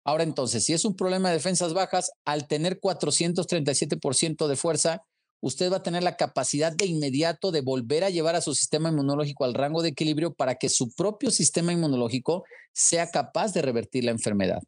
[0.05, 5.03] Ahora entonces, si es un problema de defensas bajas, al tener 437% de fuerza,
[5.41, 8.89] usted va a tener la capacidad de inmediato de volver a llevar a su sistema
[8.91, 14.05] inmunológico al rango de equilibrio para que su propio sistema inmunológico sea capaz de revertir
[14.05, 14.61] la enfermedad.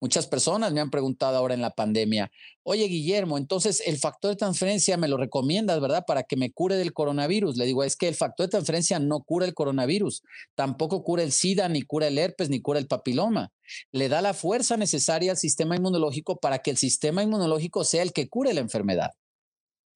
[0.00, 2.30] Muchas personas me han preguntado ahora en la pandemia,
[2.62, 6.04] oye Guillermo, entonces el factor de transferencia me lo recomiendas, ¿verdad?
[6.06, 7.56] Para que me cure del coronavirus.
[7.56, 10.22] Le digo, es que el factor de transferencia no cura el coronavirus,
[10.54, 13.50] tampoco cura el SIDA, ni cura el herpes, ni cura el papiloma.
[13.92, 18.12] Le da la fuerza necesaria al sistema inmunológico para que el sistema inmunológico sea el
[18.12, 19.12] que cure la enfermedad.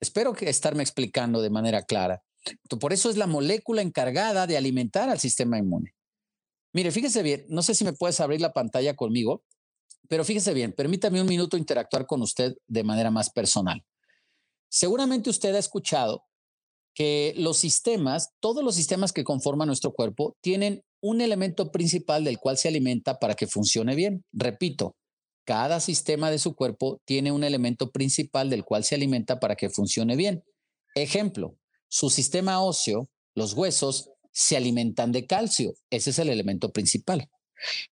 [0.01, 2.23] Espero que estarme explicando de manera clara.
[2.81, 5.95] Por eso es la molécula encargada de alimentar al sistema inmune.
[6.73, 9.43] Mire, fíjese bien, no sé si me puedes abrir la pantalla conmigo,
[10.09, 13.85] pero fíjese bien, permítame un minuto interactuar con usted de manera más personal.
[14.69, 16.25] Seguramente usted ha escuchado
[16.95, 22.39] que los sistemas, todos los sistemas que conforman nuestro cuerpo, tienen un elemento principal del
[22.39, 24.25] cual se alimenta para que funcione bien.
[24.33, 24.97] Repito,
[25.47, 29.71] cada sistema de su cuerpo tiene un elemento principal del cual se alimenta para que
[29.71, 30.45] funcione bien.
[30.97, 31.57] Ejemplo,
[31.89, 35.75] su sistema óseo, los huesos, se alimentan de calcio.
[35.89, 37.31] Ese es el elemento principal.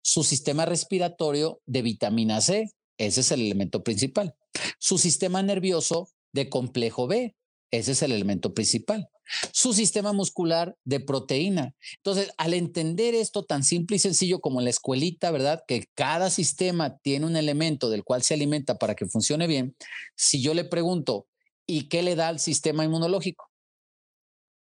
[0.02, 2.70] Su sistema respiratorio de vitamina C.
[2.98, 4.35] Ese es el elemento principal.
[4.78, 7.36] Su sistema nervioso de complejo B.
[7.70, 9.09] Ese es el elemento principal
[9.52, 11.74] su sistema muscular de proteína.
[11.96, 15.62] Entonces, al entender esto tan simple y sencillo como la escuelita, ¿verdad?
[15.66, 19.76] Que cada sistema tiene un elemento del cual se alimenta para que funcione bien,
[20.16, 21.26] si yo le pregunto,
[21.66, 23.51] ¿y qué le da al sistema inmunológico?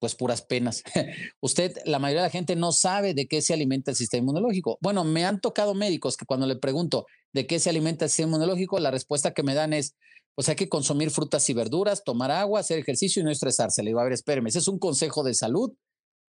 [0.00, 0.82] Pues puras penas.
[1.40, 4.78] Usted, la mayoría de la gente no sabe de qué se alimenta el sistema inmunológico.
[4.80, 8.30] Bueno, me han tocado médicos que cuando le pregunto de qué se alimenta el sistema
[8.30, 9.94] inmunológico, la respuesta que me dan es,
[10.34, 13.82] pues hay que consumir frutas y verduras, tomar agua, hacer ejercicio y no estresarse.
[13.82, 15.72] Le digo, a ver, espéreme, ese es un consejo de salud,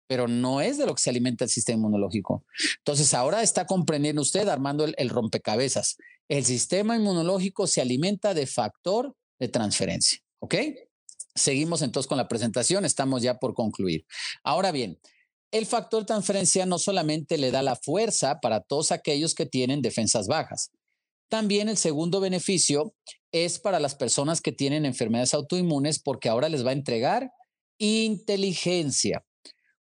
[0.08, 2.44] pero no es de lo que se alimenta el sistema inmunológico.
[2.78, 5.98] Entonces, ahora está comprendiendo usted, armando el, rompecabezas.
[6.28, 10.56] El sistema inmunológico se alimenta de factor de transferencia, ¿ok?
[11.36, 14.06] Seguimos entonces con la presentación, estamos ya por concluir.
[14.44, 14.99] Ahora bien,
[15.52, 20.28] el factor transferencia no solamente le da la fuerza para todos aquellos que tienen defensas
[20.28, 20.72] bajas,
[21.30, 22.94] también el segundo beneficio
[23.32, 27.32] es para las personas que tienen enfermedades autoinmunes porque ahora les va a entregar
[27.78, 29.26] inteligencia.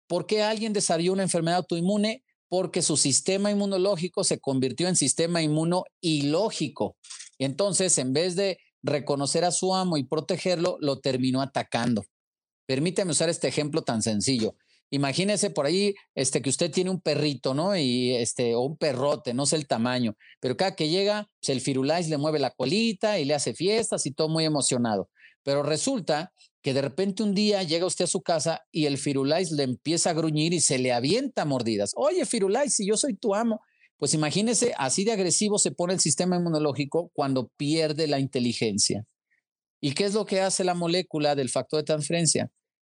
[0.07, 2.23] ¿Por qué alguien desarrolló una enfermedad autoinmune?
[2.49, 6.97] Porque su sistema inmunológico se convirtió en sistema inmuno ilógico.
[7.37, 12.05] Entonces, en vez de reconocer a su amo y protegerlo, lo terminó atacando.
[12.65, 14.55] Permítame usar este ejemplo tan sencillo.
[14.91, 17.75] Imagínese por ahí este, que usted tiene un perrito, ¿no?
[17.75, 21.61] Y este, o un perrote, no sé el tamaño, pero cada que llega, pues el
[21.61, 25.09] Firulais le mueve la colita y le hace fiestas y todo muy emocionado.
[25.43, 26.31] Pero resulta
[26.61, 30.11] que de repente un día llega usted a su casa y el Firulais le empieza
[30.11, 31.91] a gruñir y se le avienta mordidas.
[31.95, 33.61] Oye, Firulais, si yo soy tu amo,
[33.97, 39.05] pues imagínese, así de agresivo se pone el sistema inmunológico cuando pierde la inteligencia.
[39.81, 42.49] ¿Y qué es lo que hace la molécula del factor de transferencia?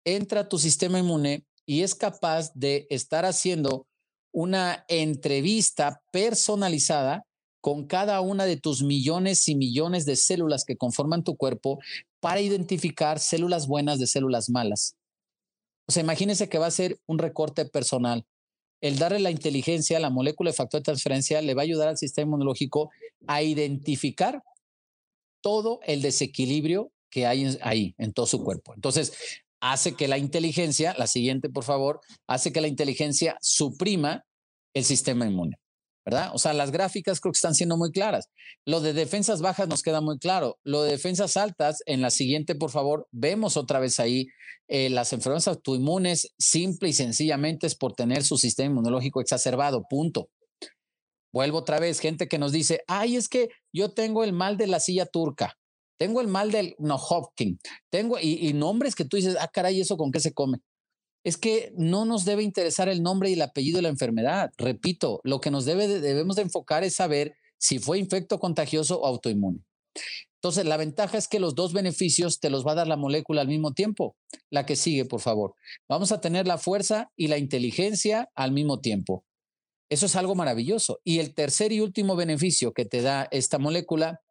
[0.06, 3.88] Entra a tu sistema inmune y es capaz de estar haciendo
[4.34, 7.26] una entrevista personalizada
[7.62, 11.80] con cada una de tus millones y millones de células que conforman tu cuerpo
[12.20, 14.96] para identificar células buenas de células malas.
[15.88, 18.26] O sea, imagínese que va a ser un recorte personal.
[18.82, 21.88] El darle la inteligencia a la molécula de factor de transferencia le va a ayudar
[21.88, 22.90] al sistema inmunológico
[23.28, 24.44] a identificar
[25.42, 28.74] todo el desequilibrio que hay ahí en todo su cuerpo.
[28.74, 29.14] Entonces,
[29.60, 34.26] hace que la inteligencia, la siguiente por favor, hace que la inteligencia suprima
[34.74, 35.58] el sistema inmune.
[36.06, 36.32] ¿Verdad?
[36.34, 38.30] O sea, las gráficas creo que están siendo muy claras.
[38.66, 40.58] Lo de defensas bajas nos queda muy claro.
[40.64, 44.28] Lo de defensas altas, en la siguiente, por favor, vemos otra vez ahí
[44.68, 50.30] eh, las enfermedades autoinmunes, simple y sencillamente es por tener su sistema inmunológico exacerbado, punto.
[51.34, 54.68] Vuelvo otra vez, gente que nos dice, ay, es que yo tengo el mal de
[54.68, 55.58] la silla turca.
[55.98, 57.60] Tengo el mal del no Hopkins,
[57.92, 60.58] tengo y, nombres que tú dices, ah, caray, ¿eso con qué se come?
[61.24, 64.52] Es que no nos debe interesar el nombre y el apellido de la enfermedad.
[64.58, 69.06] Repito, lo que nos debe, debemos de enfocar es saber si fue infecto contagioso o
[69.06, 69.60] autoinmune.
[70.36, 73.42] Entonces, la ventaja es que los dos beneficios te los va a dar la molécula
[73.42, 74.16] al mismo tiempo.
[74.50, 75.54] La que sigue, por favor.
[75.88, 79.24] Vamos a tener la fuerza y la inteligencia al mismo tiempo.
[79.92, 81.00] Eso es algo maravilloso.
[81.04, 84.22] Y el tercer y último beneficio que te da esta molécula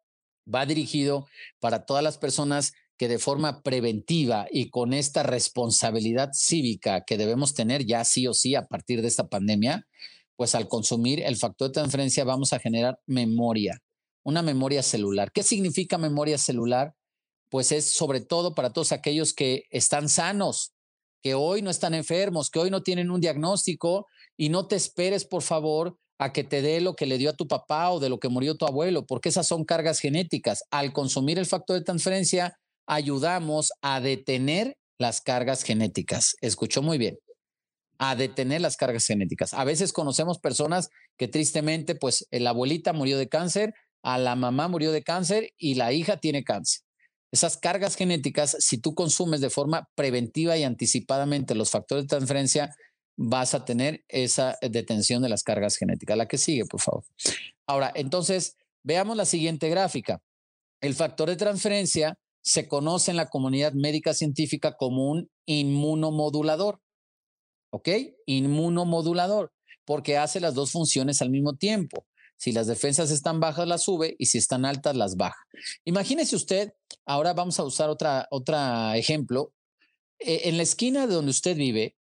[0.53, 1.27] va dirigido
[1.59, 7.55] para todas las personas que de forma preventiva y con esta responsabilidad cívica que debemos
[7.55, 9.87] tener ya sí o sí a partir de esta pandemia,
[10.35, 13.81] pues al consumir el factor de transferencia vamos a generar memoria,
[14.23, 15.31] una memoria celular.
[15.31, 16.93] ¿Qué significa memoria celular?
[17.49, 20.75] Pues es sobre todo para todos aquellos que están sanos,
[21.23, 24.05] que hoy no están enfermos, que hoy no tienen un diagnóstico
[24.37, 27.35] y no te esperes, por favor, a que te dé lo que le dio a
[27.35, 30.65] tu papá o de lo que murió tu abuelo, porque esas son cargas genéticas.
[30.69, 32.59] Al consumir el factor de transferencia,
[32.91, 36.35] ayudamos a detener las cargas genéticas.
[36.41, 37.17] Escuchó muy bien.
[37.97, 39.53] A detener las cargas genéticas.
[39.53, 43.73] A veces conocemos personas que tristemente, pues la abuelita murió de cáncer,
[44.03, 46.81] a la mamá murió de cáncer y la hija tiene cáncer.
[47.31, 52.75] Esas cargas genéticas, si tú consumes de forma preventiva y anticipadamente los factores de transferencia,
[53.15, 56.17] vas a tener esa detención de las cargas genéticas.
[56.17, 57.05] La que sigue, por favor.
[57.65, 60.21] Ahora, entonces, veamos la siguiente gráfica.
[60.81, 66.81] El factor de transferencia se conoce en la comunidad médica científica como un inmunomodulador.
[67.71, 67.89] ¿Ok?
[68.25, 69.53] Inmunomodulador,
[69.85, 72.05] porque hace las dos funciones al mismo tiempo.
[72.37, 75.45] Si las defensas están bajas, las sube y si están altas, las baja.
[75.85, 76.73] Imagínese usted,
[77.05, 79.53] ahora vamos a usar otra, otra ejemplo.
[80.19, 81.95] Eh, en la esquina de donde usted vive,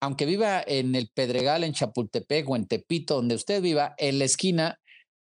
[0.00, 4.26] aunque viva en el Pedregal, en Chapultepec o en Tepito, donde usted viva, en la
[4.26, 4.78] esquina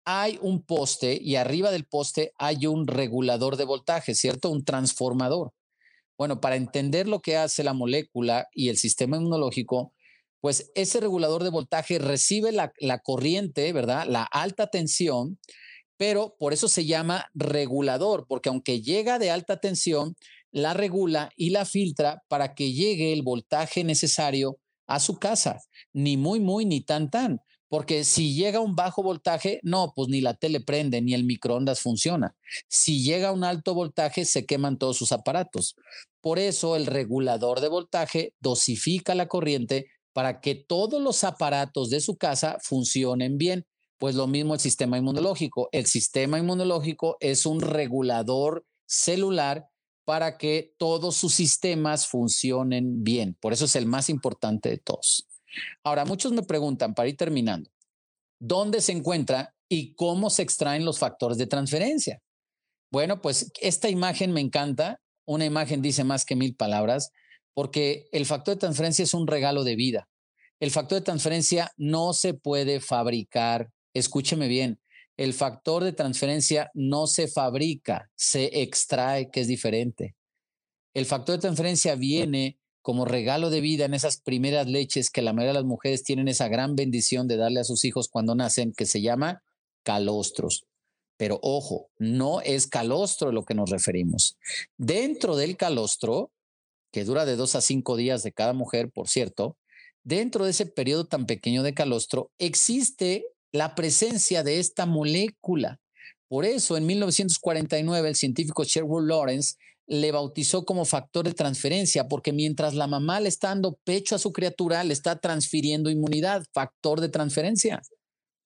[0.05, 4.51] hay un poste y arriba del poste hay un regulador de voltaje, ¿cierto?
[4.51, 5.53] Un transformador.
[6.17, 9.93] Bueno, para entender lo que hace la molécula y el sistema inmunológico,
[10.41, 14.07] pues ese regulador de voltaje recibe la, corriente, ¿verdad?
[14.07, 15.39] La alta tensión,
[15.97, 20.17] pero por eso se llama regulador, porque aunque llega de alta tensión,
[20.53, 25.61] la regula y la filtra para que llegue el voltaje necesario a su casa,
[25.93, 27.41] ni muy, muy, ni tan, tan.
[27.69, 31.81] Porque si llega un bajo voltaje, no, pues ni la tele prende, ni el microondas
[31.81, 32.37] funciona.
[32.69, 35.75] Si llega un alto voltaje, se queman todos sus aparatos.
[36.21, 42.01] Por eso el regulador de voltaje dosifica la corriente para que todos los aparatos de
[42.01, 43.67] su casa funcionen bien.
[43.99, 45.69] Pues lo mismo el sistema inmunológico.
[45.73, 49.69] El sistema inmunológico es un regulador celular
[50.05, 53.37] para que todos sus sistemas funcionen bien.
[53.41, 55.27] Por eso es el más importante de todos.
[55.83, 57.71] Ahora, muchos me preguntan, para ir terminando,
[58.41, 62.21] ¿dónde se encuentra y cómo se extraen los factores de transferencia?
[62.91, 65.01] Bueno, pues esta imagen me encanta.
[65.27, 67.11] Una imagen dice más que mil palabras,
[67.55, 70.09] porque el factor de transferencia es un regalo de vida.
[70.61, 73.71] El factor de transferencia no se puede fabricar.
[73.95, 74.81] Escúcheme bien,
[75.17, 80.17] el factor de transferencia no se fabrica, se extrae, que es diferente.
[80.93, 85.33] El factor de transferencia viene como regalo de vida en esas primeras leches que la
[85.33, 88.75] mayoría de las mujeres tienen esa gran bendición de darle a sus hijos cuando nacen,
[88.75, 89.43] que se llama
[89.85, 90.67] calostros.
[91.17, 94.37] Pero ojo, no es calostro lo que nos referimos.
[94.77, 96.31] Dentro del calostro,
[96.93, 99.57] que dura de dos a cinco días de cada mujer, por cierto,
[100.03, 105.81] dentro de ese periodo tan pequeño de calostro existe la presencia de esta molécula.
[106.29, 109.55] Por eso, en 1949, el científico Sherwood Lawrence
[109.87, 114.19] le bautizó como factor de transferencia, porque mientras la mamá le está dando pecho a
[114.19, 117.83] su criatura, le está transfiriendo inmunidad, factor de transferencia.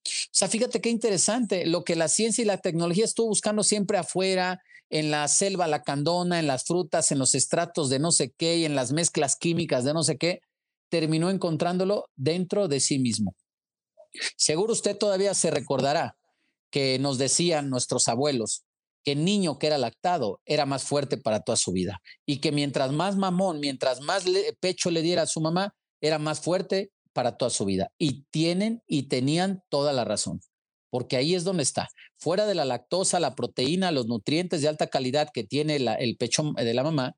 [0.04, 3.98] O sea, fíjate qué interesante, lo que la ciencia y la tecnología estuvo buscando siempre
[3.98, 4.60] afuera,
[4.90, 8.64] en la selva lacandona, en las frutas, en los estratos de no sé qué y
[8.64, 10.40] en las mezclas químicas de no sé qué,
[10.88, 13.36] terminó encontrándolo dentro de sí mismo.
[14.36, 16.16] Seguro usted todavía se recordará
[16.70, 18.64] que nos decían nuestros abuelos
[19.08, 22.92] que niño que era lactado era más fuerte para toda su vida y que mientras
[22.92, 24.26] más mamón, mientras más
[24.60, 27.90] pecho le diera a su mamá, era más fuerte para toda su vida.
[27.96, 30.42] Y tienen y tenían toda la razón,
[30.90, 31.88] porque ahí es donde está.
[32.18, 36.52] Fuera de la lactosa, la proteína, los nutrientes de alta calidad que tiene el pecho
[36.54, 37.16] de la mamá,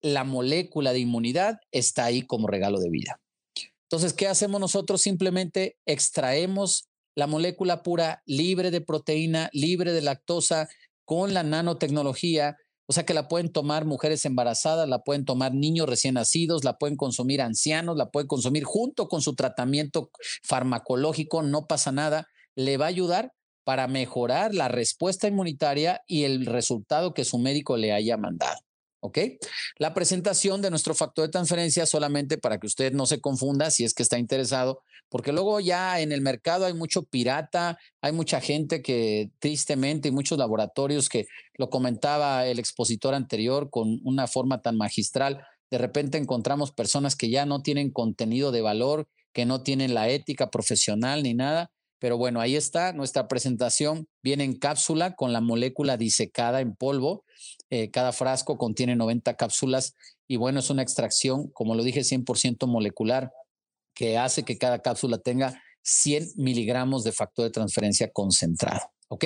[0.00, 3.20] la molécula de inmunidad está ahí como regalo de vida.
[3.82, 5.02] Entonces, ¿qué hacemos nosotros?
[5.02, 10.70] Simplemente extraemos la molécula pura, libre de proteína, libre de lactosa,
[11.08, 15.88] con la nanotecnología o sea que la pueden tomar mujeres embarazadas, la pueden tomar niños
[15.88, 20.10] recién nacidos, la pueden consumir ancianos, la pueden consumir junto con su tratamiento
[20.42, 22.28] farmacológico, no pasa nada.
[22.56, 23.32] Le va a ayudar
[23.64, 28.58] para mejorar la respuesta inmunitaria y el resultado que su médico le haya mandado.
[29.00, 29.18] ¿Ok?
[29.78, 33.84] La presentación de nuestro factor de transferencia solamente para que usted no se confunda si
[33.84, 38.40] es que está interesado, porque luego ya en el mercado hay mucho pirata, hay mucha
[38.40, 44.62] gente que tristemente y muchos laboratorios que lo comentaba el expositor anterior con una forma
[44.62, 49.62] tan magistral, de repente encontramos personas que ya no tienen contenido de valor, que no
[49.62, 54.08] tienen la ética profesional ni nada pero bueno, ahí está nuestra presentación.
[54.22, 57.24] Viene en cápsula con la molécula disecada en polvo.
[57.70, 59.94] Eh, cada frasco contiene 90 cápsulas
[60.26, 63.32] y bueno, es una extracción, como lo dije, 100% molecular
[63.94, 68.80] que hace que cada cápsula tenga 100 miligramos de factor de transferencia concentrado.
[69.08, 69.24] ¿Ok?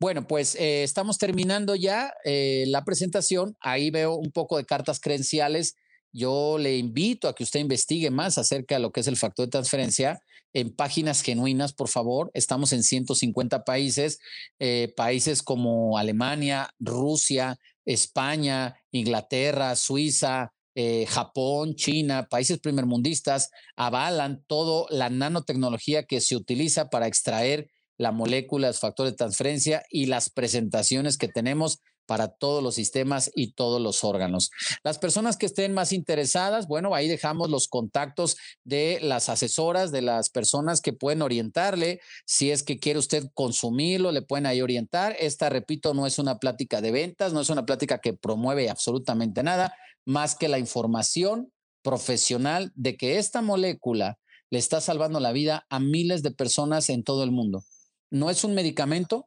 [0.00, 3.56] Bueno, pues eh, estamos terminando ya eh, la presentación.
[3.60, 5.76] Ahí veo un poco de cartas credenciales
[6.12, 9.46] yo le invito a que usted investigue más acerca de lo que es el factor
[9.46, 10.20] de transferencia
[10.52, 12.30] en páginas genuinas, por favor.
[12.34, 14.18] Estamos en 150 países,
[14.58, 24.86] eh, países como Alemania, Rusia, España, Inglaterra, Suiza, eh, Japón, China, países primermundistas, avalan toda
[24.90, 30.30] la nanotecnología que se utiliza para extraer la molécula, los factores de transferencia y las
[30.30, 34.50] presentaciones que tenemos para todos los sistemas y todos los órganos.
[34.82, 40.02] Las personas que estén más interesadas, bueno, ahí dejamos los contactos de las asesoras, de
[40.02, 42.00] las personas que pueden orientarle.
[42.26, 45.16] Si es que quiere usted consumirlo, le pueden ahí orientar.
[45.18, 49.42] Esta, repito, no es una plática de ventas, no es una plática que promueve absolutamente
[49.42, 49.74] nada,
[50.04, 51.52] más que la información
[51.82, 54.18] profesional de que esta molécula
[54.50, 57.64] le está salvando la vida a miles de personas en todo el mundo.
[58.10, 59.26] No es un medicamento,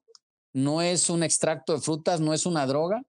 [0.55, 3.01] no es un extracto de frutas, no es una droga.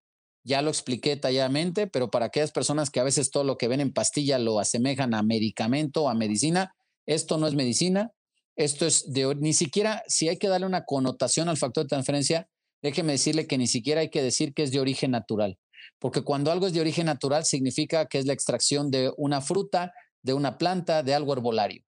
[0.44, 3.80] Ya lo expliqué detalladamente, pero para aquellas personas que a veces todo lo que ven
[3.80, 6.74] en pastilla lo asemejan a medicamento o a medicina,
[7.06, 8.10] esto no es medicina.
[8.56, 12.48] Esto es de ni siquiera si hay que darle una connotación al factor de transferencia,
[12.82, 15.56] déjeme decirle que ni siquiera hay que decir que es de origen natural,
[16.00, 19.92] porque cuando algo es de origen natural significa que es la extracción de una fruta,
[20.22, 21.84] de una planta, de algo herbolario.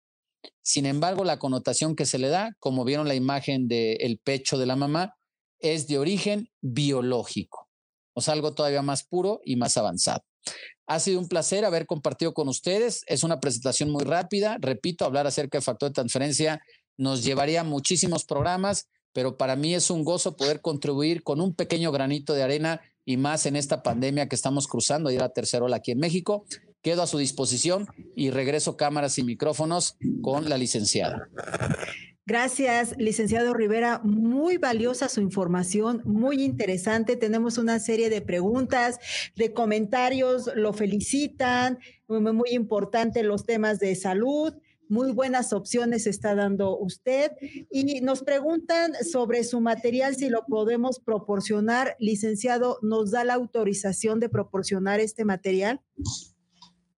[0.61, 4.65] Sin embargo, la connotación que se le da, como vieron la imagen del pecho de
[4.65, 5.16] la mamá,
[5.59, 7.67] es de origen biológico,
[8.13, 10.23] o sea, algo todavía más puro y más avanzado.
[10.87, 13.03] Ha sido un placer haber compartido con ustedes.
[13.07, 14.57] Es una presentación muy rápida.
[14.61, 16.61] Repito, hablar acerca del factor de transferencia
[16.97, 21.91] nos llevaría muchísimos programas, pero para mí es un gozo poder contribuir con un pequeño
[21.91, 25.77] granito de arena y más en esta pandemia que estamos cruzando, y la tercera ola
[25.77, 26.45] aquí en México.
[26.81, 31.29] Quedo a su disposición y regreso cámaras y micrófonos con la licenciada.
[32.27, 34.01] Gracias, licenciado Rivera.
[34.03, 37.15] Muy valiosa su información, muy interesante.
[37.15, 38.99] Tenemos una serie de preguntas,
[39.37, 41.79] de comentarios, lo felicitan,
[42.09, 44.53] muy importante los temas de salud.
[44.89, 47.31] Muy buenas opciones está dando usted.
[47.71, 51.95] Y nos preguntan sobre su material, si lo podemos proporcionar.
[51.97, 55.79] Licenciado, ¿nos da la autorización de proporcionar este material?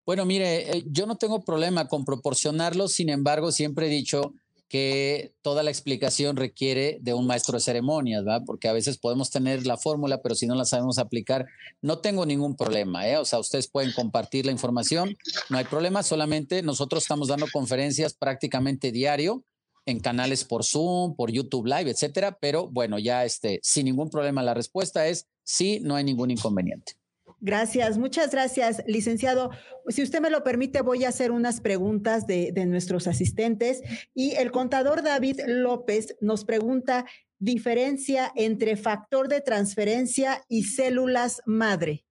[0.07, 4.34] Bueno, mire, eh, yo no tengo problema con proporcionarlo, sin embargo, siempre he dicho
[4.69, 8.43] que toda la explicación requiere de un maestro de ceremonias, ¿verdad?
[8.45, 11.47] Porque a veces podemos tener la fórmula, pero si no la sabemos aplicar,
[11.81, 13.17] no tengo ningún problema, ¿eh?
[13.17, 15.17] O sea, ustedes pueden compartir la información,
[15.49, 19.43] no hay problema, solamente nosotros estamos dando conferencias prácticamente diario
[19.87, 22.37] en canales por Zoom, por YouTube Live, etcétera.
[22.39, 26.98] Pero bueno, ya este, sin ningún problema, la respuesta es sí, no hay ningún inconveniente.
[27.41, 29.51] Gracias, muchas gracias, licenciado.
[29.87, 33.81] Si usted me lo permite, voy a hacer unas preguntas de, nuestros asistentes.
[34.13, 37.05] Y el contador David López nos pregunta
[37.37, 42.05] diferencia entre factor de transferencia y células madre.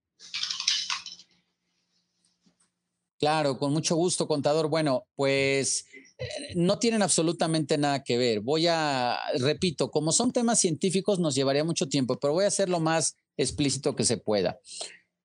[3.19, 4.69] Claro, con mucho gusto, contador.
[4.71, 5.85] Bueno, pues
[6.19, 8.41] eh, no tienen absolutamente nada que ver.
[8.41, 12.69] Voy a, repito, como son temas científicos nos llevaría mucho tiempo, pero voy a hacer
[12.69, 14.59] lo más explícito que se pueda.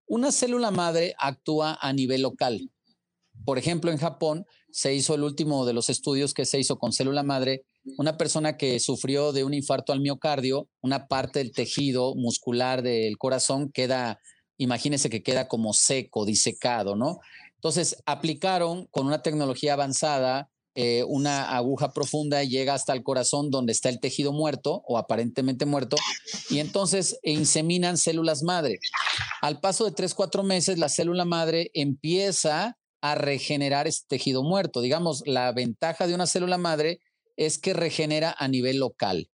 [0.07, 2.69] Una célula madre actúa a nivel local.
[3.45, 6.93] Por ejemplo, en Japón se hizo el último de los estudios que se hizo con
[6.93, 7.63] célula madre.
[7.97, 13.17] Una persona que sufrió de un infarto al miocardio, una parte del tejido muscular del
[13.17, 14.19] corazón queda,
[14.57, 17.19] imagínese que queda como seco, disecado, ¿no?
[17.55, 23.71] Entonces aplicaron con una tecnología avanzada eh, una aguja profunda llega hasta el corazón donde
[23.71, 25.97] está el tejido muerto o aparentemente muerto
[26.49, 28.79] y entonces inseminan células madre.
[29.41, 34.81] Al paso de tres, cuatro meses, la célula madre empieza a regenerar ese tejido muerto.
[34.81, 37.01] Digamos, la ventaja de una célula madre
[37.35, 39.29] es que regenera a nivel local.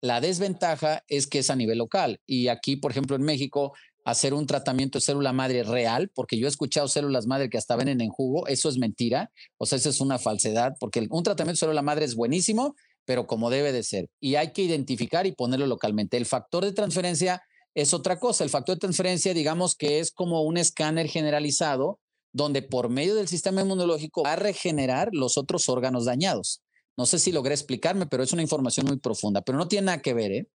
[0.00, 2.20] La desventaja es que es a nivel local.
[2.26, 3.72] Y aquí, por ejemplo, en México,
[4.04, 7.76] hacer un tratamiento de célula madre real, porque yo he escuchado células madre que hasta
[7.76, 11.56] venden en jugo, eso es mentira, o sea, eso es una falsedad, porque un tratamiento
[11.56, 12.74] de célula madre es buenísimo,
[13.06, 14.08] pero como debe de ser.
[14.20, 16.16] Y hay que identificar y ponerlo localmente.
[16.16, 17.42] El factor de transferencia
[17.74, 18.44] es otra cosa.
[18.44, 21.98] El factor de transferencia, digamos que es como un escáner generalizado,
[22.32, 26.62] donde por medio del sistema inmunológico va a regenerar los otros órganos dañados.
[26.96, 30.02] No sé si logré explicarme, pero es una información muy profunda, pero no tiene nada
[30.02, 30.48] que ver, ¿eh?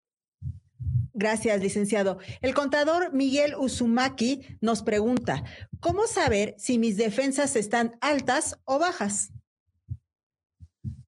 [1.19, 2.17] Gracias, licenciado.
[2.39, 5.43] El contador Miguel Uzumaki nos pregunta,
[5.81, 9.33] ¿cómo saber si mis defensas están altas o bajas?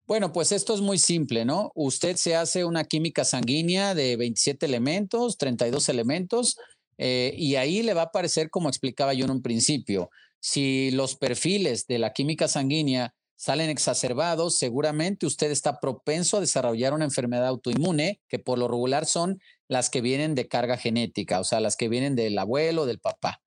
[0.05, 1.71] Bueno, pues esto es muy simple, ¿no?
[1.75, 6.57] Usted se hace una química sanguínea de 27 elementos, 32 elementos,
[6.97, 10.09] eh, y ahí le va a aparecer, como explicaba yo en un principio,
[10.41, 16.93] si los perfiles de la química sanguínea salen exacerbados, seguramente usted está propenso a desarrollar
[16.93, 21.43] una enfermedad autoinmune, que por lo regular son las que vienen de carga genética, o
[21.43, 23.41] sea, las que vienen del abuelo, del papá.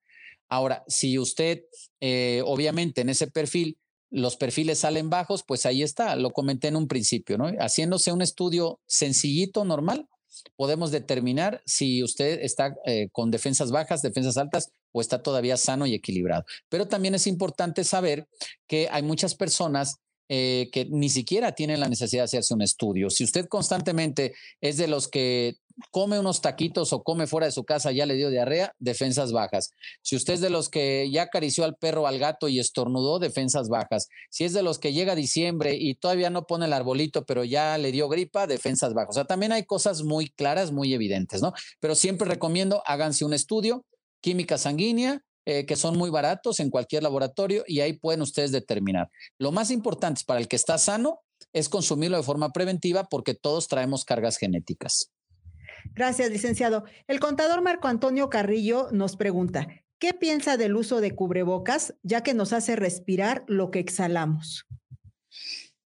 [0.48, 1.62] Ahora, si usted,
[2.00, 3.78] eh, obviamente, en ese perfil,
[4.10, 7.46] los perfiles salen bajos, pues ahí está, lo comenté en un principio, ¿no?
[7.60, 10.08] Haciéndose un estudio sencillito, normal,
[10.56, 15.86] podemos determinar si usted está eh, con defensas bajas, defensas altas o está todavía sano
[15.86, 16.44] y equilibrado.
[16.68, 18.28] Pero también es importante saber
[18.66, 19.98] que hay muchas personas
[20.28, 23.10] eh, que ni siquiera tienen la necesidad de hacerse un estudio.
[23.10, 25.56] Si usted constantemente es de los que
[25.90, 29.72] come unos taquitos o come fuera de su casa, ya le dio diarrea, defensas bajas.
[30.02, 33.68] Si usted es de los que ya acarició al perro, al gato y estornudó, defensas
[33.68, 34.08] bajas.
[34.30, 37.76] Si es de los que llega diciembre y todavía no pone el arbolito, pero ya
[37.78, 39.10] le dio gripa, defensas bajas.
[39.10, 41.52] O sea, también hay cosas muy claras, muy evidentes, ¿no?
[41.80, 43.84] Pero siempre recomiendo, háganse un estudio,
[44.20, 49.10] química sanguínea, eh, que son muy baratos en cualquier laboratorio y ahí pueden ustedes determinar.
[49.38, 51.20] Lo más importante para el que está sano
[51.52, 55.10] es consumirlo de forma preventiva porque todos traemos cargas genéticas.
[55.92, 56.84] Gracias, licenciado.
[57.06, 62.34] El contador Marco Antonio Carrillo nos pregunta, ¿qué piensa del uso de cubrebocas ya que
[62.34, 64.66] nos hace respirar lo que exhalamos?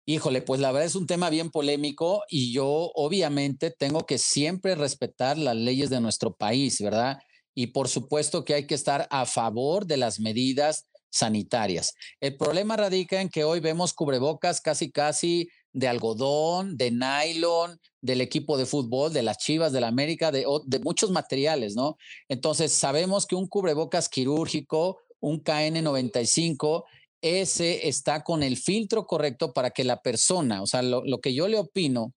[0.06, 4.74] Híjole, pues la verdad es un tema bien polémico y yo obviamente tengo que siempre
[4.74, 7.18] respetar las leyes de nuestro país, ¿verdad?
[7.54, 11.94] Y por supuesto que hay que estar a favor de las medidas sanitarias.
[12.20, 18.20] El problema radica en que hoy vemos cubrebocas casi, casi de algodón, de nylon, del
[18.20, 20.46] equipo de fútbol, de las Chivas, de la América, de,
[20.82, 21.98] muchos materiales, ¿no?
[22.28, 26.84] Entonces, sabemos que un cubrebocas quirúrgico, un KN95,
[27.20, 31.34] ese está con el filtro correcto para que la persona, o sea, lo, lo que
[31.34, 32.14] yo le opino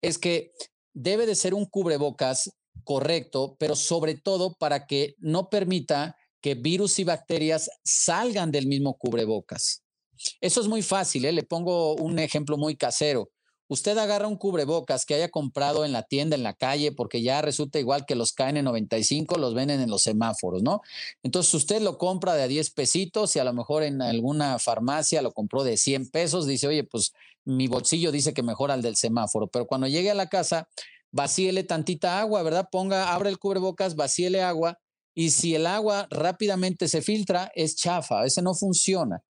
[0.00, 0.52] es que
[0.94, 2.50] debe de ser un cubrebocas
[2.84, 8.96] correcto, pero sobre todo para que no permita que virus y bacterias salgan del mismo
[8.96, 9.83] cubrebocas.
[10.40, 11.32] Eso es muy fácil, ¿eh?
[11.32, 13.30] le pongo un ejemplo muy casero.
[13.66, 17.40] Usted agarra un cubrebocas que haya comprado en la tienda, en la calle, porque ya
[17.40, 20.82] resulta igual que los KN95 los venden en los semáforos, ¿no?
[21.22, 25.22] Entonces usted lo compra de a 10 pesitos y a lo mejor en alguna farmacia
[25.22, 27.14] lo compró de 100 pesos, dice, oye, pues
[27.46, 30.68] mi bolsillo dice que mejor al del semáforo, pero cuando llegue a la casa,
[31.10, 32.68] vacíele tantita agua, ¿verdad?
[32.70, 34.78] Ponga, abre el cubrebocas, vacíele agua
[35.14, 39.22] y si el agua rápidamente se filtra, es chafa, ese no funciona.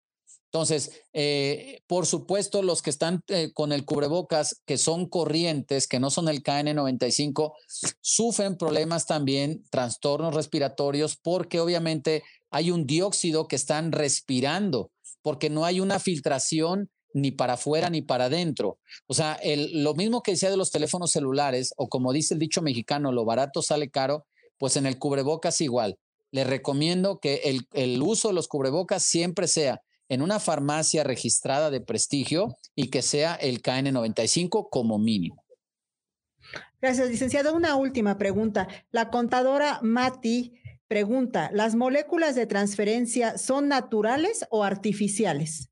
[0.54, 5.98] Entonces, eh, por supuesto, los que están eh, con el cubrebocas, que son corrientes, que
[5.98, 7.54] no son el KN95,
[8.00, 12.22] sufren problemas también, trastornos respiratorios, porque obviamente
[12.52, 18.02] hay un dióxido que están respirando, porque no hay una filtración ni para afuera ni
[18.02, 18.78] para adentro.
[19.08, 19.40] O sea,
[19.72, 23.24] lo mismo que decía de los teléfonos celulares, o como dice el dicho mexicano, lo
[23.24, 24.24] barato sale caro,
[24.58, 25.98] pues en el cubrebocas igual.
[26.30, 31.70] Le recomiendo que el, el uso de los cubrebocas siempre sea en una farmacia registrada
[31.70, 35.44] de prestigio y que sea el KN95 como mínimo.
[36.80, 37.54] Gracias, licenciado.
[37.54, 38.68] Una última pregunta.
[38.90, 40.52] La contadora Mati
[40.86, 45.70] pregunta, ¿las moléculas de transferencia son naturales o artificiales?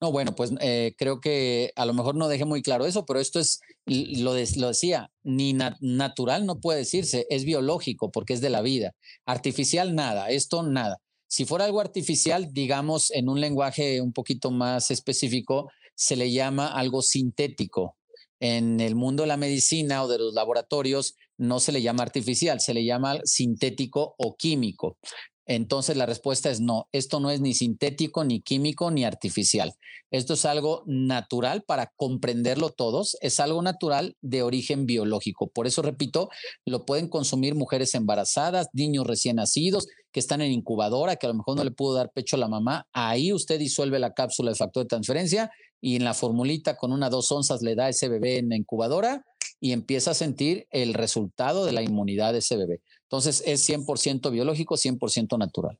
[0.00, 3.20] No, bueno, pues eh, creo que a lo mejor no dejé muy claro eso, pero
[3.20, 8.50] esto es, lo, lo decía, ni natural no puede decirse, es biológico porque es de
[8.50, 8.94] la vida.
[9.26, 11.01] Artificial, nada, esto nada.
[11.32, 16.66] Si fuera algo artificial, digamos, en un lenguaje un poquito más específico, se le llama
[16.66, 17.96] algo sintético.
[18.38, 22.60] En el mundo de la medicina o de los laboratorios no se le llama artificial,
[22.60, 24.98] se le llama sintético o químico.
[25.46, 29.74] Entonces la respuesta es no, esto no es ni sintético, ni químico, ni artificial.
[30.10, 35.48] Esto es algo natural para comprenderlo todos, es algo natural de origen biológico.
[35.48, 36.28] Por eso, repito,
[36.66, 41.36] lo pueden consumir mujeres embarazadas, niños recién nacidos, que están en incubadora, que a lo
[41.36, 42.86] mejor no le pudo dar pecho a la mamá.
[42.92, 45.50] Ahí usted disuelve la cápsula de factor de transferencia
[45.80, 49.24] y en la formulita con una dos onzas le da ese bebé en la incubadora
[49.60, 52.80] y empieza a sentir el resultado de la inmunidad de ese bebé.
[53.12, 55.78] Entonces es 100% biológico, 100% natural.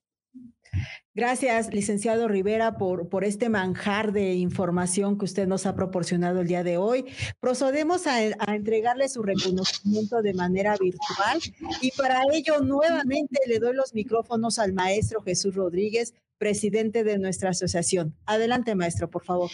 [1.14, 6.46] Gracias, licenciado Rivera, por, por este manjar de información que usted nos ha proporcionado el
[6.46, 7.06] día de hoy.
[7.40, 11.40] Procedemos a, a, entregarle su reconocimiento de manera virtual
[11.80, 17.50] y para ello nuevamente le doy los micrófonos al maestro Jesús Rodríguez, presidente de nuestra
[17.50, 18.14] asociación.
[18.26, 19.50] Adelante, maestro, por favor.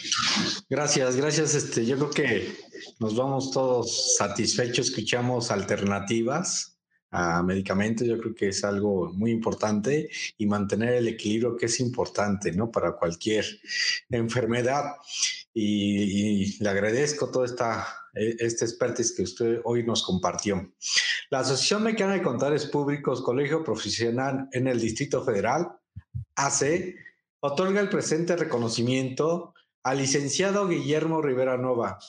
[0.69, 1.55] Gracias, gracias.
[1.55, 2.47] Este, yo creo que
[2.99, 6.68] nos vamos todos satisfechos, escuchamos alternativas
[7.11, 11.79] a medicamentos, yo creo que es algo muy importante y mantener el equilibrio que es
[11.79, 12.71] importante, ¿no?
[12.71, 13.45] Para cualquier
[14.09, 14.95] enfermedad.
[15.53, 20.71] Y, le agradezco todo esta, este expertise que usted hoy nos compartió.
[21.29, 25.69] La Asociación Mexicana de Contadores Públicos, Colegio Profesional en el Distrito Federal,
[26.35, 26.95] AC,
[27.39, 29.53] otorga el presente reconocimiento
[29.83, 31.99] al licenciado Guillermo Rivera Nova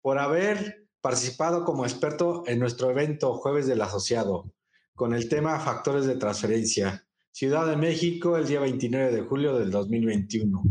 [0.00, 4.52] por haber participado como experto en nuestro evento Jueves del Asociado
[4.94, 9.70] con el tema Factores de Transferencia, Ciudad de México, el día 29 de julio del
[9.70, 10.62] 2021.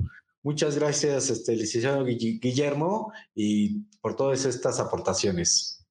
[0.43, 5.85] Muchas gracias, este, licenciado Guillermo, y por todas estas aportaciones.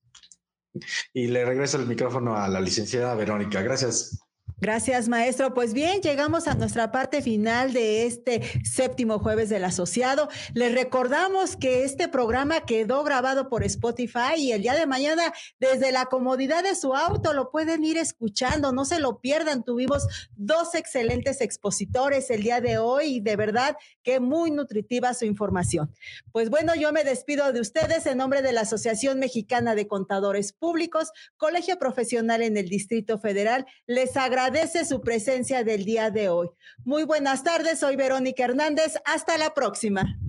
[1.15, 3.63] Y le regreso el micrófono a la licenciada Verónica.
[3.63, 4.19] Gracias.
[4.59, 5.53] Gracias, maestro.
[5.53, 10.31] Pues bien, llegamos a nuestra parte final de este séptimo jueves del asociado.
[10.55, 15.93] Les recordamos que este programa quedó grabado por Spotify y el día de mañana desde
[15.93, 18.73] la comodidad de su auto lo pueden ir escuchando.
[18.73, 19.63] No se lo pierdan.
[19.63, 20.07] Tuvimos
[20.37, 25.93] dos excelentes expositores el día de hoy y de verdad que muy nutritiva su información.
[26.33, 30.55] Pues bueno, yo me despido de ustedes en nombre de la Asociación Mexicana de Contadores
[30.55, 33.67] Públicos, Colegio Profesional en el Distrito Federal.
[33.87, 36.49] Les agradezco agradece su presencia del día de hoy.
[36.85, 38.95] Muy buenas tardes, soy Verónica Hernández.
[39.05, 40.21] Hasta la próxima.